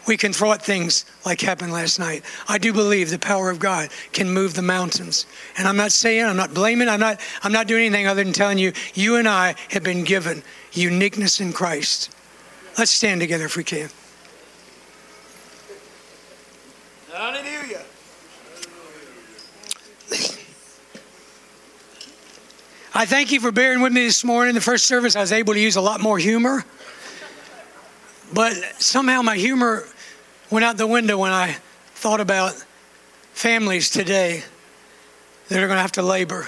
we 0.07 0.17
can 0.17 0.33
thwart 0.33 0.63
things 0.63 1.05
like 1.23 1.39
happened 1.39 1.71
last 1.71 1.99
night. 1.99 2.23
I 2.47 2.57
do 2.57 2.73
believe 2.73 3.11
the 3.11 3.19
power 3.19 3.51
of 3.51 3.59
God 3.59 3.89
can 4.11 4.31
move 4.31 4.55
the 4.55 4.63
mountains. 4.63 5.27
And 5.55 5.67
I'm 5.67 5.77
not 5.77 5.91
saying, 5.91 6.25
I'm 6.25 6.37
not 6.37 6.53
blaming, 6.53 6.89
I'm 6.89 6.99
not, 6.99 7.19
I'm 7.43 7.51
not 7.51 7.67
doing 7.67 7.85
anything 7.85 8.07
other 8.07 8.23
than 8.23 8.33
telling 8.33 8.57
you, 8.57 8.73
you 8.95 9.17
and 9.17 9.27
I 9.27 9.53
have 9.69 9.83
been 9.83 10.03
given 10.03 10.41
uniqueness 10.73 11.39
in 11.39 11.53
Christ. 11.53 12.11
Let's 12.75 12.89
stand 12.89 13.21
together 13.21 13.45
if 13.45 13.55
we 13.55 13.63
can. 13.63 13.89
Hallelujah. 17.11 17.85
I 22.97 23.05
thank 23.05 23.33
you 23.33 23.41
for 23.41 23.51
bearing 23.51 23.81
with 23.81 23.91
me 23.91 24.05
this 24.05 24.23
morning. 24.23 24.51
In 24.51 24.55
the 24.55 24.61
first 24.61 24.85
service, 24.85 25.17
I 25.17 25.19
was 25.19 25.33
able 25.33 25.53
to 25.53 25.59
use 25.59 25.75
a 25.75 25.81
lot 25.81 25.99
more 25.99 26.17
humor. 26.17 26.63
But 28.33 28.53
somehow 28.79 29.21
my 29.21 29.35
humor 29.35 29.83
went 30.49 30.63
out 30.63 30.77
the 30.77 30.87
window 30.87 31.17
when 31.17 31.33
I 31.33 31.57
thought 31.95 32.21
about 32.21 32.53
families 33.33 33.89
today 33.89 34.43
that 35.49 35.57
are 35.61 35.67
going 35.67 35.75
to 35.75 35.81
have 35.81 35.91
to 35.93 36.03
labor 36.03 36.47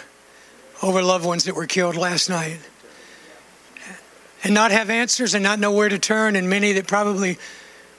over 0.81 1.03
loved 1.03 1.25
ones 1.25 1.43
that 1.43 1.53
were 1.53 1.67
killed 1.67 1.97
last 1.97 2.29
night 2.29 2.61
and 4.41 4.53
not 4.53 4.71
have 4.71 4.89
answers 4.89 5.33
and 5.33 5.43
not 5.43 5.59
know 5.59 5.73
where 5.73 5.89
to 5.89 5.99
turn, 5.99 6.37
and 6.37 6.49
many 6.49 6.71
that 6.71 6.87
probably 6.87 7.37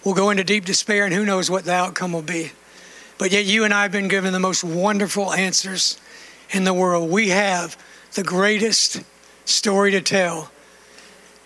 will 0.06 0.14
go 0.14 0.30
into 0.30 0.42
deep 0.42 0.64
despair, 0.64 1.04
and 1.04 1.12
who 1.12 1.26
knows 1.26 1.50
what 1.50 1.66
the 1.66 1.74
outcome 1.74 2.14
will 2.14 2.22
be. 2.22 2.52
But 3.18 3.30
yet, 3.30 3.44
you 3.44 3.64
and 3.64 3.74
I 3.74 3.82
have 3.82 3.92
been 3.92 4.08
given 4.08 4.32
the 4.32 4.40
most 4.40 4.64
wonderful 4.64 5.34
answers 5.34 6.00
in 6.48 6.64
the 6.64 6.72
world. 6.72 7.10
We 7.10 7.28
have 7.28 7.76
the 8.12 8.22
greatest 8.22 9.02
story 9.44 9.90
to 9.92 10.00
tell. 10.00 10.50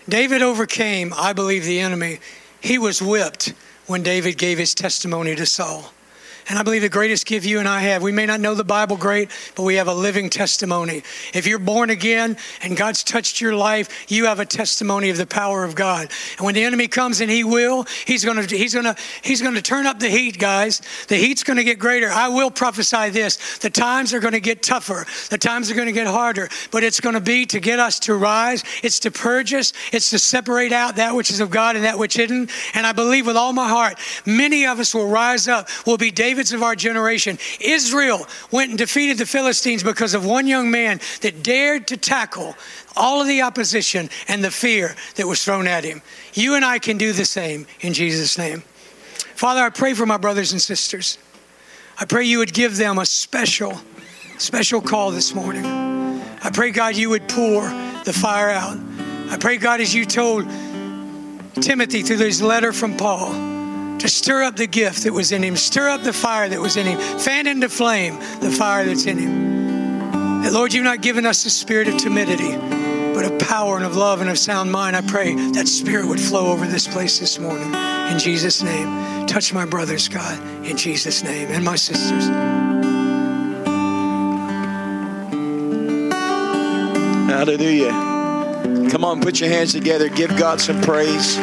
David 0.07 0.41
overcame, 0.41 1.13
I 1.15 1.33
believe, 1.33 1.63
the 1.63 1.79
enemy. 1.79 2.19
He 2.59 2.77
was 2.77 3.01
whipped 3.01 3.53
when 3.87 4.03
David 4.03 4.37
gave 4.37 4.57
his 4.57 4.73
testimony 4.73 5.35
to 5.35 5.45
Saul. 5.45 5.93
And 6.49 6.59
I 6.59 6.63
believe 6.63 6.81
the 6.81 6.89
greatest 6.89 7.25
gift 7.25 7.45
you 7.45 7.59
and 7.59 7.67
I 7.67 7.81
have, 7.81 8.01
we 8.03 8.11
may 8.11 8.25
not 8.25 8.39
know 8.39 8.55
the 8.55 8.63
Bible 8.63 8.97
great, 8.97 9.29
but 9.55 9.63
we 9.63 9.75
have 9.75 9.87
a 9.87 9.93
living 9.93 10.29
testimony. 10.29 11.03
If 11.33 11.47
you're 11.47 11.59
born 11.59 11.89
again 11.89 12.37
and 12.61 12.75
God's 12.77 13.03
touched 13.03 13.41
your 13.41 13.55
life, 13.55 14.11
you 14.11 14.25
have 14.25 14.39
a 14.39 14.45
testimony 14.45 15.09
of 15.09 15.17
the 15.17 15.25
power 15.25 15.63
of 15.63 15.75
God. 15.75 16.09
And 16.37 16.45
when 16.45 16.55
the 16.55 16.63
enemy 16.63 16.87
comes, 16.87 17.21
and 17.21 17.31
he 17.31 17.43
will, 17.43 17.85
he's 18.05 18.25
going 18.25 18.45
to 18.45 18.55
he's 18.55 18.73
going 18.73 18.85
to 18.85 18.95
he's 19.23 19.41
going 19.41 19.55
to 19.55 19.61
turn 19.61 19.85
up 19.85 19.99
the 19.99 20.09
heat, 20.09 20.37
guys. 20.37 20.81
The 21.07 21.15
heat's 21.15 21.43
going 21.43 21.57
to 21.57 21.63
get 21.63 21.79
greater. 21.79 22.09
I 22.09 22.29
will 22.29 22.51
prophesy 22.51 23.09
this. 23.09 23.57
The 23.59 23.69
times 23.69 24.13
are 24.13 24.19
going 24.19 24.33
to 24.33 24.39
get 24.39 24.61
tougher. 24.61 25.05
The 25.29 25.37
times 25.37 25.71
are 25.71 25.75
going 25.75 25.87
to 25.87 25.93
get 25.93 26.07
harder, 26.07 26.49
but 26.71 26.83
it's 26.83 26.99
going 26.99 27.15
to 27.15 27.21
be 27.21 27.45
to 27.47 27.59
get 27.59 27.79
us 27.79 27.99
to 28.01 28.15
rise. 28.15 28.63
It's 28.83 28.99
to 29.01 29.11
purge 29.11 29.53
us. 29.53 29.73
It's 29.91 30.09
to 30.11 30.19
separate 30.19 30.73
out 30.73 30.97
that 30.97 31.15
which 31.15 31.29
is 31.29 31.39
of 31.39 31.49
God 31.49 31.75
and 31.75 31.85
that 31.85 31.97
which 31.97 32.19
isn't. 32.19 32.51
And 32.73 32.85
I 32.85 32.91
believe 32.91 33.25
with 33.25 33.37
all 33.37 33.53
my 33.53 33.69
heart, 33.69 33.97
many 34.25 34.65
of 34.65 34.79
us 34.79 34.93
will 34.93 35.07
rise 35.07 35.47
up. 35.47 35.69
Will 35.85 35.97
be 35.97 36.11
David 36.11 36.32
Davids 36.33 36.51
of 36.51 36.63
our 36.63 36.75
generation. 36.75 37.37
Israel 37.61 38.25
went 38.49 38.71
and 38.71 38.77
defeated 38.79 39.19
the 39.19 39.25
Philistines 39.27 39.83
because 39.83 40.15
of 40.15 40.25
one 40.25 40.47
young 40.47 40.71
man 40.71 40.99
that 41.21 41.43
dared 41.43 41.85
to 41.89 41.95
tackle 41.95 42.55
all 42.97 43.21
of 43.21 43.27
the 43.27 43.43
opposition 43.43 44.09
and 44.27 44.43
the 44.43 44.49
fear 44.49 44.95
that 45.13 45.27
was 45.27 45.45
thrown 45.45 45.67
at 45.67 45.83
him. 45.83 46.01
You 46.33 46.55
and 46.55 46.65
I 46.65 46.79
can 46.79 46.97
do 46.97 47.13
the 47.13 47.23
same 47.23 47.67
in 47.81 47.93
Jesus' 47.93 48.35
name. 48.35 48.63
Father, 49.35 49.61
I 49.61 49.69
pray 49.69 49.93
for 49.93 50.07
my 50.07 50.17
brothers 50.17 50.53
and 50.53 50.59
sisters. 50.59 51.19
I 51.99 52.05
pray 52.05 52.23
you 52.23 52.39
would 52.39 52.51
give 52.51 52.77
them 52.77 52.97
a 52.97 53.05
special, 53.05 53.79
special 54.39 54.81
call 54.81 55.11
this 55.11 55.35
morning. 55.35 55.67
I 55.67 56.49
pray, 56.51 56.71
God, 56.71 56.95
you 56.95 57.11
would 57.11 57.29
pour 57.29 57.61
the 58.05 58.13
fire 58.13 58.49
out. 58.49 58.79
I 59.29 59.37
pray, 59.39 59.57
God, 59.57 59.81
as 59.81 59.93
you 59.93 60.03
told 60.03 60.45
Timothy 61.61 62.01
through 62.01 62.17
this 62.17 62.41
letter 62.41 62.73
from 62.73 62.97
Paul, 62.97 63.52
to 64.03 64.09
stir 64.09 64.43
up 64.43 64.57
the 64.57 64.67
gift 64.67 65.03
that 65.05 65.13
was 65.13 65.31
in 65.31 65.41
him, 65.41 65.55
stir 65.55 65.87
up 65.87 66.03
the 66.03 66.11
fire 66.11 66.49
that 66.49 66.59
was 66.59 66.75
in 66.75 66.85
him, 66.85 66.99
fan 67.19 67.47
into 67.47 67.69
flame 67.69 68.19
the 68.41 68.51
fire 68.51 68.83
that's 68.83 69.05
in 69.05 69.17
him. 69.17 70.43
Lord, 70.51 70.73
you've 70.73 70.83
not 70.83 71.01
given 71.01 71.25
us 71.25 71.45
the 71.45 71.49
spirit 71.49 71.87
of 71.87 71.95
timidity, 71.95 72.51
but 73.13 73.23
of 73.23 73.39
power 73.39 73.77
and 73.77 73.85
of 73.85 73.95
love 73.95 74.19
and 74.19 74.29
of 74.29 74.37
sound 74.37 74.73
mind. 74.73 74.97
I 74.97 75.01
pray 75.01 75.33
that 75.51 75.69
spirit 75.69 76.05
would 76.05 76.19
flow 76.19 76.51
over 76.51 76.65
this 76.65 76.85
place 76.85 77.17
this 77.17 77.39
morning. 77.39 77.73
In 77.73 78.19
Jesus' 78.19 78.61
name. 78.61 79.25
Touch 79.25 79.53
my 79.53 79.63
brothers, 79.63 80.09
God, 80.09 80.37
in 80.65 80.75
Jesus' 80.75 81.23
name, 81.23 81.47
and 81.47 81.63
my 81.63 81.77
sisters. 81.77 82.27
Hallelujah. 87.29 88.89
Come 88.91 89.05
on, 89.05 89.21
put 89.21 89.39
your 89.39 89.49
hands 89.49 89.71
together. 89.71 90.09
Give 90.09 90.29
God 90.37 90.59
some 90.59 90.81
praise. 90.81 91.37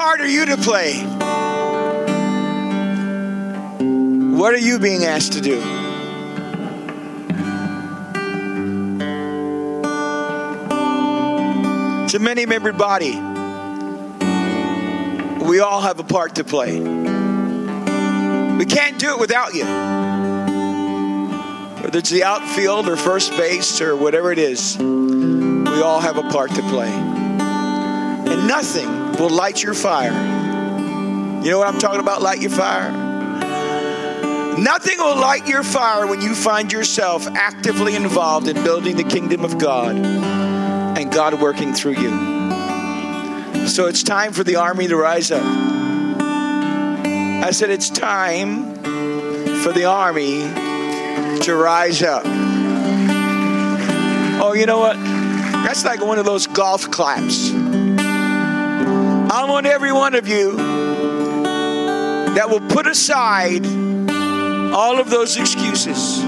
Part 0.00 0.22
are 0.22 0.26
you 0.26 0.46
to 0.46 0.56
play? 0.56 0.94
What 4.34 4.54
are 4.54 4.58
you 4.58 4.78
being 4.78 5.04
asked 5.04 5.34
to 5.34 5.42
do? 5.42 5.60
A 12.16 12.18
many 12.18 12.46
membered 12.46 12.78
body. 12.78 13.14
We 15.44 15.60
all 15.60 15.82
have 15.82 16.00
a 16.00 16.04
part 16.04 16.36
to 16.36 16.44
play. 16.44 16.80
We 16.80 18.64
can't 18.64 18.98
do 18.98 19.10
it 19.10 19.20
without 19.20 19.52
you. 19.52 19.66
Whether 21.82 21.98
it's 21.98 22.08
the 22.08 22.24
outfield 22.24 22.88
or 22.88 22.96
first 22.96 23.32
base 23.32 23.82
or 23.82 23.94
whatever 23.96 24.32
it 24.32 24.38
is, 24.38 24.78
we 24.78 25.82
all 25.82 26.00
have 26.00 26.16
a 26.16 26.22
part 26.30 26.54
to 26.54 26.62
play. 26.62 26.88
And 26.88 28.48
nothing 28.48 28.99
will 29.20 29.30
light 29.30 29.62
your 29.62 29.74
fire. 29.74 30.12
You 31.44 31.50
know 31.50 31.58
what 31.58 31.68
I'm 31.68 31.78
talking 31.78 32.00
about? 32.00 32.22
Light 32.22 32.40
your 32.40 32.50
fire. 32.50 32.90
Nothing 34.58 34.96
will 34.98 35.16
light 35.16 35.46
your 35.46 35.62
fire 35.62 36.06
when 36.06 36.22
you 36.22 36.34
find 36.34 36.72
yourself 36.72 37.26
actively 37.28 37.96
involved 37.96 38.48
in 38.48 38.54
building 38.64 38.96
the 38.96 39.04
kingdom 39.04 39.44
of 39.44 39.58
God 39.58 39.96
and 39.96 41.12
God 41.12 41.40
working 41.40 41.74
through 41.74 41.96
you. 41.96 42.10
So 43.68 43.86
it's 43.86 44.02
time 44.02 44.32
for 44.32 44.42
the 44.42 44.56
army 44.56 44.88
to 44.88 44.96
rise 44.96 45.30
up. 45.30 45.44
I 45.44 47.50
said, 47.52 47.70
it's 47.70 47.90
time 47.90 48.74
for 49.62 49.72
the 49.72 49.84
army 49.84 50.40
to 51.42 51.54
rise 51.54 52.02
up. 52.02 52.22
Oh, 54.42 54.54
you 54.54 54.64
know 54.64 54.78
what? 54.78 54.96
That's 54.96 55.84
like 55.84 56.00
one 56.00 56.18
of 56.18 56.24
those 56.24 56.46
golf 56.46 56.90
claps. 56.90 57.50
I 59.32 59.44
want 59.44 59.64
every 59.64 59.92
one 59.92 60.16
of 60.16 60.26
you 60.26 60.56
that 62.34 62.50
will 62.50 62.66
put 62.68 62.88
aside 62.88 63.64
all 64.74 64.98
of 64.98 65.08
those 65.08 65.36
excuses 65.36 66.20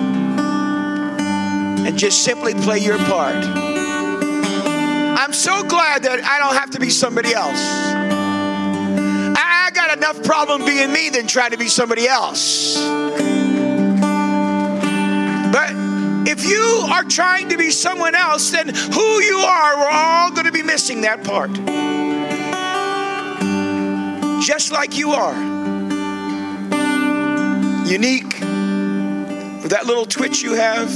and 1.82 1.98
just 1.98 2.22
simply 2.22 2.54
play 2.54 2.78
your 2.78 2.98
part. 2.98 3.34
I'm 3.34 5.32
so 5.32 5.64
glad 5.64 6.04
that 6.04 6.22
I 6.22 6.38
don't 6.38 6.54
have 6.54 6.70
to 6.70 6.78
be 6.78 6.90
somebody 6.90 7.34
else. 7.34 7.58
I 9.36 9.70
got 9.74 9.98
enough 9.98 10.22
problem 10.22 10.64
being 10.64 10.92
me 10.92 11.10
than 11.10 11.26
trying 11.26 11.50
to 11.50 11.58
be 11.58 11.66
somebody 11.66 12.06
else. 12.06 12.76
But 15.50 15.70
if 16.28 16.48
you 16.48 16.86
are 16.88 17.02
trying 17.02 17.48
to 17.48 17.56
be 17.56 17.72
someone 17.72 18.14
else, 18.14 18.50
then 18.50 18.68
who 18.68 19.20
you 19.22 19.38
are, 19.38 19.76
we're 19.76 19.90
all 19.90 20.30
going 20.30 20.46
to 20.46 20.52
be 20.52 20.62
missing 20.62 21.00
that 21.00 21.24
part. 21.24 21.50
Just 24.42 24.72
like 24.72 24.98
you 24.98 25.12
are. 25.12 25.34
Unique. 27.86 28.40
With 29.62 29.70
that 29.70 29.86
little 29.86 30.04
twitch 30.04 30.42
you 30.42 30.54
have, 30.54 30.92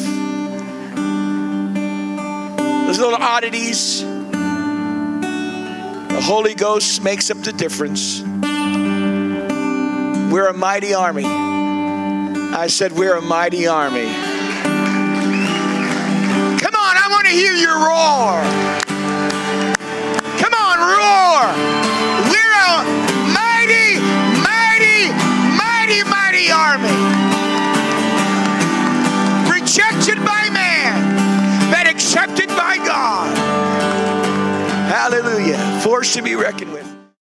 those 2.87 2.99
little 2.99 3.15
oddities. 3.15 4.01
The 6.09 6.21
Holy 6.21 6.55
Ghost 6.55 7.05
makes 7.05 7.31
up 7.31 7.39
the 7.39 7.53
difference. 7.53 8.21
We're 10.33 10.49
a 10.49 10.55
mighty 10.55 10.93
army. 10.93 11.25
I 11.25 12.67
said, 12.67 12.91
We're 12.91 13.15
a 13.15 13.23
mighty 13.23 13.69
army. 13.69 14.07
Come 16.59 16.75
on, 16.75 16.97
I 16.97 17.07
want 17.11 17.27
to 17.29 17.33
hear 17.33 17.55
your 17.55 17.77
roar. 17.77 18.86
Army. 26.77 26.89
Rejected 29.51 30.19
by 30.25 30.49
man, 30.53 31.71
but 31.71 31.87
accepted 31.87 32.49
by 32.49 32.77
God. 32.79 33.37
Hallelujah. 34.89 35.81
Force 35.83 36.15
to 36.15 36.23
be 36.23 36.35
reckoned 36.35 36.73
with. 36.73 36.96